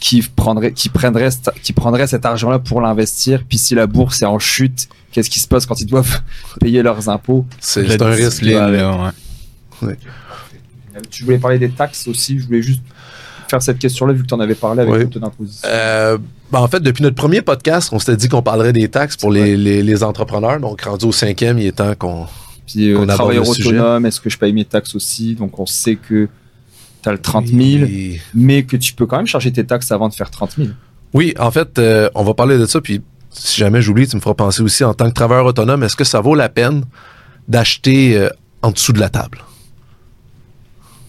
[0.00, 1.30] qui prendrait, qui prendrait,
[1.62, 3.44] qui prendrait cet argent-là pour l'investir?
[3.48, 6.20] Puis si la bourse est en chute, qu'est-ce qui se passe quand ils doivent
[6.60, 7.46] payer leurs impôts?
[7.60, 8.42] C'est un risque.
[8.42, 9.12] là,
[9.82, 9.96] ouais.
[11.10, 12.38] Tu voulais parler des taxes aussi.
[12.38, 12.82] Je voulais juste
[13.48, 15.20] faire cette question-là vu que tu en avais parlé avec Oui.
[15.20, 15.68] d'imposition.
[15.70, 16.18] Euh,
[16.52, 19.30] ben, en fait, depuis notre premier podcast, on s'était dit qu'on parlerait des taxes pour
[19.32, 20.60] les, les, les entrepreneurs.
[20.60, 22.26] Donc, rendu au cinquième, il est temps qu'on.
[22.66, 25.34] Puis euh, travailleur autonome, est-ce que je paye mes taxes aussi?
[25.34, 26.28] Donc on sait que
[27.02, 28.20] tu as le 30 000, Oui.
[28.32, 30.68] mais que tu peux quand même charger tes taxes avant de faire 30 000.
[31.12, 32.80] Oui, en fait, euh, on va parler de ça.
[32.80, 35.94] Puis, si jamais j'oublie, tu me feras penser aussi en tant que travailleur autonome, est-ce
[35.96, 36.84] que ça vaut la peine
[37.48, 38.28] d'acheter
[38.62, 39.38] en dessous de la table?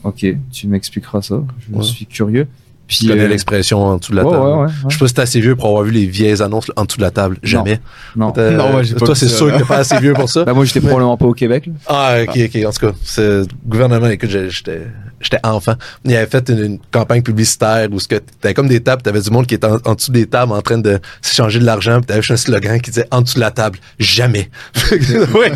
[0.05, 1.43] Ok, tu m'expliqueras ça.
[1.59, 1.83] Je Ouais.
[1.83, 2.47] suis curieux.
[2.87, 4.43] Puis Tu connais euh, l'expression en dessous de la ouais, table?
[4.45, 6.71] ouais, ouais, Je sais pas si t'es assez vieux pour avoir vu les vieilles annonces
[6.75, 7.37] en dessous de la table.
[7.41, 7.79] Jamais.
[8.15, 8.31] Non.
[8.35, 10.43] Non, moi, pas toi, c'est sûr que t'es pas assez vieux pour ça.
[10.45, 11.65] Bah moi j'étais probablement pas au Québec.
[11.65, 11.73] là.
[11.87, 12.65] Ah, ok, ok.
[12.65, 14.81] En tout cas, c'est le gouvernement, écoute, j'étais
[15.21, 15.73] j'étais enfant.
[16.03, 19.21] Il avait fait une, une campagne publicitaire où ce que t'avais comme des tables, t'avais
[19.21, 21.97] du monde qui était en, en dessous des tables en train de s'échanger de l'argent,
[21.97, 24.49] puis t'avais juste un slogan qui disait en dessous de la table, jamais.
[25.33, 25.51] ouais.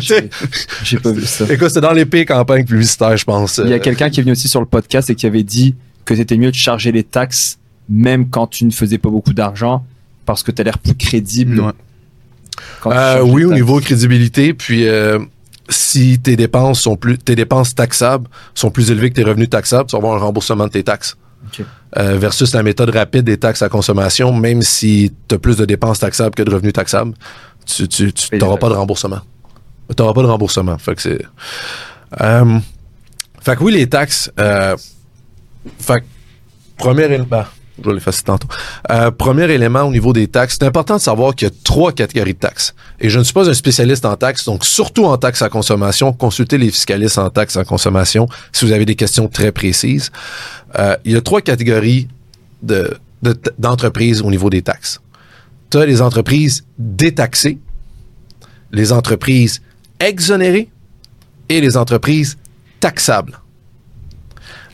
[0.82, 1.44] J'ai pas vu ça.
[1.48, 3.58] Écoute, c'était dans les pires campagnes publicitaires, je pense.
[3.62, 5.42] Il y a Euh, quelqu'un qui est venu aussi sur le podcast et qui avait
[5.44, 5.74] dit
[6.04, 9.84] que c'était mieux de charger les taxes même quand tu ne faisais pas beaucoup d'argent
[10.24, 11.60] parce que tu as l'air plus crédible.
[11.60, 11.72] Ouais.
[12.86, 15.18] Euh, oui, au niveau crédibilité, puis euh,
[15.68, 19.88] si tes dépenses sont plus tes dépenses taxables sont plus élevées que tes revenus taxables,
[19.88, 21.16] tu vas avoir un remboursement de tes taxes.
[21.96, 25.64] Euh, versus la méthode rapide des taxes à consommation, même si tu as plus de
[25.64, 27.14] dépenses taxables que de revenus taxables,
[27.66, 29.20] tu des pas de remboursement.
[29.88, 30.78] Tu n'auras pas de remboursement.
[30.78, 31.22] Fait que c'est.
[33.42, 34.30] Fait que oui, les taxes.
[35.78, 36.02] Fait
[36.76, 37.24] premier élément.
[37.28, 37.46] ben,
[37.84, 38.48] je vais tantôt.
[38.90, 41.92] Euh, premier élément au niveau des taxes, c'est important de savoir qu'il y a trois
[41.92, 42.74] catégories de taxes.
[43.00, 46.12] Et je ne suis pas un spécialiste en taxes, donc surtout en taxes à consommation,
[46.12, 50.10] consultez les fiscalistes en taxes à consommation si vous avez des questions très précises.
[50.78, 52.08] Euh, il y a trois catégories
[52.62, 55.00] de, de- d'entreprises au niveau des taxes.
[55.70, 57.58] Tu as les entreprises détaxées,
[58.72, 59.62] les entreprises
[60.00, 60.68] exonérées
[61.48, 62.36] et les entreprises
[62.80, 63.38] taxables.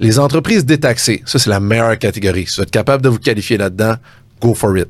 [0.01, 2.47] Les entreprises détaxées, ça c'est la meilleure catégorie.
[2.47, 3.95] Si vous êtes capable de vous qualifier là-dedans,
[4.41, 4.89] go for it.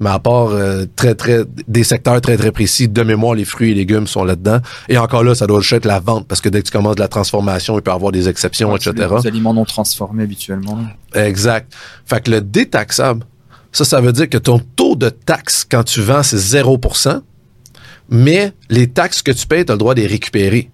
[0.00, 3.72] Mais à part euh, très très des secteurs très très précis, de mémoire les fruits
[3.72, 4.60] et légumes sont là-dedans.
[4.88, 6.96] Et encore là, ça doit juste être la vente parce que dès que tu commences
[6.96, 8.92] de la transformation, il peut y avoir des exceptions, etc.
[9.22, 10.78] Les aliments non transformés habituellement.
[11.14, 11.72] Exact.
[12.04, 13.24] Fait que le détaxable,
[13.72, 17.20] ça, ça veut dire que ton taux de taxe quand tu vends, c'est 0%,
[18.08, 20.70] mais les taxes que tu payes, tu as le droit de les récupérer.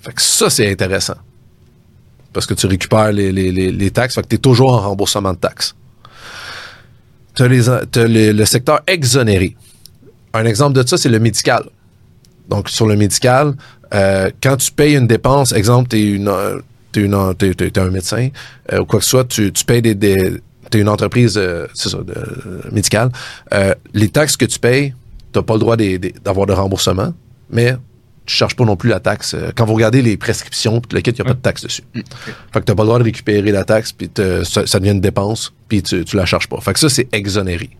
[0.00, 1.16] Fait que ça, c'est intéressant.
[2.32, 5.32] Parce que tu récupères les, les, les, taxes, fait que tu es toujours en remboursement
[5.32, 5.74] de taxes.
[7.34, 9.56] Tu as, le, secteur exonéré.
[10.32, 11.64] Un exemple de ça, c'est le médical.
[12.48, 13.54] Donc, sur le médical,
[13.94, 16.18] euh, quand tu payes une dépense, exemple, tu es
[16.92, 18.28] t'es- t'es un médecin
[18.72, 20.34] euh, ou quoi que ce soit, tu, tu payes des, des
[20.70, 22.14] t'es une entreprise euh, ça, de,
[22.72, 23.10] médicale,
[23.92, 24.94] les taxes que tu payes,
[25.32, 27.12] t'as pas le droit d'avoir de remboursement,
[27.50, 27.76] mais
[28.30, 29.34] tu charges pas non plus la taxe.
[29.34, 31.82] Euh, Quand vous regardez les prescriptions, le kit, il n'y a pas de taxe dessus.
[31.94, 34.08] Fait que t'as pas le droit de récupérer la taxe, puis
[34.44, 36.60] ça, ça devient une dépense, puis tu, tu la charges pas.
[36.60, 37.70] Fait que ça, c'est exonéré.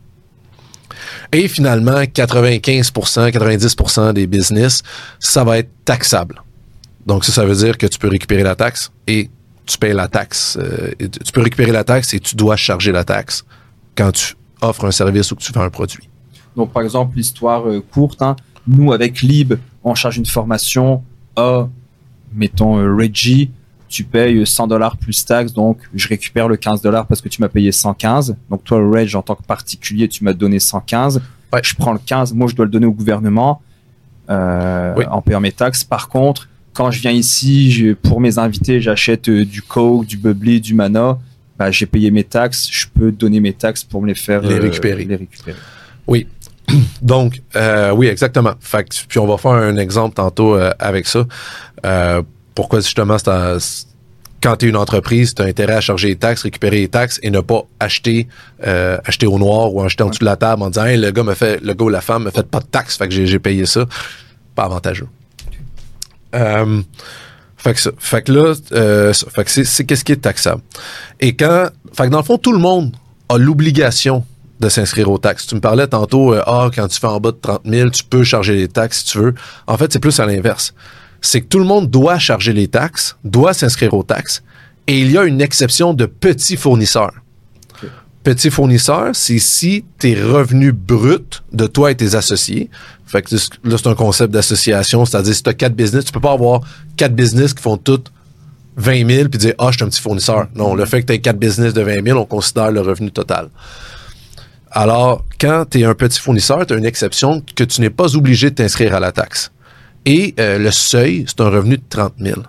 [1.33, 4.83] Et finalement, 95%, 90% des business,
[5.19, 6.43] ça va être taxable.
[7.07, 9.31] Donc ça, ça veut dire que tu peux récupérer la taxe et
[9.67, 10.59] tu payes la taxe.
[10.61, 13.45] euh, tu tu peux récupérer la taxe et tu dois charger la taxe
[13.97, 16.09] quand tu offres un service ou que tu vends un produit.
[16.57, 18.35] Donc, par exemple, l'histoire euh, courte, hein,
[18.67, 19.55] nous, avec Lib,
[19.85, 21.03] on charge une formation
[21.37, 21.69] à,
[22.35, 23.51] mettons, euh, Reggie,
[23.89, 27.41] tu payes 100 dollars plus taxes, donc je récupère le 15 dollars parce que tu
[27.43, 28.37] m'as payé 115.
[28.49, 31.21] Donc, toi, Reg, en tant que particulier, tu m'as donné 115.
[31.53, 31.61] Ouais.
[31.65, 33.61] Je prends le 15, moi, je dois le donner au gouvernement
[34.29, 35.05] euh, Oui.
[35.11, 35.83] en payant mes taxes.
[35.83, 40.61] Par contre, quand je viens ici, pour mes invités, j'achète euh, du Coke, du Bubbly,
[40.61, 41.19] du Mana.
[41.59, 44.55] Bah, j'ai payé mes taxes, je peux donner mes taxes pour me les faire Les
[44.55, 45.05] euh, récupérer.
[45.05, 45.59] les récupérer.
[47.03, 48.55] Donc, euh, oui, exactement.
[48.61, 51.27] Fait que, puis on va faire un exemple tantôt euh, avec ça.
[51.85, 52.23] Euh,
[52.55, 53.17] pourquoi justement,
[54.43, 57.21] quand tu es une entreprise, tu as intérêt à charger les taxes, récupérer les taxes
[57.23, 58.27] et ne pas acheter
[58.67, 61.11] euh, acheter au noir ou acheter en dessous de la table en disant hey, le
[61.11, 63.15] gars me fait le gars ou la femme me fait pas de taxes, fait que
[63.15, 63.87] j'ai, payé ça.
[64.55, 65.09] Pas avantageux.
[66.35, 66.83] Euh,
[67.57, 67.91] fait que ça.
[67.99, 70.63] Fait que là, euh, fait que c'est qu'est-ce qui est taxable?
[71.21, 72.97] Et quand, fait que dans le fond, tout le monde
[73.29, 74.25] a l'obligation
[74.61, 75.47] de s'inscrire aux taxes.
[75.47, 78.05] Tu me parlais tantôt, euh, ah, quand tu fais en bas de 30 000, tu
[78.05, 79.35] peux charger les taxes si tu veux.
[79.67, 80.75] En fait, c'est plus à l'inverse.
[81.23, 84.43] C'est que tout le monde doit charger les taxes, doit s'inscrire aux taxes,
[84.87, 87.13] et il y a une exception de petits fournisseurs.
[88.23, 92.69] Petits fournisseurs, c'est si tes revenus bruts de toi et tes associés.
[93.07, 93.35] Fait que
[93.65, 96.61] là, c'est un concept d'association, c'est-à-dire si tu as quatre business, tu peux pas avoir
[96.99, 98.13] quatre business qui font toutes
[98.77, 100.49] 20 000 puis dire, ah, je suis un petit fournisseur.
[100.55, 103.11] Non, le fait que tu aies quatre business de 20 000, on considère le revenu
[103.11, 103.49] total.
[104.71, 108.17] Alors, quand tu es un petit fournisseur, tu as une exception que tu n'es pas
[108.17, 109.51] obligé de t'inscrire à la taxe.
[110.07, 112.41] Et euh, le seuil, c'est un revenu de 30 000.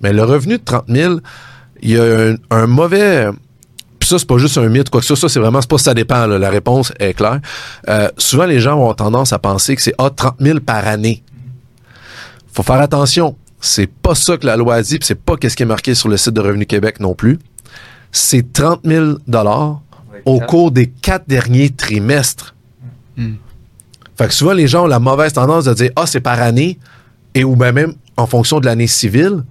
[0.00, 1.16] Mais le revenu de 30 000,
[1.82, 3.28] il y a un, mauvais...
[3.98, 5.28] Puis ça, c'est pas juste un mythe, quoi que ce soit.
[5.28, 5.60] Ça, c'est vraiment...
[5.60, 7.40] C'est pas ça dépend, la réponse est claire.
[7.88, 11.24] Euh, souvent, les gens ont tendance à penser que c'est ah, 30 000 par année.
[12.52, 13.36] faut faire attention.
[13.60, 16.08] C'est pas ça que la loi dit, puis c'est pas qu'est-ce qui est marqué sur
[16.08, 17.38] le site de Revenu Québec non plus.
[18.12, 19.16] C'est 30 000
[20.24, 22.54] au cours des quatre derniers trimestres.
[23.16, 23.34] Hmm.
[24.16, 26.78] Fait que souvent, les gens ont la mauvaise tendance de dire Ah, c'est par année,
[27.34, 29.44] et ou bien même en fonction de l'année civile.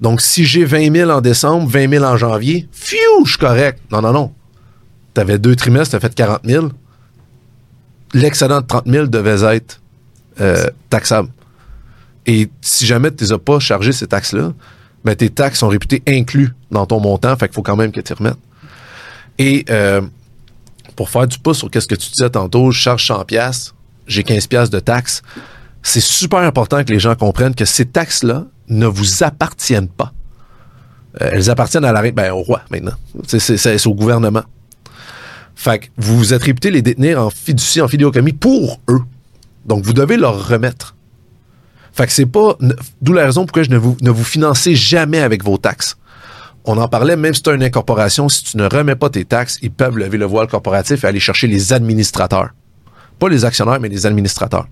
[0.00, 3.80] Donc, si j'ai 20 000 en décembre, 20 000 en janvier, fiou, je suis correct.
[3.90, 4.32] Non, non, non.
[5.14, 6.68] Tu avais deux trimestres, tu as fait 40 000.
[8.12, 9.80] L'excédent de 30 000 devait être
[10.40, 11.28] euh, taxable.
[12.26, 14.52] Et si jamais tu ne les as pas chargé ces taxes-là,
[15.04, 18.00] ben, tes taxes sont réputées inclus dans ton montant, fait qu'il faut quand même que
[18.00, 18.36] tu remettes.
[19.38, 20.00] Et euh,
[20.94, 23.74] pour faire du pouce sur qu'est-ce que tu disais tantôt, je charge 100 pièces,
[24.06, 25.22] j'ai 15 pièces de taxes.
[25.82, 30.12] C'est super important que les gens comprennent que ces taxes-là ne vous appartiennent pas.
[31.20, 32.94] Euh, elles appartiennent à la ben, au roi maintenant.
[33.26, 34.42] C'est, au gouvernement.
[35.54, 39.02] Fait que vous vous êtes réputé les détenir en fiducie, en fidéocommis pour eux.
[39.64, 40.94] Donc vous devez leur remettre.
[41.92, 42.58] Fait que c'est pas.
[43.00, 45.96] D'où la raison pourquoi je ne vous, ne vous financez jamais avec vos taxes.
[46.68, 49.24] On en parlait, même si tu as une incorporation, si tu ne remets pas tes
[49.24, 52.50] taxes, ils peuvent lever le voile corporatif et aller chercher les administrateurs.
[53.20, 54.66] Pas les actionnaires, mais les administrateurs.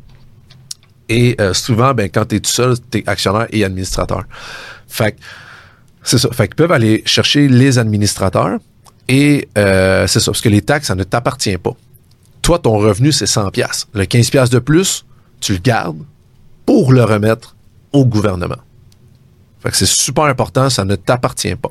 [1.08, 4.24] Et euh, souvent, ben, quand tu es tout seul, tu es actionnaire et administrateur.
[4.88, 5.16] Fait
[6.02, 6.28] c'est ça.
[6.32, 8.58] Fait qu'ils peuvent aller chercher les administrateurs
[9.08, 10.32] et euh, c'est ça.
[10.32, 11.74] Parce que les taxes, ça ne t'appartient pas.
[12.42, 13.86] Toi, ton revenu, c'est 100 pièces.
[13.94, 15.06] Le 15 pièces de plus,
[15.40, 16.02] tu le gardes
[16.66, 17.56] pour le remettre
[17.92, 18.58] au gouvernement.
[19.60, 21.70] Fait que c'est super important, ça ne t'appartient pas.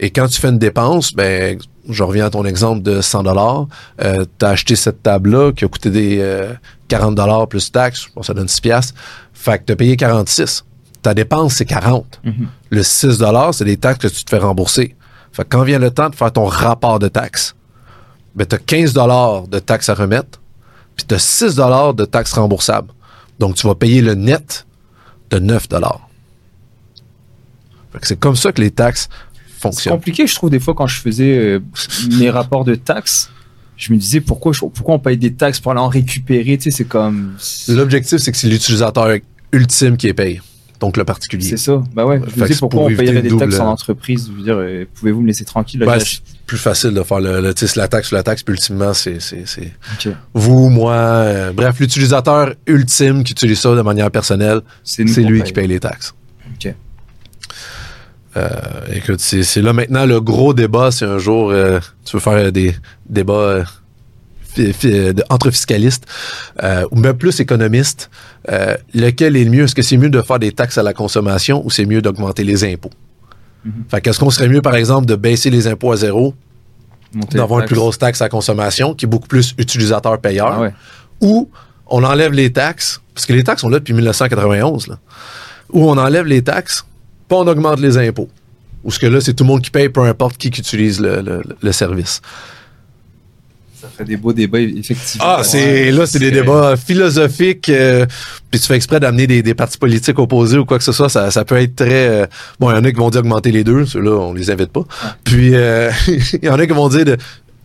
[0.00, 3.66] Et quand tu fais une dépense, ben, je reviens à ton exemple de 100 dollars,
[4.02, 6.52] euh, tu as acheté cette table-là qui a coûté des euh,
[6.88, 8.94] 40 dollars plus taxes, bon, ça donne 6 piastres.
[9.32, 10.64] Fait que tu as payé 46.
[11.02, 12.20] Ta dépense, c'est 40.
[12.70, 14.96] Le 6 dollars, c'est des taxes que tu te fais rembourser.
[15.32, 17.54] Fait que quand vient le temps de faire ton rapport de taxes,
[18.34, 20.40] ben, tu as 15 dollars de taxes à remettre,
[20.96, 22.92] puis tu as 6 dollars de taxes remboursables.
[23.38, 24.66] Donc, tu vas payer le net
[25.30, 26.08] de 9 dollars.
[27.92, 29.08] Fait que C'est comme ça que les taxes
[29.72, 31.60] C'est compliqué, je trouve, des fois, quand je faisais euh,
[32.18, 33.30] mes rapports de taxes.
[33.76, 36.58] Je me disais pourquoi, je- pourquoi on paye des taxes pour aller en récupérer.
[36.58, 37.34] Tu sais, c'est comme.
[37.68, 39.08] L'objectif, c'est que c'est l'utilisateur
[39.52, 40.40] ultime qui est payé.
[40.80, 41.44] Donc, le particulier.
[41.48, 41.82] C'est ça.
[41.94, 42.20] Bah ouais.
[42.24, 44.28] Je Fait me disais pourquoi pour on payerait des taxes en entreprise.
[44.32, 47.40] Je veux dire, euh, pouvez-vous me laisser tranquille Ben, c'est plus facile de faire le,
[47.40, 49.44] le tu sais, c'est la taxe la taxe, puis ultimement, c'est, c'est,
[50.34, 55.42] vous, moi, euh, bref, l'utilisateur ultime qui utilise ça de manière personnelle, C'est lui paye.
[55.42, 56.14] qui paye les taxes.
[56.54, 56.72] Ok.
[58.38, 58.48] Euh,
[58.92, 62.74] écoute, c'est, là maintenant le gros débat, c'est un jour, euh, tu veux faire des
[63.08, 63.64] débats
[64.58, 66.04] euh, entre fiscalistes,
[66.90, 68.10] ou même plus économistes,
[68.94, 69.64] lequel est le mieux?
[69.64, 72.44] Est-ce que c'est mieux de faire des taxes à la consommation ou c'est mieux d'augmenter
[72.44, 72.90] les impôts?
[73.64, 73.72] Mhm.
[73.90, 76.34] Fait qu'est-ce qu'on serait mieux, par exemple, de baisser les impôts à zéro,
[77.32, 80.74] d'avoir une plus grosse taxe à consommation qui est beaucoup plus utilisateur-payeur, Ah ouais.
[81.20, 81.48] ou
[81.86, 84.98] on enlève les taxes, parce que les taxes sont là depuis 1991, là,
[85.72, 86.84] ou on enlève les taxes,
[87.28, 88.28] pas on augmente les impôts.
[88.84, 91.00] Ou ce que là, c'est tout le monde qui paye, peu importe qui, qui utilise
[91.00, 92.20] le, le- le service.
[93.80, 95.24] Ça ferait des beaux débats, effectivement.
[95.24, 97.68] Ah, c'est là, c'est des débats philosophiques.
[97.68, 98.06] euh,
[98.50, 101.08] puis tu fais exprès d'amener des, des partis politiques opposés ou quoi que ce soit.
[101.08, 102.08] Ça, ça peut être très.
[102.08, 102.26] euh,
[102.58, 103.86] bon, il y en a qui vont dire augmenter les deux.
[103.86, 104.84] Ceux-là, on les invite pas.
[105.22, 107.16] Puis euh, il y en a qui vont dire de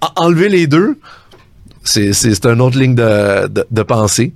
[0.02, 1.00] en- enlever les deux.
[1.84, 4.34] C'est, c'est, c'est une autre ligne de, de, de pensée.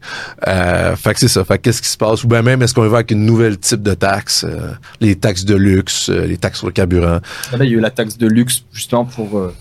[0.48, 1.44] Euh, fait que c'est ça.
[1.46, 2.24] Fait que qu'est-ce qui se passe?
[2.24, 4.44] Ou bien même, est-ce qu'on va avec une nouvelle type de taxe?
[4.48, 7.20] euh, les taxes de luxe, euh, les taxes sur le carburant?
[7.52, 9.54] Là, il y a eu la taxe de luxe justement pour euh,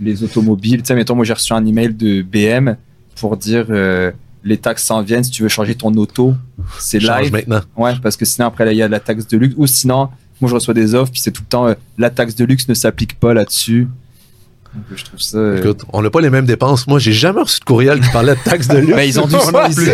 [0.00, 0.82] les automobiles.
[0.82, 2.76] Tu sais, mettons, moi j'ai reçu un email de BM
[3.16, 4.10] pour dire euh,
[4.44, 6.34] les taxes s'en viennent si tu veux changer ton auto.
[6.78, 7.32] C'est Change live.
[7.32, 7.60] maintenant.
[7.76, 9.54] Ouais, parce que sinon après là, il y a la taxe de luxe.
[9.58, 10.08] Ou sinon,
[10.40, 12.68] moi je reçois des offres puis c'est tout le temps euh, la taxe de luxe
[12.68, 13.88] ne s'applique pas là-dessus.
[14.94, 15.36] Je trouve ça.
[15.36, 16.86] euh, Écoute, on n'a pas les mêmes dépenses.
[16.86, 18.94] Moi, j'ai jamais reçu de courriel qui parlait de taxes de luxe.
[18.94, 19.88] Ben, ils ont dû se- Moi non plus.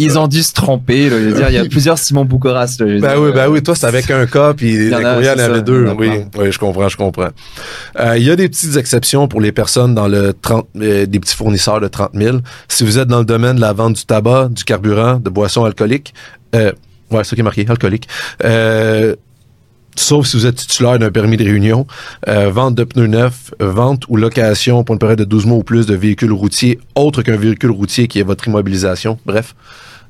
[0.00, 1.08] ils ont dû se tromper.
[1.08, 1.18] là.
[1.20, 2.66] Je veux dire, il y a plusieurs Simon Boucoras.
[2.80, 4.94] là, Ben dire, oui, ben euh, oui, toi, c'est avec un cas, puis les y
[4.94, 5.88] en a, courriels, il y en c'est avait ça, deux.
[5.96, 7.28] Oui, oui, je comprends, je comprends.
[8.00, 11.20] Euh, Il y a des petites exceptions pour les personnes dans le 30, euh, des
[11.20, 12.38] petits fournisseurs de 30 000.
[12.68, 15.64] Si vous êtes dans le domaine de la vente du tabac, du carburant, de boissons
[15.64, 16.12] alcooliques,
[16.56, 16.72] euh,
[17.12, 18.08] ouais, c'est ça qui est marqué, alcoolique.
[18.44, 19.14] Euh,
[19.98, 21.86] sauf si vous êtes titulaire d'un permis de réunion,
[22.28, 25.62] euh, vente de pneus neufs, vente ou location pour une période de 12 mois ou
[25.62, 29.18] plus de véhicules routiers, autre qu'un véhicule routier qui est votre immobilisation.
[29.26, 29.54] Bref,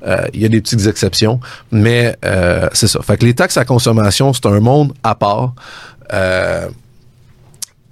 [0.07, 1.41] euh, il y a des petites exceptions,
[1.73, 3.01] mais euh, c'est ça.
[3.03, 5.55] Fait que les taxes à consommation, c'est un monde à part.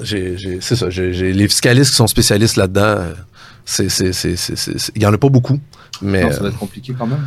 [0.05, 0.89] C'est ça.
[0.89, 2.99] Les fiscalistes qui sont spécialistes là-dedans,
[3.79, 5.59] il y en a pas beaucoup.
[6.03, 7.25] Mais ça va être compliqué quand même.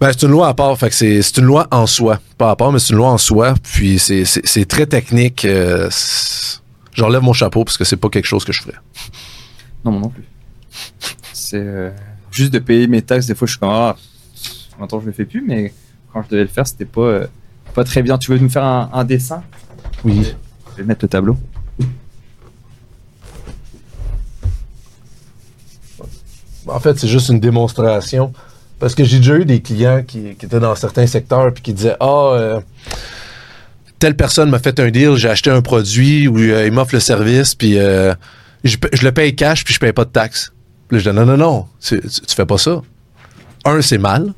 [0.00, 0.76] Ben, c'est une loi à part.
[0.78, 2.20] Fait que c'est, c'est une loi en soi.
[2.38, 3.54] Pas à part, mais c'est une loi en soi.
[3.62, 5.44] Puis c'est, c'est, c'est très technique.
[5.44, 5.88] euh,
[6.92, 8.76] J'enlève mon chapeau parce que c'est pas quelque chose que je ferais.
[9.84, 10.24] Non, moi non plus.
[11.32, 11.90] C'est euh,
[12.30, 13.26] juste de payer mes taxes.
[13.26, 13.96] Des fois, je suis comme ah,
[14.80, 15.72] maintenant je le fais plus, mais
[16.12, 17.26] quand je devais le faire, c'était pas euh,
[17.74, 18.16] pas très bien.
[18.18, 19.42] Tu veux nous faire un, un dessin?
[20.04, 20.34] Oui.
[20.72, 21.36] Je vais mettre le tableau.
[26.66, 28.32] En fait, c'est juste une démonstration.
[28.78, 31.96] Parce que j'ai déjà eu des clients qui, étaient dans certains secteurs puis qui disaient
[32.00, 32.60] Ah, euh,
[33.98, 37.00] telle personne m'a fait un deal, j'ai acheté un produit ou euh, il m'offre le
[37.00, 38.14] service, puis euh,
[38.64, 40.52] je, le paye cash puis je paye pas de taxes.
[40.88, 42.82] Puis je dis Non, non, non, tu, tu, fais pas ça.
[43.64, 44.32] Un, c'est mal.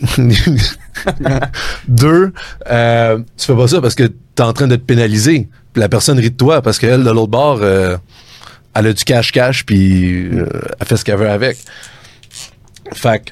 [1.88, 2.32] Deux,
[2.70, 5.48] euh, tu fais pas ça parce que tu es en train de te pénaliser.
[5.72, 7.96] Puis la personne rit de toi parce qu'elle, de l'autre bord, euh,
[8.74, 11.58] elle a du cash-cash puis elle fait ce qu'elle veut avec.
[12.92, 13.30] Fait que,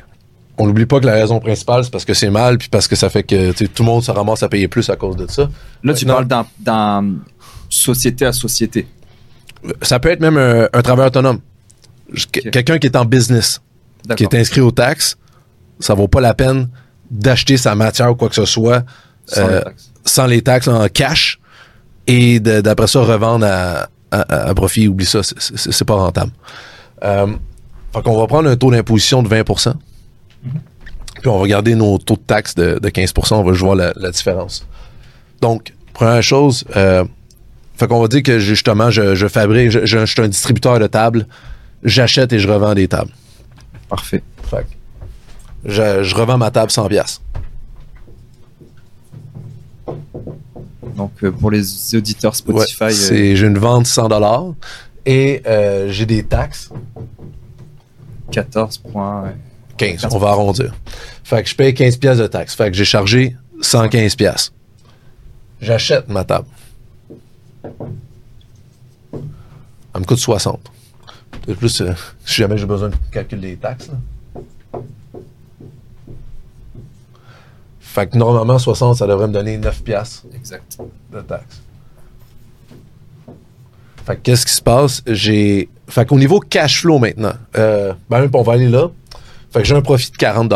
[0.58, 2.94] on n'oublie pas que la raison principale, c'est parce que c'est mal puis parce que
[2.96, 5.48] ça fait que tout le monde se ramasse à payer plus à cause de ça.
[5.82, 7.14] Là, tu parles d'un- d'un
[7.68, 8.86] société à société.
[9.82, 11.40] Ça peut être même un, un travailleur autonome.
[12.32, 13.60] Quelqu'un qui est en business,
[14.16, 15.16] qui est inscrit aux taxes,
[15.80, 16.68] ça vaut pas la peine
[17.10, 18.84] d'acheter sa matière ou quoi que ce soit
[19.26, 19.90] Sans les euh, taxes.
[20.04, 21.40] sans les taxes en cash
[22.06, 24.86] et d'après ça revendre à, à- à profit.
[24.86, 26.30] Oublie ça, c'est pas rentable.
[27.02, 27.26] Euh,
[27.94, 29.74] fait qu'on va prendre un taux d'imposition de 20%
[31.20, 33.74] puis on va garder nos taux de taxes de, de 15% on va juste voir
[33.76, 34.66] la, la différence.
[35.40, 37.02] Donc, première chose, euh,
[37.76, 40.78] fait qu'on va dire que justement, je, je fabrique, je, je- je suis un distributeur
[40.78, 41.26] de tables,
[41.82, 43.10] j'achète et je revends des tables.
[43.88, 44.22] Parfait.
[44.50, 44.66] Fait
[45.64, 47.22] que je, je revends ma table 100 pièces.
[50.96, 54.52] Donc, euh, pour les auditeurs Ouais, Spotify, euh, c'est j'ai une vente 100 dollars
[55.06, 56.70] et euh, j'ai des taxes
[58.34, 59.22] 14 points.
[59.24, 59.36] ouais.
[59.76, 60.72] 15, on va arrondir.
[61.24, 62.54] Fait que je paye 15 pièces de taxes.
[62.54, 64.52] Fait que j'ai chargé 115 pièces.
[65.60, 66.46] J'achète ma table.
[69.94, 70.60] Elle me coûte 60.
[71.48, 71.92] De plus, euh,
[72.24, 73.88] si jamais j'ai besoin de calculer les taxes.
[73.88, 74.80] là.
[77.80, 80.78] Fait que normalement, 60, ça devrait me donner 9 pièces Exact.
[81.12, 81.60] de taxes.
[84.04, 85.02] Fait que qu'est-ce qui se passe?
[85.06, 85.68] J'ai.
[85.88, 88.90] Fait qu'au niveau cash flow maintenant, euh, ben, on va aller là.
[89.50, 90.52] Fait que j'ai un profit de 40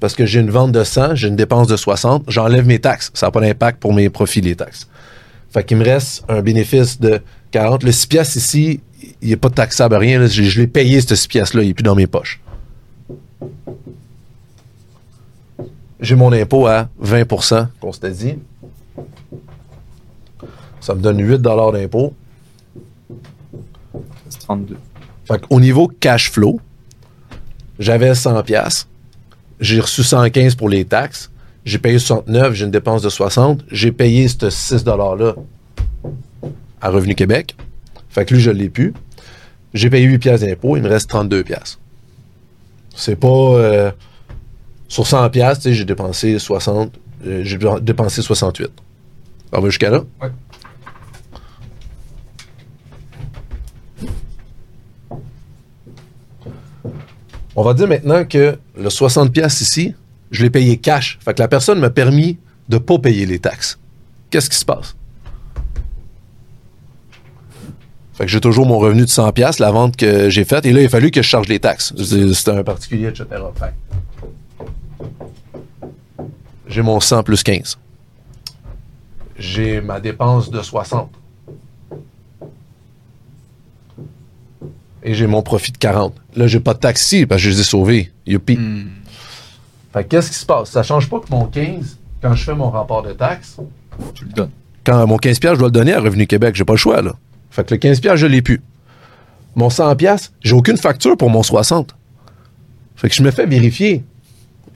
[0.00, 3.10] parce que j'ai une vente de 100, j'ai une dépense de 60, j'enlève mes taxes.
[3.14, 4.88] Ça n'a pas d'impact pour mes profits, les taxes.
[5.50, 7.20] Fait qu'il me reste un bénéfice de
[7.50, 7.82] 40.
[7.82, 8.80] Le 6 piastres ici,
[9.22, 10.24] il n'est pas taxable à rien.
[10.26, 12.40] je l'ai payé, ce 6 piastres-là, il n'est plus dans mes poches.
[16.00, 18.34] J'ai mon impôt à 20% qu'on s'était dit.
[20.80, 22.14] Ça me donne 8 d'impôt.
[24.28, 24.76] C'est 32.
[25.26, 26.60] Fait qu'au niveau cash flow,
[27.78, 28.88] j'avais 100 pièces.
[29.60, 31.30] J'ai reçu 115 pour les taxes.
[31.64, 33.64] J'ai payé 69, j'ai une dépense de 60.
[33.70, 35.34] J'ai payé ce 6 $-là
[36.80, 37.56] à Revenu Québec.
[38.08, 38.94] Fait que lui, je l'ai plus.
[39.74, 41.78] J'ai payé 8 pièces d'impôt, il me reste 32 pièces.
[42.94, 43.28] C'est pas...
[43.28, 43.90] euh,
[44.88, 46.92] sur 100 pièces, tu sais, j'ai dépensé 60,
[47.26, 48.70] euh, j'ai dépensé 68.
[49.52, 50.04] On va jusqu'à là?
[50.22, 50.28] Ouais.
[57.56, 59.94] On va dire maintenant que le 60 pièces ici,
[60.30, 61.18] je l'ai payé cash.
[61.24, 62.38] Fait que la personne m'a permis
[62.68, 63.78] de pas payer les taxes.
[64.30, 64.94] Qu'est-ce qui se passe?
[68.14, 70.72] Fait que j'ai toujours mon revenu de 100 pièces, la vente que j'ai faite, et
[70.72, 71.92] là, il a fallu que je charge les taxes.
[72.02, 73.24] C'est- un particulier, etc.
[76.66, 77.78] J'ai mon 100 plus 15.
[79.38, 81.10] J'ai ma dépense de 60.
[85.08, 86.14] Et j'ai mon profit de 40.
[86.34, 88.12] Là, j'ai pas de taxes ici parce que je les ai sauvés.
[88.26, 88.58] Youpi.
[89.92, 90.70] Fait que qu'est-ce qui se passe?
[90.70, 93.56] Ça change pas que mon 15, quand je fais mon rapport de taxes,
[94.14, 94.50] Tu le donnes.
[94.84, 97.00] quand mon 15 pièces je dois le donner à Revenu Québec, j'ai pas le choix
[97.02, 97.12] là.
[97.50, 98.60] Fait que le 15 pièces je l'ai plus.
[99.54, 101.94] Mon 100 pièces, j'ai aucune facture pour mon 60.
[102.96, 104.04] Fait que je me fais vérifier.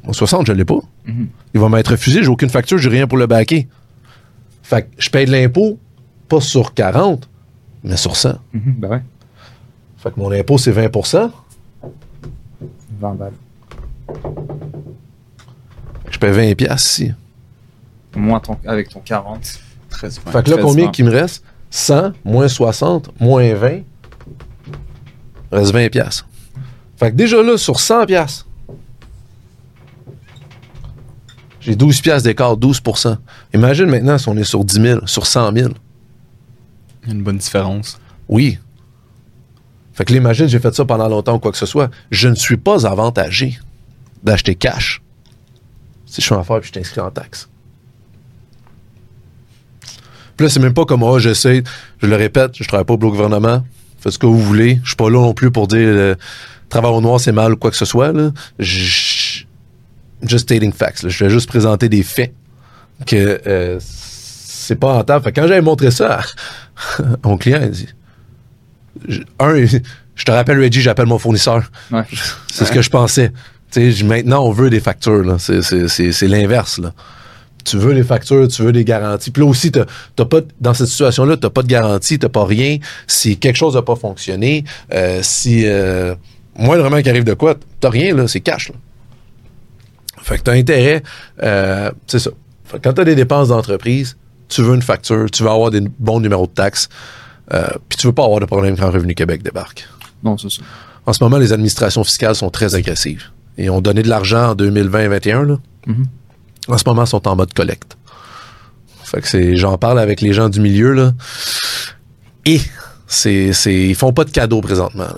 [0.05, 0.79] Mon 60, je l'ai pas.
[1.07, 1.27] Mhm.
[1.55, 3.67] Il va m'être refusé, j'ai aucune facture, j'ai rien pour le baquer.
[4.63, 5.79] Fait que je paye de l'impôt
[6.29, 7.29] pas sur 40,
[7.83, 8.39] mais sur 100.
[8.55, 9.03] Mhm, bah ouais.
[10.03, 11.31] Fait que mon impôt c'est 20%
[13.01, 13.33] 20 balles.
[16.11, 17.13] Je paye 20 pièces ici.
[18.15, 19.61] Moins ton, avec ton 40.
[19.91, 21.45] 13 Fait que là, combien qui me reste?
[21.71, 23.71] 100, moins 60, moins 20.
[23.71, 23.85] Il
[25.53, 26.29] reste 20 piastres.
[26.97, 28.47] Fait que déjà là, sur 100 piastres,
[31.61, 33.19] j'ai 12 piastres d'écart, 12%
[33.53, 35.73] Imagine maintenant si on est sur 10 000, sur 100 000.
[37.07, 38.01] Une bonne différence.
[38.29, 38.59] Oui.
[40.01, 41.91] Fait que là, imagine, j'ai fait ça pendant longtemps ou quoi que ce soit.
[42.11, 43.59] Je ne suis pas avantagé
[44.23, 45.03] d'acheter cash
[46.07, 47.51] si je suis en affaires et je t'inscris en taxe.
[50.39, 51.63] Puis là, c'est même pas comme, oh, j'essaie,
[51.99, 53.63] je le répète, je travaille pas pour le gouvernement,
[53.99, 54.81] faites ce que vous voulez.
[54.85, 56.15] Je suis pas là non plus pour dire, euh,
[56.71, 58.31] travail au noir, c'est mal ou quoi que ce soit, là.
[58.59, 59.47] Just
[60.39, 61.11] stating facts.
[61.11, 62.33] Je vais juste présenter des faits
[63.05, 65.25] que euh, c'est pas rentable.
[65.27, 66.21] Fait que quand j'avais montré ça
[67.23, 67.89] mon client, il dit,
[69.39, 69.65] un,
[70.15, 71.71] je te rappelle, Reggie, j'appelle mon fournisseur.
[71.91, 72.03] Ouais.
[72.53, 73.33] C'est ce que je pensais.
[74.05, 75.23] Maintenant, on veut des factures.
[75.25, 75.39] là.
[75.39, 76.79] C'est- C'est c'est- c'est l'inverse.
[76.79, 76.93] là.
[77.65, 79.31] Tu veux des factures, tu veux des garanties.
[79.31, 79.85] Puis là aussi, t'as-
[80.17, 82.79] t'as pas, dans cette situation-là, tu n'as pas de garantie, tu pas rien.
[83.07, 84.65] Si quelque chose n'a pas fonctionné,
[84.95, 86.15] euh, si euh,
[86.57, 88.71] moi, vraiment, qu'il arrive de quoi, tu rien, là, c'est cash.
[88.71, 88.75] Là.
[90.23, 91.03] Fait que tu as intérêt,
[91.43, 92.31] euh, c'est ça.
[92.65, 94.17] Fait que quand tu as des dépenses d'entreprise,
[94.49, 96.89] tu veux une facture, tu veux avoir des bons numéros de taxes,
[97.53, 99.87] euh, puis tu veux pas avoir de problème quand Revenu Québec débarque.
[100.23, 100.63] Non, c'est ça.
[101.07, 103.25] En ce moment, les administrations fiscales sont très agressives.
[103.59, 105.43] Et ont donné de l'argent en 2020-2021.
[105.47, 105.59] là.
[105.87, 106.07] Mhm.
[106.69, 107.97] En ce moment, sont en mode collecte.
[109.05, 111.13] Fait que c'est, j'en parle avec les gens du milieu, là.
[112.47, 112.61] Et
[113.07, 115.05] c'est, c'est, ils font pas de cadeaux présentement.
[115.05, 115.17] là.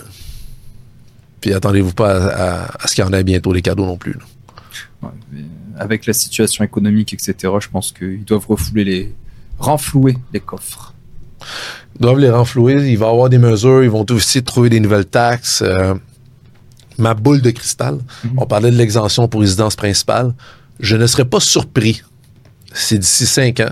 [1.41, 2.27] Puis attendez-vous pas à,
[2.63, 4.13] à- à ce qu'il y en ait bientôt des cadeaux non plus.
[4.13, 4.19] là.
[5.03, 5.09] Ouais,
[5.77, 9.15] avec la situation économique, etc., je pense qu'ils doivent refouler les.
[9.59, 10.92] renflouer les coffres.
[11.95, 12.73] Ils doivent les renflouer.
[12.91, 13.83] Il va y avoir des mesures.
[13.83, 15.61] Ils vont aussi trouver des nouvelles taxes.
[15.65, 15.93] Euh,
[16.97, 17.95] ma boule de cristal.
[18.23, 18.31] Mhm.
[18.37, 20.33] On parlait de l'exemption pour résidence principale.
[20.79, 22.01] Je ne serais pas surpris
[22.73, 23.71] si d'ici 5 ans,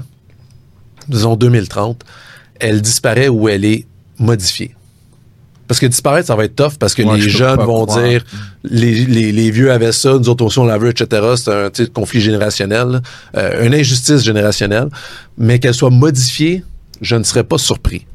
[1.07, 2.03] disons 2030,
[2.59, 3.85] elle disparaît ou elle est
[4.19, 4.75] modifiée.
[5.67, 8.03] Parce que disparaître, ça va être tough parce que Ouais, les je jeunes vont croire.
[8.03, 8.23] dire
[8.63, 11.33] les, les, les vieux avaient ça, nous autres aussi on la veut, etc.
[11.37, 13.01] C'est un conflit générationnel.
[13.37, 14.89] Euh, une injustice générationnelle.
[15.37, 16.63] Mais qu'elle soit modifiée,
[17.01, 18.05] je ne serais pas surpris.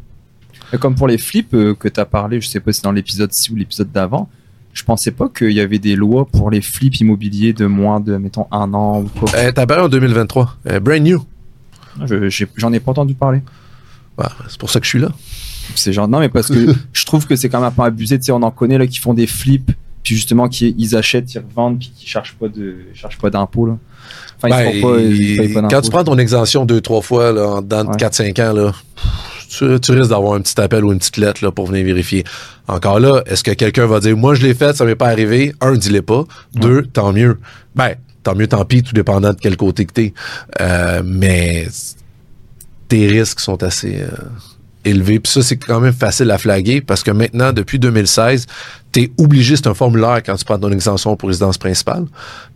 [0.81, 2.93] Comme pour les flips euh, que tu as parlé, je sais pas si c'est dans
[2.93, 4.29] l'épisode 6 ou l'épisode d'avant,
[4.73, 8.17] je pensais pas qu'il y avait des lois pour les flips immobiliers de moins de,
[8.17, 9.31] mettons, un an ou quoi.
[9.35, 10.57] Elle est apparue en 2023.
[10.71, 11.25] Euh, brand new.
[12.05, 13.43] Je- j'ai- J'en ai pas entendu parler.
[14.19, 15.11] Ouais, c'est pour ça que je suis là.
[15.75, 18.19] C'est genre, non, mais parce que je trouve que c'est quand même un peu abusé.
[18.19, 19.73] Tu sais, on en connaît là qui font des flips,
[20.07, 23.67] puis justement, qui ils achètent, ils revendent, puis qui cherchent pas de, cherchent pas d'impôts,
[23.67, 23.77] là.
[24.37, 27.33] Enfin, Ben, ils font pas, ils pas quand tu prends ton exemption deux, trois fois
[27.33, 27.97] là, en dedans de Ouais.
[27.97, 28.73] 4-5 ans, là,
[29.49, 32.23] tu, tu risques d'avoir un petit appel ou une petite lettre là, pour venir vérifier.
[32.69, 35.53] Encore là, est-ce que quelqu'un va dire Moi je l'ai fait, ça m'est pas arrivé?
[35.61, 36.23] Un, dis-le pas.
[36.55, 37.41] Deux, tant mieux.
[37.75, 40.15] Ben, tant mieux, tant pis, tout dépendant de quel côté que t'es.
[40.61, 41.67] Euh, mais
[42.87, 44.11] tes risques sont assez euh,
[44.87, 45.21] élevés.
[45.21, 48.47] Puis ça, c'est quand même facile à flaguer parce que maintenant, depuis 2016,
[48.93, 52.07] tu es obligé, c'est un formulaire quand tu prends ton exemption pour résidence principale,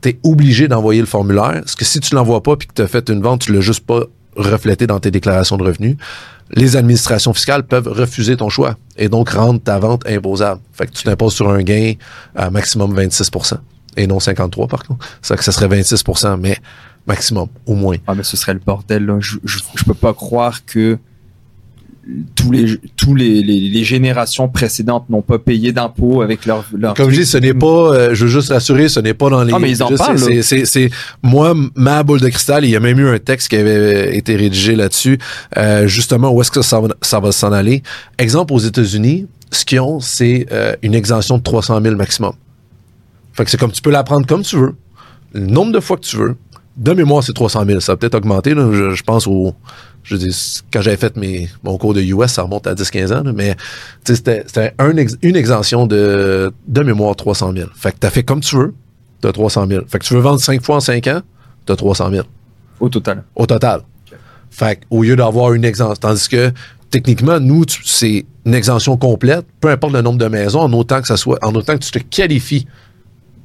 [0.00, 1.60] tu es obligé d'envoyer le formulaire.
[1.60, 3.60] Parce que si tu l'envoies pas puis que tu as fait une vente, tu l'as
[3.60, 4.04] juste pas
[4.36, 5.96] reflété dans tes déclarations de revenus,
[6.52, 10.60] les administrations fiscales peuvent refuser ton choix et donc rendre ta vente imposable.
[10.72, 11.94] Fait que tu t'imposes sur un gain
[12.34, 13.56] à maximum 26%
[13.96, 15.06] et non 53 par contre.
[15.20, 16.58] Ça que ça serait 26% mais
[17.06, 17.96] maximum, au moins.
[18.06, 19.18] Ah, mais ce serait le bordel, là.
[19.20, 20.98] Je, je, je peux pas croire que
[22.34, 26.94] tous les, tous les, les, les générations précédentes n'ont pas payé d'impôts avec leur, leur
[26.94, 29.42] Comme je dis, ce n'est pas, euh, je veux juste rassurer, ce n'est pas dans
[29.44, 29.52] les.
[29.54, 30.18] Ah, mais ils en parlent.
[30.18, 30.90] C'est, c'est, c'est-
[31.22, 34.36] moi, ma boule de cristal, il y a même eu un texte qui avait été
[34.36, 35.18] rédigé là-dessus,
[35.56, 37.82] euh, justement, où est-ce que ça va, ça va s'en aller.
[38.18, 42.32] Exemple, aux États-Unis, ce qu'ils ont, c'est euh, une exemption de 300 000 maximum.
[43.32, 44.74] Fait que c'est comme tu peux la prendre comme tu veux,
[45.32, 46.36] le nombre de fois que tu veux.
[46.80, 47.80] De mémoire, c'est 300 000.
[47.80, 48.68] Ça a peut-être augmenté, là.
[48.72, 49.54] Je, je pense au.
[50.02, 53.22] Je dis, quand j'avais fait mes, mon cours de US, ça remonte à 10-15 ans,
[53.22, 53.54] là, mais
[54.04, 57.68] tu c'était, c'était un ex- une exemption de, de mémoire 300 000.
[57.76, 58.74] Fait que t'as fait comme tu veux,
[59.20, 59.84] t'as 300 000.
[59.88, 61.20] Fait que tu veux vendre 5 fois en 5 ans,
[61.66, 62.24] t'as 300 000
[62.80, 63.24] Au total.
[63.36, 63.82] au total.
[64.50, 66.50] Fait que, au lieu d'avoir une exemption, tandis que
[66.90, 71.02] techniquement, nous, tu- c'est une exemption complète, peu importe le nombre de maisons, en autant
[71.02, 72.66] que ça soit, en autant que tu te qualifies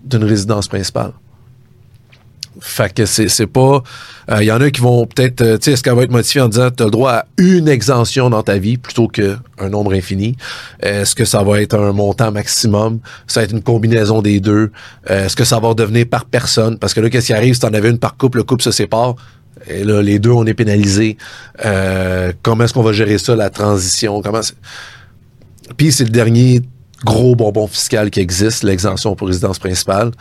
[0.06, 1.12] d'une résidence principale.
[2.60, 3.84] Fait que c'est, pas.
[4.40, 5.42] Il y en a qui vont peut-être.
[5.42, 7.26] euh, tu sais, est-ce qu'elle va être modifiée en disant tu as le droit à
[7.38, 10.38] une exemption dans ta vie plutôt qu'un nombre infini?
[10.80, 13.00] Est-ce que ça va être un montant maximum?
[13.28, 14.72] Ça va être une combinaison des deux?
[15.10, 16.78] Euh, est-ce que ça va redevenir par personne?
[16.78, 18.64] Parce que là, qu'est-ce qui arrive si tu en avais une par couple, le couple
[18.64, 19.16] se sépare?
[19.68, 21.18] Et là, les deux, on est pénalisés.
[21.66, 24.22] Euh, comment est-ce qu'on va gérer ça, la transition?
[24.22, 24.42] Comment
[25.78, 26.62] Puis c'est le dernier
[27.06, 30.12] gros bonbon fiscal qui existe, l'exemption pour résidence principale.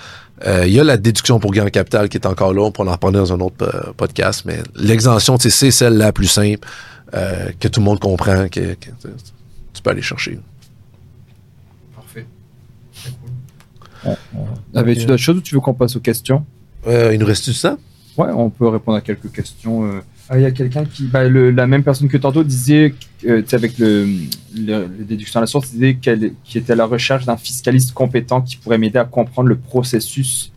[0.46, 2.62] Euh, Il y a la déduction pour gain en capital qui est encore là.
[2.62, 5.96] On pourra en reparler dans un autre euh, podcast, mais l'exemption, tu sais, c'est celle
[5.96, 6.68] la plus simple
[7.14, 8.90] euh, que tout le monde comprend, que, que
[9.72, 10.38] tu peux aller chercher.
[11.96, 12.26] Parfait.
[14.74, 16.44] Avais-tu d'autres choses ou tu veux qu'on passe aux questions?
[16.86, 17.78] Euh, il nous reste du temps?
[18.16, 20.02] Ouais, on peut répondre à quelques questions.
[20.30, 22.94] Ah, Il y a quelqu'un qui, bah, le- la même personne que tantôt disait,
[23.26, 24.08] euh, avec le,
[25.00, 28.56] déductions à la source, disait qu'elle qui était à la recherche d'un fiscaliste compétent qui
[28.56, 30.50] pourrait m'aider à comprendre le processus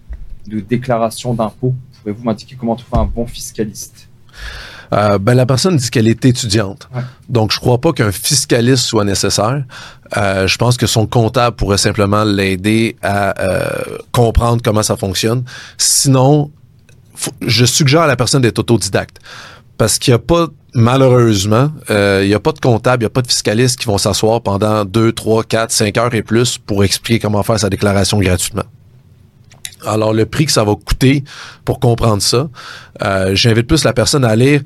[0.47, 1.76] de déclaration d'impôt.
[2.01, 4.07] Pouvez-vous m'indiquer comment trouver un bon fiscaliste?
[4.93, 6.88] Euh, ben, la personne dit qu'elle est étudiante.
[6.95, 7.01] Ouais.
[7.28, 9.65] Donc, je crois pas qu'un fiscaliste soit nécessaire.
[10.15, 15.43] Euh, je pense que son comptable pourrait simplement l'aider à euh, comprendre comment ça fonctionne.
[15.78, 16.51] Sinon,
[17.15, 19.18] faut- je suggère à la personne d'être autodidacte.
[19.78, 23.07] Parce qu'il n'y a pas, malheureusement, euh, il n'y a pas de comptable, il n'y
[23.07, 26.57] a pas de fiscaliste qui vont s'asseoir pendant 2, 3, 4, 5 heures et plus
[26.57, 28.63] pour expliquer comment faire sa déclaration gratuitement.
[29.86, 31.23] Alors, le prix que ça va coûter
[31.63, 32.49] pour comprendre ça,
[33.03, 34.61] euh, j'invite plus la personne à lire,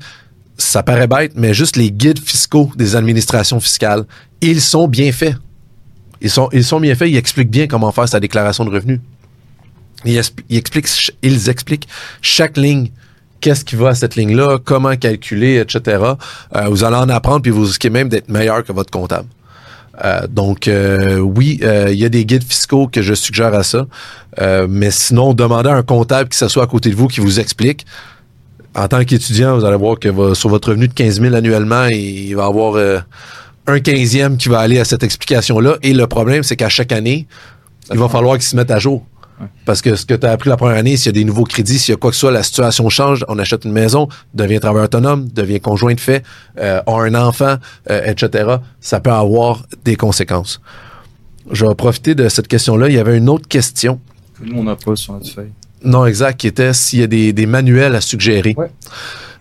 [0.56, 4.04] ça paraît bête, mais juste les guides fiscaux des administrations fiscales.
[4.40, 5.36] Ils sont bien faits.
[6.20, 9.00] Ils sont, ils sont bien faits, ils expliquent bien comment faire sa déclaration de revenus.
[10.04, 11.88] Ils, ils expliquent, ils expliquent
[12.22, 12.90] chaque ligne,
[13.42, 16.02] qu'est-ce qui va à cette ligne-là, comment calculer, etc.
[16.56, 19.28] Euh, vous allez en apprendre, puis vous risquez même d'être meilleur que votre comptable.
[20.02, 23.62] Euh, donc, euh, oui, euh, il y a des guides fiscaux que je suggère à
[23.62, 23.86] ça.
[24.40, 27.38] Euh, mais sinon, demandez à un comptable qui s'assoit à côté de vous, qui vous
[27.40, 27.84] explique.
[28.74, 31.84] En tant qu'étudiant, vous allez voir que va- sur votre revenu de 15 000 annuellement,
[31.86, 33.00] il va avoir euh,
[33.66, 35.76] un quinzième qui va aller à cette explication-là.
[35.82, 37.26] Et le problème, c'est qu'à chaque année,
[37.92, 39.04] il va falloir qu'ils se mettent à jour.
[39.64, 41.44] Parce que ce que tu as appris la première année, s'il y a des nouveaux
[41.44, 44.08] crédits, s'il y a quoi que ce soit, la situation change, on achète une maison,
[44.34, 46.22] devient travailleur autonome, devient conjoint de fait,
[46.58, 47.56] euh, a un enfant,
[47.90, 48.56] euh, etc.
[48.80, 50.60] Ça peut avoir des conséquences.
[51.50, 52.88] Je vais profiter de cette question-là.
[52.88, 54.00] Il y avait une autre question.
[54.38, 55.52] Que nous, on n'a pas sur notre feuille.
[55.84, 58.54] Non, exact, qui était s'il y a des, des manuels à suggérer.
[58.56, 58.70] Ouais.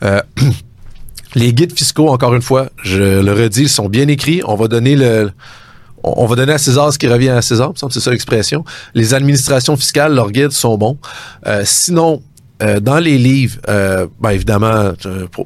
[0.04, 0.22] Euh,
[1.36, 4.42] les guides fiscaux, encore une fois, je le redis, ils sont bien écrits.
[4.46, 5.32] On va donner le.
[6.04, 8.64] On va donner à César ce qui revient à César, c'est ça l'expression.
[8.94, 10.98] Les administrations fiscales, leurs guides sont bons.
[11.46, 12.22] Euh, sinon,
[12.62, 14.92] euh, dans les livres, euh, ben évidemment,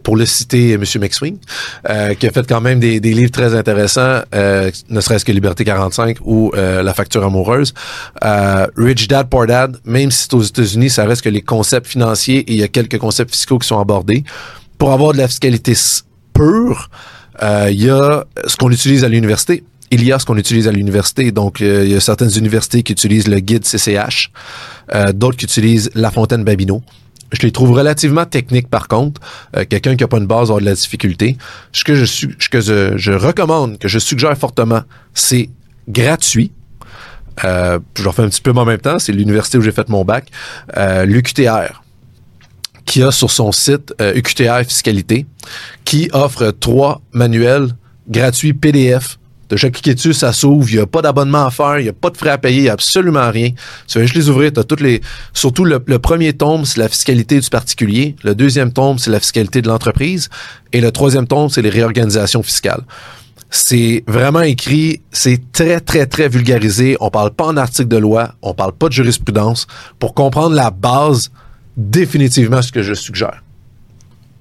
[0.04, 0.84] pour, le citer, M.
[1.00, 1.38] McSween,
[1.90, 5.32] euh, qui a fait quand même des, des livres très intéressants, euh, ne serait-ce que
[5.32, 7.74] Liberté 45 ou euh, La facture amoureuse.
[8.76, 12.40] Rich Dad Poor Dad, même si c'est aux États-Unis, ça reste que les concepts financiers
[12.40, 14.24] et il y a quelques concepts fiscaux qui sont abordés.
[14.78, 15.74] Pour avoir de la fiscalité
[16.34, 16.90] pure,
[17.42, 19.64] il y a ce qu'on utilise à l'université.
[19.96, 21.32] Il y a ce qu'on utilise à l'université.
[21.32, 24.30] Donc, euh, il y a certaines universités qui utilisent le guide CCH,
[24.94, 26.84] euh, d'autres qui utilisent La Fontaine Babineau.
[27.32, 29.22] Je les trouve relativement techniques, par contre.
[29.56, 31.38] Euh, Quelqu'un qui n'a pas une base avoir de la difficulté.
[31.72, 34.82] Ce que je, recommande, que je suggère fortement,
[35.14, 35.50] c'est
[35.88, 36.52] gratuit.
[37.42, 39.00] Je leur fais un petit peu en même temps.
[39.00, 40.30] C'est l'université où j'ai fait mon bac.
[41.06, 41.84] L'UQTR
[42.86, 45.26] qui a sur son site UQTR Fiscalité,
[45.86, 47.70] qui offre trois manuels
[48.10, 49.18] gratuits PDF.
[49.50, 50.68] De chaque cliquer dessus, ça s'ouvre.
[50.70, 52.58] Il n'y a pas d'abonnement à faire, il n'y a pas de frais à payer,
[52.58, 53.52] il n'y a absolument rien.
[53.88, 55.02] Tu vas juste les ouvrir, tu as toutes les.
[55.34, 58.16] Surtout le, premier tome, c'est la fiscalité du particulier.
[58.24, 60.30] Le deuxième tome, c'est la fiscalité de l'entreprise.
[60.74, 62.84] Et le troisième tome, c'est les réorganisations fiscales.
[63.52, 66.98] C'est vraiment écrit, c'est très, très, très vulgarisé.
[67.00, 69.68] On parle pas en article de loi, on parle pas de jurisprudence.
[70.00, 71.32] Pour comprendre la base,
[71.78, 73.45] définitivement ce que je suggère.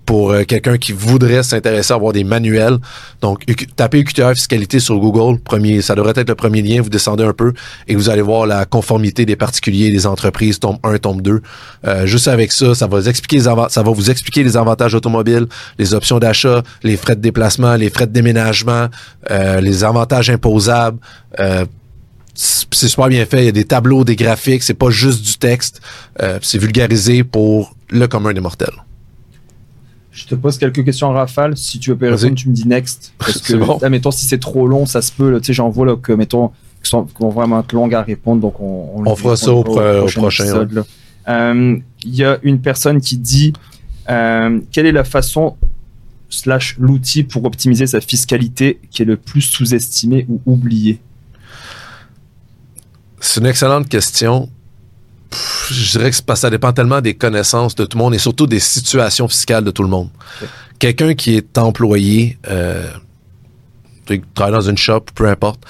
[0.06, 2.78] Pour euh, quelqu'un qui voudrait s'intéresser à avoir des manuels.
[3.20, 3.44] Donc,
[3.76, 5.38] tapez UQTR fiscalité sur Google.
[5.40, 6.82] Premier, ça devrait être le premier lien.
[6.82, 7.52] Vous descendez un peu
[7.88, 11.40] et vous allez voir la conformité des particuliers des entreprises, tome 1, tome 2.
[11.86, 15.46] Euh, juste avec ça, ça va, vous expliquer les avantages automobiles,
[15.78, 18.88] les options d'achat, les frais de déplacement, les frais de déménagement,
[19.30, 20.98] euh, les avantages imposables.
[21.40, 21.64] Euh,
[22.34, 23.42] c'est super bien fait.
[23.42, 24.64] Il y a des tableaux, des graphiques.
[24.64, 25.80] C'est pas juste du texte.
[26.42, 28.74] C'est vulgarisé pour le commun des mortels.
[30.14, 31.56] Je te pose quelques questions en rafale.
[31.56, 33.12] Si tu veux pas y répondre, tu me dis next.
[33.18, 33.78] Parce que, bon.
[33.82, 35.40] là, mettons, si c'est trop long, ça se peut.
[35.40, 36.52] Tu sais, j'en vois là, que, mettons,
[36.82, 38.40] qui vont vraiment être longues à répondre.
[38.40, 40.84] Donc, on, On fera ça au prochain, là.
[41.26, 43.54] Euh, Il y a une personne qui dit
[44.10, 45.56] euh, quelle est la façon
[46.28, 51.00] slash l'outil pour optimiser sa fiscalité qui est le plus sous-estimé ou oublié?
[53.20, 54.50] C'est une excellente question.
[55.30, 58.46] Pff, je dirais que ça dépend tellement des connaissances de tout le monde et surtout
[58.46, 60.10] des situations fiscales de tout le monde.
[60.78, 62.86] Quelqu'un qui est employé, euh,
[64.06, 65.60] qui travaille dans une shop, peu importe,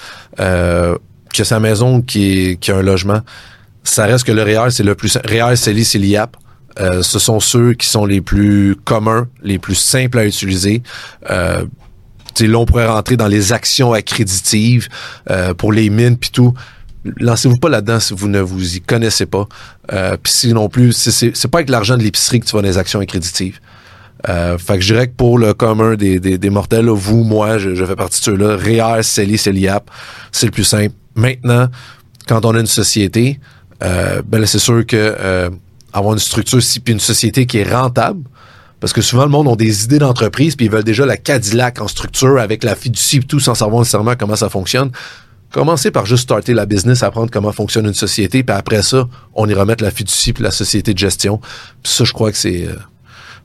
[0.41, 0.97] euh,
[1.33, 3.21] qui a sa maison, qui, est- qui a un logement,
[3.85, 5.19] ça reste que le REER, c'est le plus...
[5.25, 6.37] REER, CELI, c'est l'IAP.
[6.81, 10.83] Euh, ce sont ceux qui sont les plus communs, les plus simples à utiliser.
[11.31, 11.65] Euh,
[12.41, 14.89] là, on pourrait rentrer dans les actions accréditives
[15.31, 16.53] euh, pour les mines puis tout.
[17.19, 19.47] Lancez-vous pas là-dedans si vous ne vous y connaissez pas.
[19.93, 22.69] Euh, puis si non plus, c'est- pas avec l'argent de l'épicerie que tu vas dans
[22.69, 23.61] les actions accréditives.
[24.29, 27.25] Euh, fait que je dirais que pour le commun des, des, des mortels, là, vous,
[27.25, 28.57] moi, je, je fais partie de ceux-là.
[28.57, 29.91] REER, CELI, CELIAP,
[30.33, 30.95] c'est le plus simple.
[31.15, 31.69] Maintenant,
[32.27, 33.39] quand on a une société,
[33.83, 35.51] euh, ben c'est sûr que euh,
[35.93, 38.23] avoir une structure, puis une société qui est rentable,
[38.81, 41.81] Parce que souvent, le monde ont des idées d'entreprise, puis ils veulent déjà la Cadillac
[41.81, 44.91] en structure avec la fiducie et tout, sans savoir nécessairement comment ça fonctionne.
[45.53, 49.49] Commencez par juste starter la business, apprendre comment fonctionne une société, puis après ça, on
[49.49, 51.39] y remettre la fiducie puis la société de gestion.
[51.83, 52.67] Puis ça, je crois que c'est...
[52.67, 52.75] euh,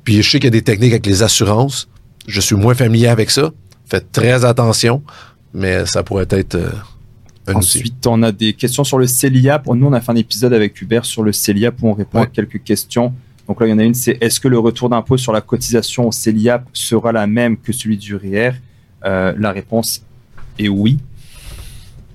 [0.03, 1.87] Puis je sais qu'il y a des techniques avec les assurances.
[2.27, 3.51] Je suis moins familier avec ça.
[3.85, 5.03] Faites très attention,
[5.53, 6.69] mais ça pourrait être euh,
[7.47, 7.77] un outil.
[7.79, 9.67] Ensuite, on a des questions sur le CELIAP.
[9.67, 12.25] Nous, on a fait un épisode avec Hubert sur le CELIAP où on répond à
[12.27, 13.13] quelques questions.
[13.47, 15.41] Donc là, il y en a une, c'est est-ce que le retour d'impôt sur la
[15.41, 18.51] cotisation au CELIAP sera la même que celui du REER
[19.05, 20.03] Euh, La réponse
[20.59, 20.99] est oui,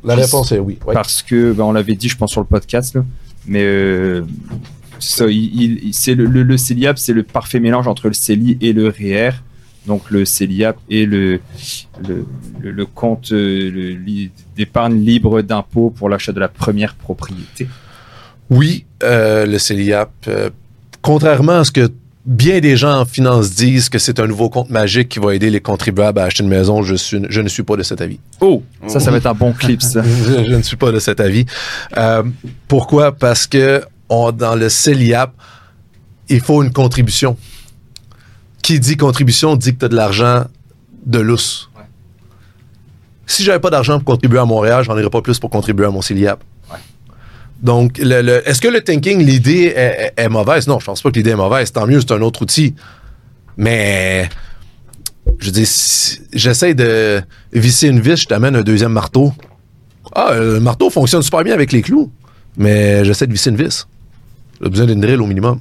[0.05, 0.79] La réponse est oui.
[0.87, 0.95] Ouais.
[0.95, 2.95] parce que ben, on l'avait dit, je pense, sur le podcast.
[2.95, 3.05] là.
[3.47, 4.23] mais euh,
[4.99, 8.59] ça, il- il- c'est le, le, le CELIAP, c'est le parfait mélange entre le CELI
[8.61, 9.31] et le REER.
[9.87, 11.41] Donc le CELIAP et le,
[12.63, 13.97] le, compte euh,
[14.57, 17.69] d'épargne libre d'impôt pour l'achat de la première propriété.
[18.51, 20.49] Oui, euh, le CELIAP, euh,
[21.03, 21.91] contrairement à ce que
[22.27, 25.51] bien des gens en finance disent que c'est un nouveau compte magique qui va aider
[25.51, 28.19] les contribuables à acheter une maison, je, suis, je ne suis pas de cet avis.
[28.41, 30.03] Oh, ça, ça va être un bon clip, ça.
[30.27, 31.45] je, je ne suis pas de cet avis.
[31.97, 32.23] Euh,
[32.69, 33.13] pourquoi?
[33.13, 35.33] Parce que on, dans le CELIAP,
[36.29, 37.37] il faut une contribution.
[38.63, 40.45] Qui dit contribution dit que tu as de l'argent
[41.05, 41.69] de lousse.
[41.77, 41.83] Ouais.
[43.27, 45.91] Si j'avais pas d'argent pour contribuer à Montréal, j'en aurais pas plus pour contribuer à
[45.91, 46.43] mon CELIAP.
[47.63, 50.67] Donc, le- le- est-ce que le thinking, l'idée est, est- est mauvaise?
[50.67, 51.73] Non, je pense pas que l'idée est mauvaise.
[51.73, 52.75] Tant mieux, c'est un autre outil.
[53.57, 54.29] Mais,
[55.39, 59.33] je dis, si j'essaie de visser une vis, je t'amène un deuxième marteau.
[60.15, 62.11] Ah, le marteau fonctionne super bien avec les clous,
[62.57, 63.87] mais j'essaie de visser une vis.
[64.63, 65.61] J'ai besoin d'une drill au minimum.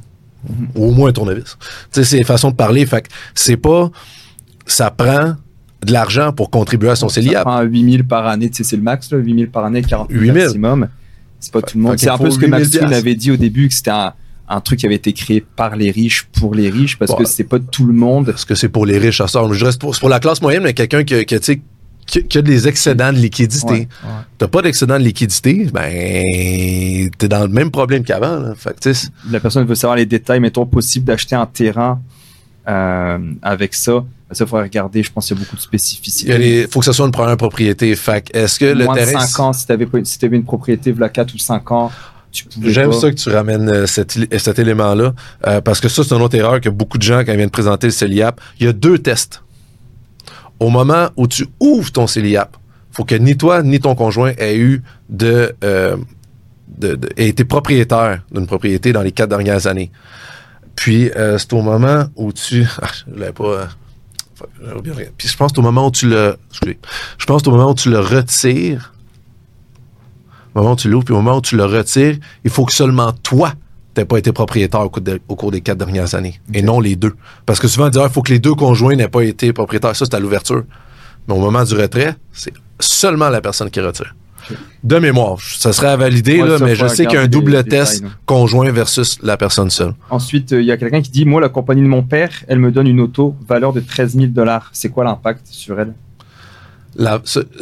[0.76, 1.58] Ou au moins un tournevis.
[1.62, 2.86] Tu sais, c'est une façon de parler.
[2.86, 3.90] Fait que c'est pas.
[4.66, 5.36] Ça prend
[5.86, 7.44] de l'argent pour contribuer à son Ça CELIAP.
[7.44, 10.22] prend 8000 par année, tu sais, c'est le max, là, 8000 par année, 40 000
[10.22, 10.44] 8000.
[10.44, 10.88] maximum.
[11.44, 11.96] C'est pas tout le Fait monde.
[11.98, 14.14] qu'il C'est un peu ce que 8000 Maxwell avait dit au début, que c'était un,
[14.48, 17.26] un truc qui avait été créé par les riches pour les riches, parce que Ouais.
[17.26, 18.28] c'est pas tout le monde.
[18.28, 19.42] Parce que c'est pour les riches à ça.
[19.52, 21.46] Je reste pour, c'est pour la classe moyenne, mais quelqu'un qui, a- qui, a, tu
[21.46, 21.62] sais,
[22.06, 23.66] qui, qui a des excédents de liquidité.
[23.74, 24.10] Ouais, ouais.
[24.38, 25.90] T'as pas d'excédent de liquidité, ben
[27.18, 28.54] t'es dans le même problème qu'avant.
[29.32, 32.02] La personne veut savoir les détails, mettons, possible d'acheter un terrain
[32.68, 34.04] euh, avec ça.
[34.34, 36.38] Ça, il faudrait regarder, je pense qu'il y a beaucoup de il spécificités.
[36.38, 37.96] les- faut que ce soit une première propriété.
[37.96, 40.44] Fait est-ce que le Moins de terrain 5 ans, si tu avais, si t'avais une
[40.46, 41.92] propriété, voilà 4 ou 5 ans,
[42.64, 45.14] J'aime ça que tu ramènes euh, cet, il- cet élément-là,
[45.46, 47.52] euh, parce que ça, c'est une autre erreur que beaucoup de gens, quand ils viennent
[47.52, 49.44] présenter le CELIAP, il y a deux tests.
[50.60, 52.58] Au moment où tu ouvres ton CELIAP,
[52.92, 55.96] faut que ni toi ni ton conjoint aient eu de, euh,
[56.78, 59.92] de, de- aient été propriétaire d'une propriété dans les quatre dernières années.
[60.76, 63.70] Puis euh, c'est au moment où tu, ah, je l'avais pas.
[65.18, 66.80] Puis je pense que c'est au moment où tu le, excusez,
[67.18, 68.94] je pense que c'est au moment où tu le retires
[70.56, 72.74] au moment où tu l'ouvres, puis au moment où tu le retires, il faut que
[72.74, 73.54] seulement toi,
[73.96, 76.80] t'aies pas été propriétaire au cours, de- au cours des quatre dernières années, et non
[76.80, 77.16] les deux.
[77.48, 79.52] Parce que souvent, on dit, Ah, il faut que les deux conjoints n'aient pas été
[79.52, 79.96] propriétaires.
[79.96, 80.64] Ça, c'est à l'ouverture.
[81.28, 84.14] Mais au moment du retrait, c'est seulement la personne qui retire.
[84.84, 87.22] De mémoire, ça serait à valider, Ouais, là, ça, mais je sais qu'il y a
[87.22, 89.94] un double les test conjoint versus la personne seule.
[90.10, 92.60] Ensuite, euh, il y a quelqu'un qui dit Moi, la compagnie de mon père, elle
[92.60, 94.70] me donne une auto, valeur de 13 000 dollars.
[94.74, 95.94] C'est quoi l'impact sur elle?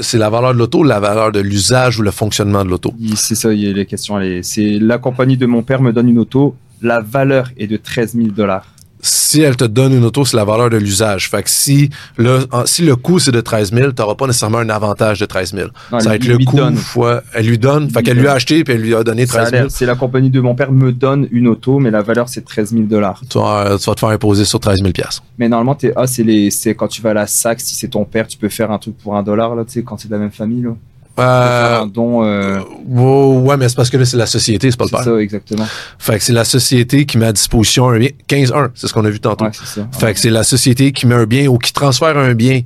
[0.02, 2.94] C'est la valeur de l'auto, ou la valeur de l'usage ou le fonctionnement de l'auto?
[3.16, 4.20] C'est ça, il y a les questions.
[4.42, 8.16] C'est la compagnie de mon père me donne une auto, la valeur est de 13
[8.16, 8.66] 000 dollars.
[9.02, 11.30] Si elle te donne une auto, c'est la valeur de l'usage.
[11.30, 14.70] Fait que si le, si le coût c'est de 13 000, t'auras pas nécessairement un
[14.70, 15.70] avantage de 13 000.
[15.90, 16.76] ça va être le coût donne.
[16.76, 19.40] fois, elle lui donne, fait qu'elle lui a acheté puis elle lui a donné Ça
[19.40, 19.62] a 13 000.
[19.64, 22.46] l'air- C'est la compagnie de mon père me donne une auto, mais la valeur c'est
[22.46, 23.22] 13 000 dollars.
[23.30, 25.24] Tu vas, tu vas te faire imposer sur 13 000 piastres.
[25.38, 27.88] Mais normalement, t'es- ah, c'est les, c'est quand tu vas à la SAC, si c'est
[27.90, 30.08] ton père, tu peux faire un truc pour un dollar là, tu sais, quand c'est
[30.08, 30.72] de la même famille là.
[31.20, 32.24] Euh, don.
[32.26, 32.60] euh,
[32.98, 35.04] oh, ouais, mais c'est parce que là, c'est la société, c'est pas le c'est père.
[35.06, 35.66] ça, exactement.
[36.00, 38.10] Fait que c'est la société qui met à disposition un bien.
[38.30, 39.46] 15-1, c'est ce qu'on a vu tantôt.
[39.46, 39.88] Ouais, c'est ça.
[39.92, 42.62] Fait que c'est la société qui met un bien ou qui transfère un bien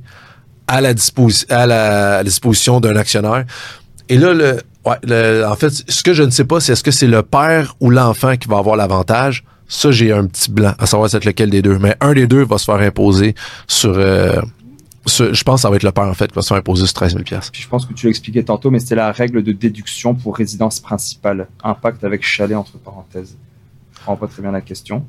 [0.68, 3.44] à la, disposi- à la, à la disposition d'un actionnaire.
[4.08, 6.84] Et là, le, ouais, le- en fait, ce que je ne sais pas, c'est est-ce
[6.84, 9.44] que c'est le père ou l'enfant qui va avoir l'avantage?
[9.68, 11.78] Ça, j'ai un petit blanc, à savoir c'est lequel des deux.
[11.80, 13.34] Mais un des deux va se faire imposer
[13.66, 13.94] sur...
[13.96, 14.40] euh,
[15.06, 16.84] je pense que ça va être le père, en fait, qui va se faire imposer
[16.86, 17.52] sur 13 000 piastres.
[17.52, 20.80] Puis je pense que tu l'expliquais tantôt, mais c'était la règle de déduction pour résidence
[20.80, 21.46] principale.
[21.62, 23.36] Impact avec chalet entre parenthèses.
[23.92, 25.04] Je comprends pas très bien la question.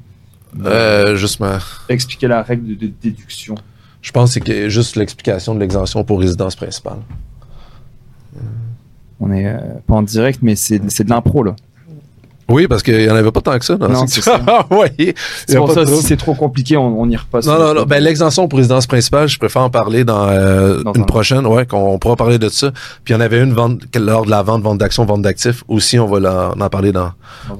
[0.64, 1.60] Euh, juste ma-
[1.90, 3.56] Expliquer la règle de, déduction.
[4.02, 6.99] Je pense que c'est juste l'explication de l'exemption pour résidence principale.
[9.19, 11.56] On est euh, pas en direct, mais c'est c'est de l'impro là.
[12.49, 13.76] Oui, parce qu'il n'y en avait pas tant que ça.
[13.76, 14.40] Dans Non, ce- c'est ça.
[14.72, 14.91] Ouais,
[15.48, 17.45] C'est pour ça, si c'est trop compliqué, on, on y repasse.
[17.45, 17.84] Non, non, non.
[17.84, 21.45] Ben, l'exemption pour résidence principale, je préfère en parler dans, euh, Dans une un- prochaine,
[21.45, 22.72] ouais, qu'on pourra parler de ça.
[23.03, 25.64] Puis il y en avait une vente, lors de la vente, vente d'actions, vente d'actifs.
[25.68, 27.11] Aussi, on va en, parler dans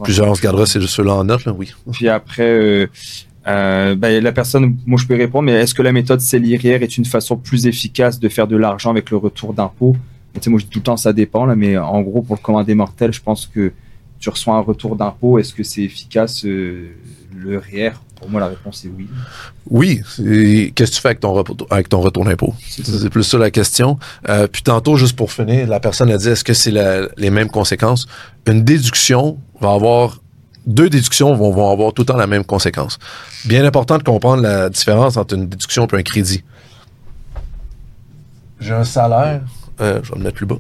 [0.04, 0.28] plusieurs.
[0.30, 1.74] On se gardera ceux-là en note, là, oui.
[1.92, 2.88] Puis après, euh,
[3.50, 6.98] Euh, ben, la personne, moi je peux répondre, mais est-ce que la méthode CELIRIère est
[6.98, 9.96] une façon plus efficace de faire de l'argent avec le retour d'impôt
[10.34, 12.36] Tu sais, Moi je dis tout le temps ça dépend, là, mais en gros pour
[12.36, 13.72] le commandé mortel, je pense que
[14.20, 15.40] tu reçois un retour d'impôt.
[15.40, 16.90] Est-ce que c'est efficace euh,
[17.36, 19.08] le REER Pour moi la réponse est oui.
[19.70, 20.02] Oui.
[20.76, 22.54] Qu'est-ce que tu fais avec ton, repos- avec ton retour d'impôt?
[22.68, 24.00] C'est plus ça la question.
[24.30, 26.74] Euh, puis tantôt, juste pour finir, la personne a dit est-ce que c'est
[27.18, 28.08] les mêmes conséquences?
[28.48, 30.20] Une déduction va avoir.
[30.66, 33.00] Deux déductions vont, vont avoir tout le temps la même conséquence.
[33.46, 36.44] Bien important de comprendre la différence entre une déduction et un crédit.
[38.60, 39.42] J'ai un salaire.
[39.80, 40.58] euh, je vais me mettre plus bas.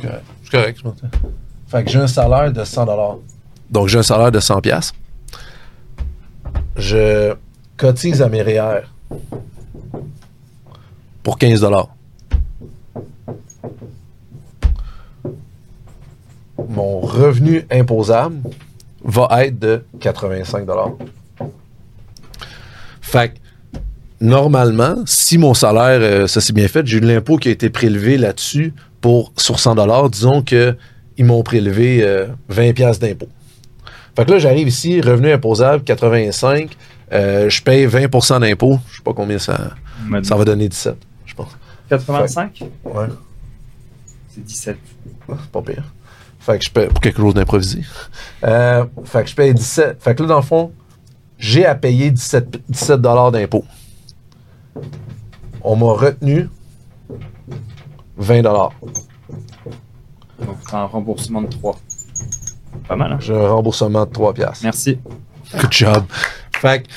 [0.00, 0.24] Correct.
[0.42, 1.08] C'est correct, je m'entends.
[1.68, 3.20] Fait que j'ai un salaire de 100
[3.70, 4.92] Donc, j'ai un salaire de 100 pièces.
[6.76, 7.34] Je
[7.76, 8.82] cotise à mes REER
[11.22, 11.66] pour 15
[16.68, 18.36] Mon revenu imposable
[19.04, 20.66] va être de 85
[23.00, 23.78] Fait que,
[24.20, 27.52] normalement, si mon salaire, euh, ça s'est bien fait, j'ai eu de l'impôt qui a
[27.52, 30.78] été prélevé là-dessus pour sur 100 disons que
[31.18, 33.28] ils m'ont prélevé euh, 20 pièces d'impôt.
[34.16, 36.74] Fait que là, j'arrive ici, revenu imposable 85,
[37.12, 38.78] euh, je paye 20% d'impôt.
[38.88, 39.72] Je sais pas combien ça,
[40.22, 41.48] ça va donner 17, je pense.
[41.90, 43.06] 85 Ouais,
[44.34, 44.78] C'est 17.
[45.28, 45.84] c'est pas pire.
[46.40, 47.82] Fait que je paye pour quelque chose d'improvisé.
[48.42, 50.02] Euh, fait que je paye 17.
[50.02, 50.72] Fait que là, dans le fond,
[51.38, 53.66] j'ai à payer 17, 17 d'impôt.
[55.60, 56.48] On m'a retenu
[58.16, 58.72] 20 Donc
[60.68, 61.76] tu as un remboursement de 3.
[62.88, 63.18] Pas mal, hein?
[63.20, 64.64] J'ai un remboursement de 3 piastres.
[64.64, 64.98] Merci.
[65.52, 66.04] Good job.
[66.56, 66.88] Fait que,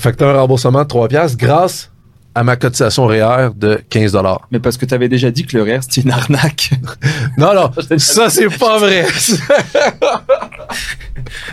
[0.00, 1.90] fait que t'as un remboursement de 3 piastres grâce
[2.36, 4.18] à ma cotisation REER de 15
[4.50, 6.70] Mais parce que tu avais déjà dit que le REER c'était une arnaque.
[7.38, 9.06] Non, non, ça c'est pas vrai.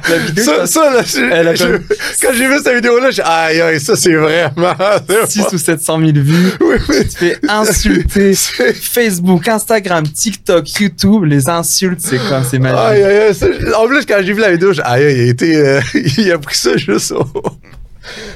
[0.09, 1.01] La vidéo, ça, ça, là,
[1.31, 1.79] Elle a comme-
[2.21, 4.75] quand j'ai vu cette vidéo-là, j'ai aïe, aïe, ça c'est vraiment.
[5.07, 6.51] c'est 6 pas- ou 700 000 vues.
[6.61, 8.33] Oui, mais Tu te fais insulter.
[8.33, 12.43] Facebook, Instagram, TikTok, YouTube, les insultes, c'est quoi?
[12.49, 12.77] C'est magique.
[12.79, 13.47] Aïe, aïe, aïe, ça-
[13.79, 15.81] en plus, quand j'ai vu la vidéo, j'ai aïe, aïe, il a été, euh,
[16.17, 17.25] il a pris ça juste au.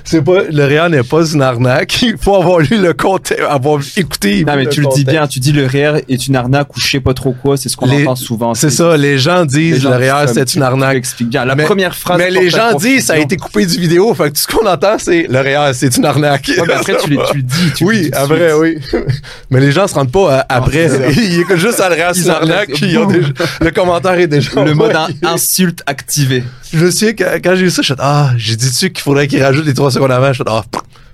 [0.03, 2.01] C'est pas, le REER n'est pas une arnaque.
[2.01, 4.43] Il faut avoir lu le contexte, avoir écouté.
[4.45, 6.87] Non, mais tu le dis bien, tu dis le REER est une arnaque ou je
[6.87, 8.53] sais pas trop quoi, c'est ce qu'on Les- entend souvent.
[8.53, 10.93] C'est ça, les gens Les disent gens le REER c'est tu- une Tu arnaque.
[10.93, 11.45] l'expliques bien.
[11.45, 12.17] La Mais- première phrase.
[12.17, 14.65] Mais les gens disent ça a été coupé du vidéo, fait que tout ce qu'on
[14.65, 16.47] entend c'est le REER c'est une arnaque.
[16.57, 17.73] Ouais, mais après, tu, le- tu le dis.
[17.75, 18.77] Tu oui, après, oui.
[19.49, 20.89] Mais les gens se rendent pas euh, après.
[20.89, 21.07] ça.
[21.15, 22.69] Ils écoutent juste à le REER c'est une arnaque.
[22.81, 23.27] ils ont déjà-
[23.61, 24.63] le commentaire est déjà.
[24.63, 26.43] Le mode insulte activé.
[26.73, 29.67] Je que quand j'ai vu ça, je ah, j'ai dit dessus qu'il faudrait qu'il rajoute
[29.67, 30.27] les trois secondes avant.
[30.27, 30.63] Je suis ah,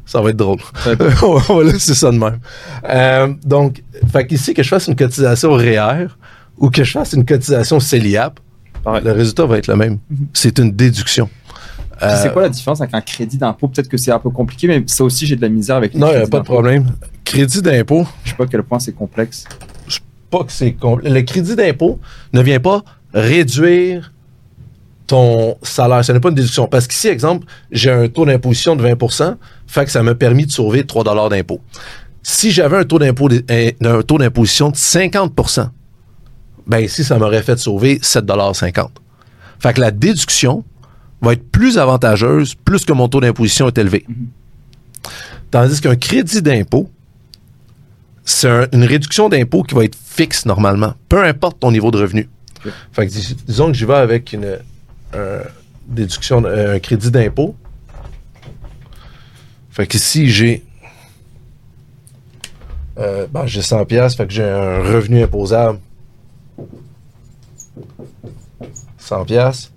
[0.06, 0.60] ça va être drôle.
[1.24, 2.40] On va laisser ça de même.
[2.90, 6.08] Euh, donc, fait qu'ici, que je fasse une cotisation REER
[6.58, 8.40] ou que je fasse une cotisation CELIAP,
[8.86, 10.00] le résultat va être le même.
[10.34, 11.30] C'est une déduction.
[11.98, 13.68] Puis Euh, C'est quoi la différence avec un crédit d'impôt?
[13.70, 16.00] Peut-être que c'est un peu compliqué, mais ça aussi, j'ai de la misère avec les
[16.00, 16.92] Non, il n'y a pas de problème.
[17.24, 19.46] Crédit d'impôt, Je sais pas à quel point c'est complexe.
[20.30, 22.00] pas que c'est compl- Le crédit d'impôt
[22.34, 22.84] ne vient pas
[23.14, 24.12] réduire
[25.08, 26.04] ton salaire.
[26.06, 26.68] Ce n'est pas une déduction.
[26.68, 29.36] Parce qu'ici, exemple, j'ai un taux d'imposition de 20%
[29.68, 31.60] fait que ça m'a permis de sauver 3 d'impôt.
[32.22, 35.70] Si j'avais un taux d'impôt un, taux d'imposition de 50%
[36.66, 38.88] ben ici, ça m'aurait fait sauver 7,50
[39.60, 40.64] Fait que la déduction
[41.22, 44.06] va être plus avantageuse plus que mon taux d'imposition est élevé.
[45.52, 46.90] Tandis qu'un crédit d'impôt,
[48.24, 51.98] c'est un- une réduction d'impôt qui va être fixe normalement, peu importe ton niveau de
[51.98, 52.30] revenu.
[52.94, 54.58] Fait que dis- disons que j'y vais avec une un
[55.88, 57.56] déduction, d- un crédit d'impôt.
[59.70, 60.64] Fait que si j'ai
[63.00, 65.80] euh, ben, j'ai 100 pièces, fait que j'ai un revenu imposable
[69.00, 69.72] 100 pièces.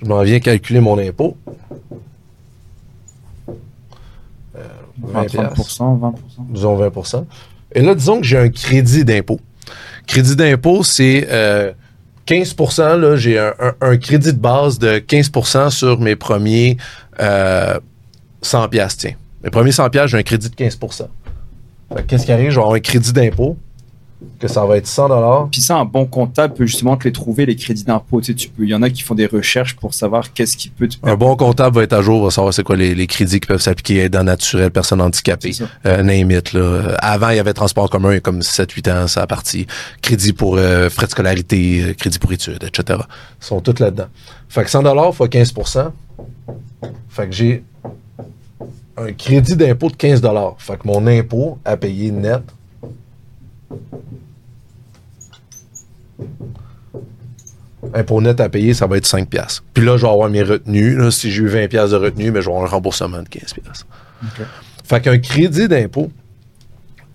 [0.00, 1.36] Je m'en viens calculer mon impôt.
[4.56, 4.66] Euh,
[5.00, 6.14] 20 piastres 30%, 20%.
[6.50, 6.90] disons 20
[7.74, 9.40] Et là, disons que j'ai un crédit d'impôt.
[10.06, 11.72] Crédit d'impôt, c'est euh,
[12.26, 16.76] 15% là, j'ai un, crédit de base de 15% sur mes premiers
[17.20, 17.78] euh,
[18.42, 19.14] 100 piastres, tiens.
[19.42, 21.06] Mes premiers 100 piastres, j'ai un crédit de 15 Fait
[21.94, 22.50] que Qu'est-ce qui arrive?
[22.50, 23.56] Je vais avoir un crédit d'impôt,
[24.38, 27.46] que ça va être 100 Puis ça, un bon comptable peut justement te les trouver,
[27.46, 28.20] les crédits d'impôt.
[28.20, 30.56] Tu sais, tu peux, il y en a qui font des recherches pour savoir qu'est-ce
[30.56, 32.94] qui peut te Un bon comptable va être à jour, va savoir c'est quoi les,
[32.94, 35.52] les crédits qui peuvent s'appliquer aidant naturel, personnes handicapées.
[35.52, 35.70] C'est ça.
[35.86, 36.96] euh, name it, là.
[36.98, 39.66] Avant, il y avait transport commun, il y a comme 7-8 ans, ça a parti.
[40.00, 43.00] Crédit pour euh, frais de scolarité, euh, crédit pour études, etc.
[43.40, 44.06] Ils sont tous là-dedans.
[44.48, 45.90] Fait que 100 fois 15%
[47.08, 47.62] Fait que j'ai
[48.96, 50.20] un crédit d'impôt de 15
[50.58, 52.42] Fait que mon impôt à payer net
[57.94, 59.64] Impôt net à payer, ça va être 5 piastres.
[59.74, 60.96] Puis là, je vais avoir mes retenues.
[60.96, 61.10] là.
[61.10, 63.54] si j'ai eu 20 piastres de retenue, mais je vais avoir un remboursement de 15
[63.54, 63.86] piastres.
[64.84, 66.10] Fait qu'un crédit d'impôt,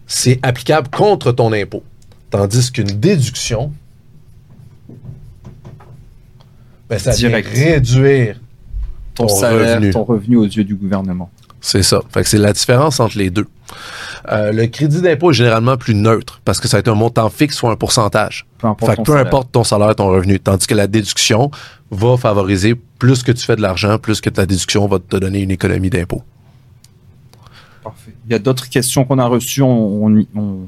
[0.06, 1.84] c'est applicable contre ton impôt.
[2.30, 3.72] Tandis qu'une déduction,
[6.90, 7.48] ben, ça vient Direct.
[7.48, 8.40] réduire
[9.16, 9.92] Ton, Ton salaire, revenu.
[9.92, 11.30] ton revenu aux yeux du gouvernement.
[11.60, 12.02] C'est ça.
[12.14, 13.48] Fait que c'est la différence entre les deux.
[14.32, 17.30] Euh, le crédit d'impôt est généralement plus neutre parce que ça va être un montant
[17.30, 18.46] fixe ou un pourcentage.
[18.60, 19.28] Peu importe Fait que ton peu salaire.
[19.28, 20.40] importe ton salaire, ton revenu.
[20.40, 21.50] Tandis que la déduction
[21.92, 25.42] va favoriser plus que tu fais de l'argent, plus que ta déduction va te donner
[25.42, 26.22] une économie d'impôt.
[27.84, 28.14] Parfait.
[28.26, 29.62] Il y a d'autres questions qu'on a reçues.
[29.62, 30.68] On, on, on-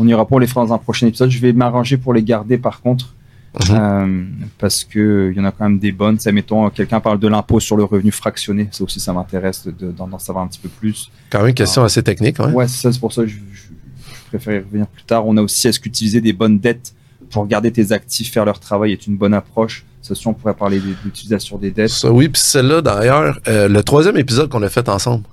[0.00, 1.28] on ira pour les faire dans un prochain épisode.
[1.30, 3.14] Je vais m'arranger pour les garder par contre.
[3.54, 3.76] Mhm.
[3.76, 4.24] Euh,
[4.58, 6.18] parce que il y en a quand même des bonnes.
[6.18, 8.68] Ça, mettons, quelqu'un parle de l'impôt sur le revenu fractionné.
[8.70, 11.10] Ça aussi, ça m'intéresse de- de- d'en savoir un petit peu plus.
[11.30, 12.38] Quand même une question assez technique.
[12.40, 12.52] hein?
[12.52, 15.26] Ouais, c'est c'est pour ça que je, je, y revenir plus tard.
[15.26, 16.92] On a aussi, est-ce qu'utiliser des bonnes dettes
[17.30, 19.84] pour garder tes actifs, faire leur travail est une bonne approche?
[20.02, 21.88] Ça aussi, on pourrait parler des- de l'utilisation des dettes.
[21.90, 25.24] Ça, oui, puis celle-là, d'ailleurs, euh, le troisième épisode qu'on a fait ensemble,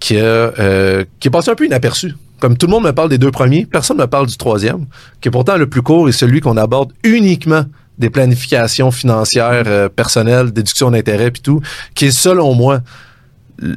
[0.00, 2.14] qui, euh, qui est passé un peu inaperçu.
[2.40, 4.86] Comme tout le monde me parle des deux premiers, personne ne me parle du troisième,
[5.20, 7.64] qui est pourtant le plus court et celui qu'on aborde uniquement
[7.98, 11.60] des planifications financières euh, personnelles, déduction d'intérêts puis tout,
[11.94, 12.80] qui est selon moi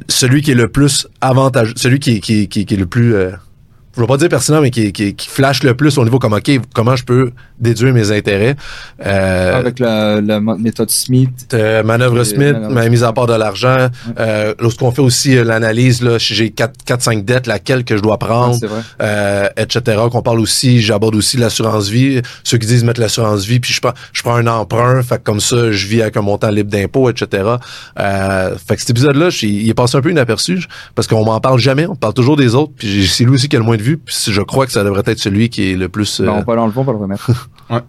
[0.08, 3.14] celui qui est le plus avantageux, celui qui, est- qui, qui, qui est le plus,
[3.14, 3.30] euh,
[3.98, 6.32] je vais pas dire pertinent, mais qui, qui, qui flash le plus au niveau comme,
[6.32, 8.54] OK, comment je peux déduire mes intérêts.
[9.04, 11.30] Euh, Avec la, la méthode Smith.
[11.54, 13.88] euh, manœuvre Smith, manœuvre ma mise à part de l'argent.
[14.18, 18.18] Euh, lorsqu'on fait aussi euh, l'analyse, là, si j'ai 4-5 dettes, laquelle que je dois
[18.18, 18.80] prendre, c'est vrai.
[19.02, 19.98] euh, etc.
[20.10, 22.22] Qu'on parle aussi, j'aborde aussi l'assurance vie.
[22.44, 25.22] Ceux qui disent mettre l'assurance vie, puis je prends, je prends un emprunt, fait que
[25.24, 27.42] comme ça, je vis avec un montant libre d'impôt, etc.
[27.98, 30.64] Euh, fait que cet épisode-là, il est passé un peu inaperçu
[30.94, 32.72] parce qu'on m'en parle jamais, on parle toujours des autres.
[32.76, 35.02] Puis c'est lui aussi qui a le moins de puis je crois que ça devrait
[35.06, 36.20] être celui qui est le plus.
[36.20, 37.30] Euh, on va l'enlever, on va le remettre.
[37.70, 37.80] Ouais.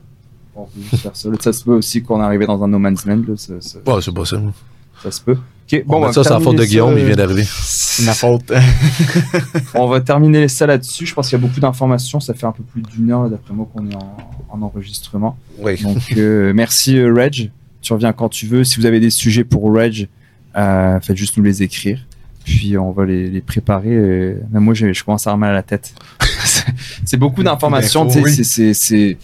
[0.56, 1.30] On peut juste faire ça.
[1.30, 3.22] Là, Ça se peut aussi qu'on est arrivé dans un no man's land.
[3.28, 4.52] Là, ça, ça- ouais, c'est possible.
[5.02, 5.38] ça se peut.
[5.86, 7.44] Bon, on va ça, c'est la faute de terminer Guillaume, ça, il vient d'arriver.
[7.48, 8.52] C'est ma faute.
[9.76, 11.06] On va terminer ça là-dessus.
[11.06, 12.20] Je pense qu'il y a beaucoup d'informations.
[12.20, 14.18] Ça fait un peu plus d'une heure, d'après moi, qu'on est en,
[14.50, 15.38] en enregistrement.
[15.60, 15.80] Oui.
[15.82, 17.52] Donc, euh, merci, euh, Reg.
[17.82, 18.64] Tu reviens quand tu veux.
[18.64, 20.08] Si vous avez des sujets pour Reg,
[20.58, 22.00] euh, faites juste nous les écrire.
[22.50, 23.92] Puis, on va les, les préparer.
[23.94, 25.94] euh, même moi, je, je commence à avoir mal à la tête.
[27.06, 28.08] C'est- beaucoup d'informations.
[28.08, 28.44] tu oui.
[28.44, 29.18] c'est-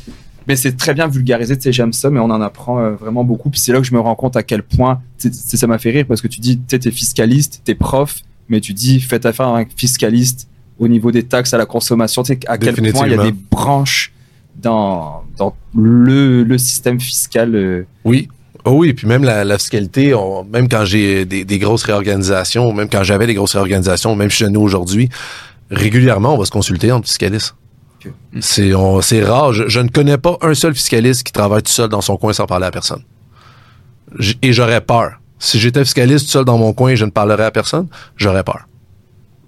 [0.48, 1.56] Mais c'est très bien vulgarisé.
[1.58, 3.50] Tu sais, j'aime ça, mais on en apprend euh, vraiment beaucoup.
[3.50, 5.02] Puis, c'est là que je me rends compte à quel point.
[5.18, 8.18] tu tu ça m'a fait rire parce que tu dis, tu t'es fiscaliste, t'es prof,
[8.48, 10.48] mais tu dis, faites affaire à un fiscaliste
[10.78, 12.22] au niveau des taxes à la consommation.
[12.22, 14.14] Tu sais, à quel point il y a des branches
[14.62, 17.56] dans, dans le, le système fiscal.
[17.56, 18.30] euh, Oui.
[18.66, 22.74] Oh oui, puis même la, la fiscalité, on- même quand j'ai des, des grosses réorganisations,
[22.74, 25.10] même quand j'avais des grosses réorganisations, même chez nous aujourd'hui,
[25.70, 27.56] régulièrement, on va se consulter entre fiscalistes.
[28.06, 28.12] Ok.
[28.42, 29.54] C'est on- c'est rare.
[29.54, 32.34] Je, je ne connais pas un seul fiscaliste qui travaille tout seul dans son coin
[32.34, 33.04] sans parler à personne.
[34.18, 35.20] J- Et j'aurais peur.
[35.38, 37.88] Si j'étais fiscaliste tout seul dans mon coin et je ne parlerais à personne,
[38.18, 38.68] j'aurais peur.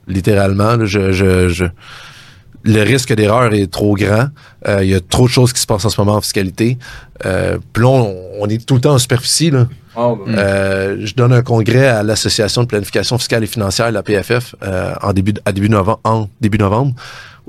[0.07, 1.65] Littéralement, là, je, je, je-
[2.67, 4.27] le risque d'erreur est trop grand.
[4.67, 6.77] Euh, Il y a trop de choses qui se passent en ce moment en fiscalité.
[7.25, 9.51] Euh, puis là, on, on est tout le temps en superficie.
[9.51, 9.67] Là.
[10.27, 14.93] Euh, je donne un congrès à l'Association de planification fiscale et financière, la PFF, euh,
[15.01, 16.93] en début, à début novembre, en début novembre.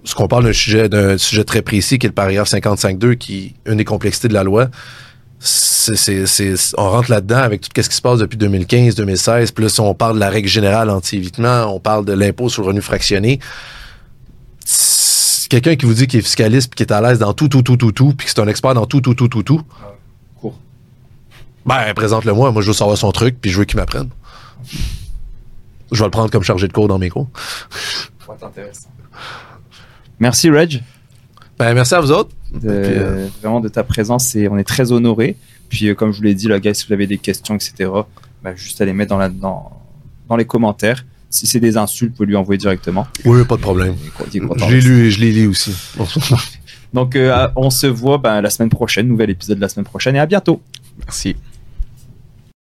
[0.04, 3.54] Ce qu'on parle d'un sujet, d'un sujet très précis qui est le paragraphe 55.2, qui
[3.66, 4.68] est une des complexités de la loi.
[6.76, 9.50] On rentre là-dedans avec tout ce qui se passe depuis 2015, 2016.
[9.50, 12.62] Puis là, si on parle de la règle générale anti-évitement, on parle de l'impôt sur
[12.62, 13.40] le revenu fractionné.
[15.48, 17.62] Quelqu'un qui vous dit qu'il est fiscaliste puis qui est à l'aise dans tout, tout,
[17.62, 19.62] tout, tout, tout, puis que c'est un expert dans tout, tout, tout, tout, tout.
[21.66, 22.50] Ben, présente-le moi.
[22.50, 24.08] Moi, je veux savoir son truc, puis je veux qu'il m'apprenne.
[25.92, 27.28] Je vais le prendre comme chargé de cours dans mes cours.
[28.20, 28.88] Ça va être intéressant.
[30.18, 30.82] Merci, Reg.
[31.58, 32.30] Ben, merci à vous autres.
[32.52, 35.36] de- Puis, euh, vraiment de ta présence et on est très honorés.
[35.68, 37.90] Puis euh, comme je vous l'ai dit, là, gars, si vous avez des questions, etc.,
[38.42, 39.70] bah, juste à les mettre dans, la, dans,
[40.28, 41.04] dans les commentaires.
[41.30, 43.06] Si c'est des insultes, vous pouvez lui envoyer directement.
[43.24, 43.94] Oui, pas de problème.
[44.32, 44.38] Je
[44.70, 45.74] l'ai de lu et je l'ai lu aussi.
[46.94, 50.20] Donc euh, on se voit ben, la semaine prochaine, nouvel épisode la semaine prochaine et
[50.20, 50.62] à bientôt.
[51.04, 51.36] Merci.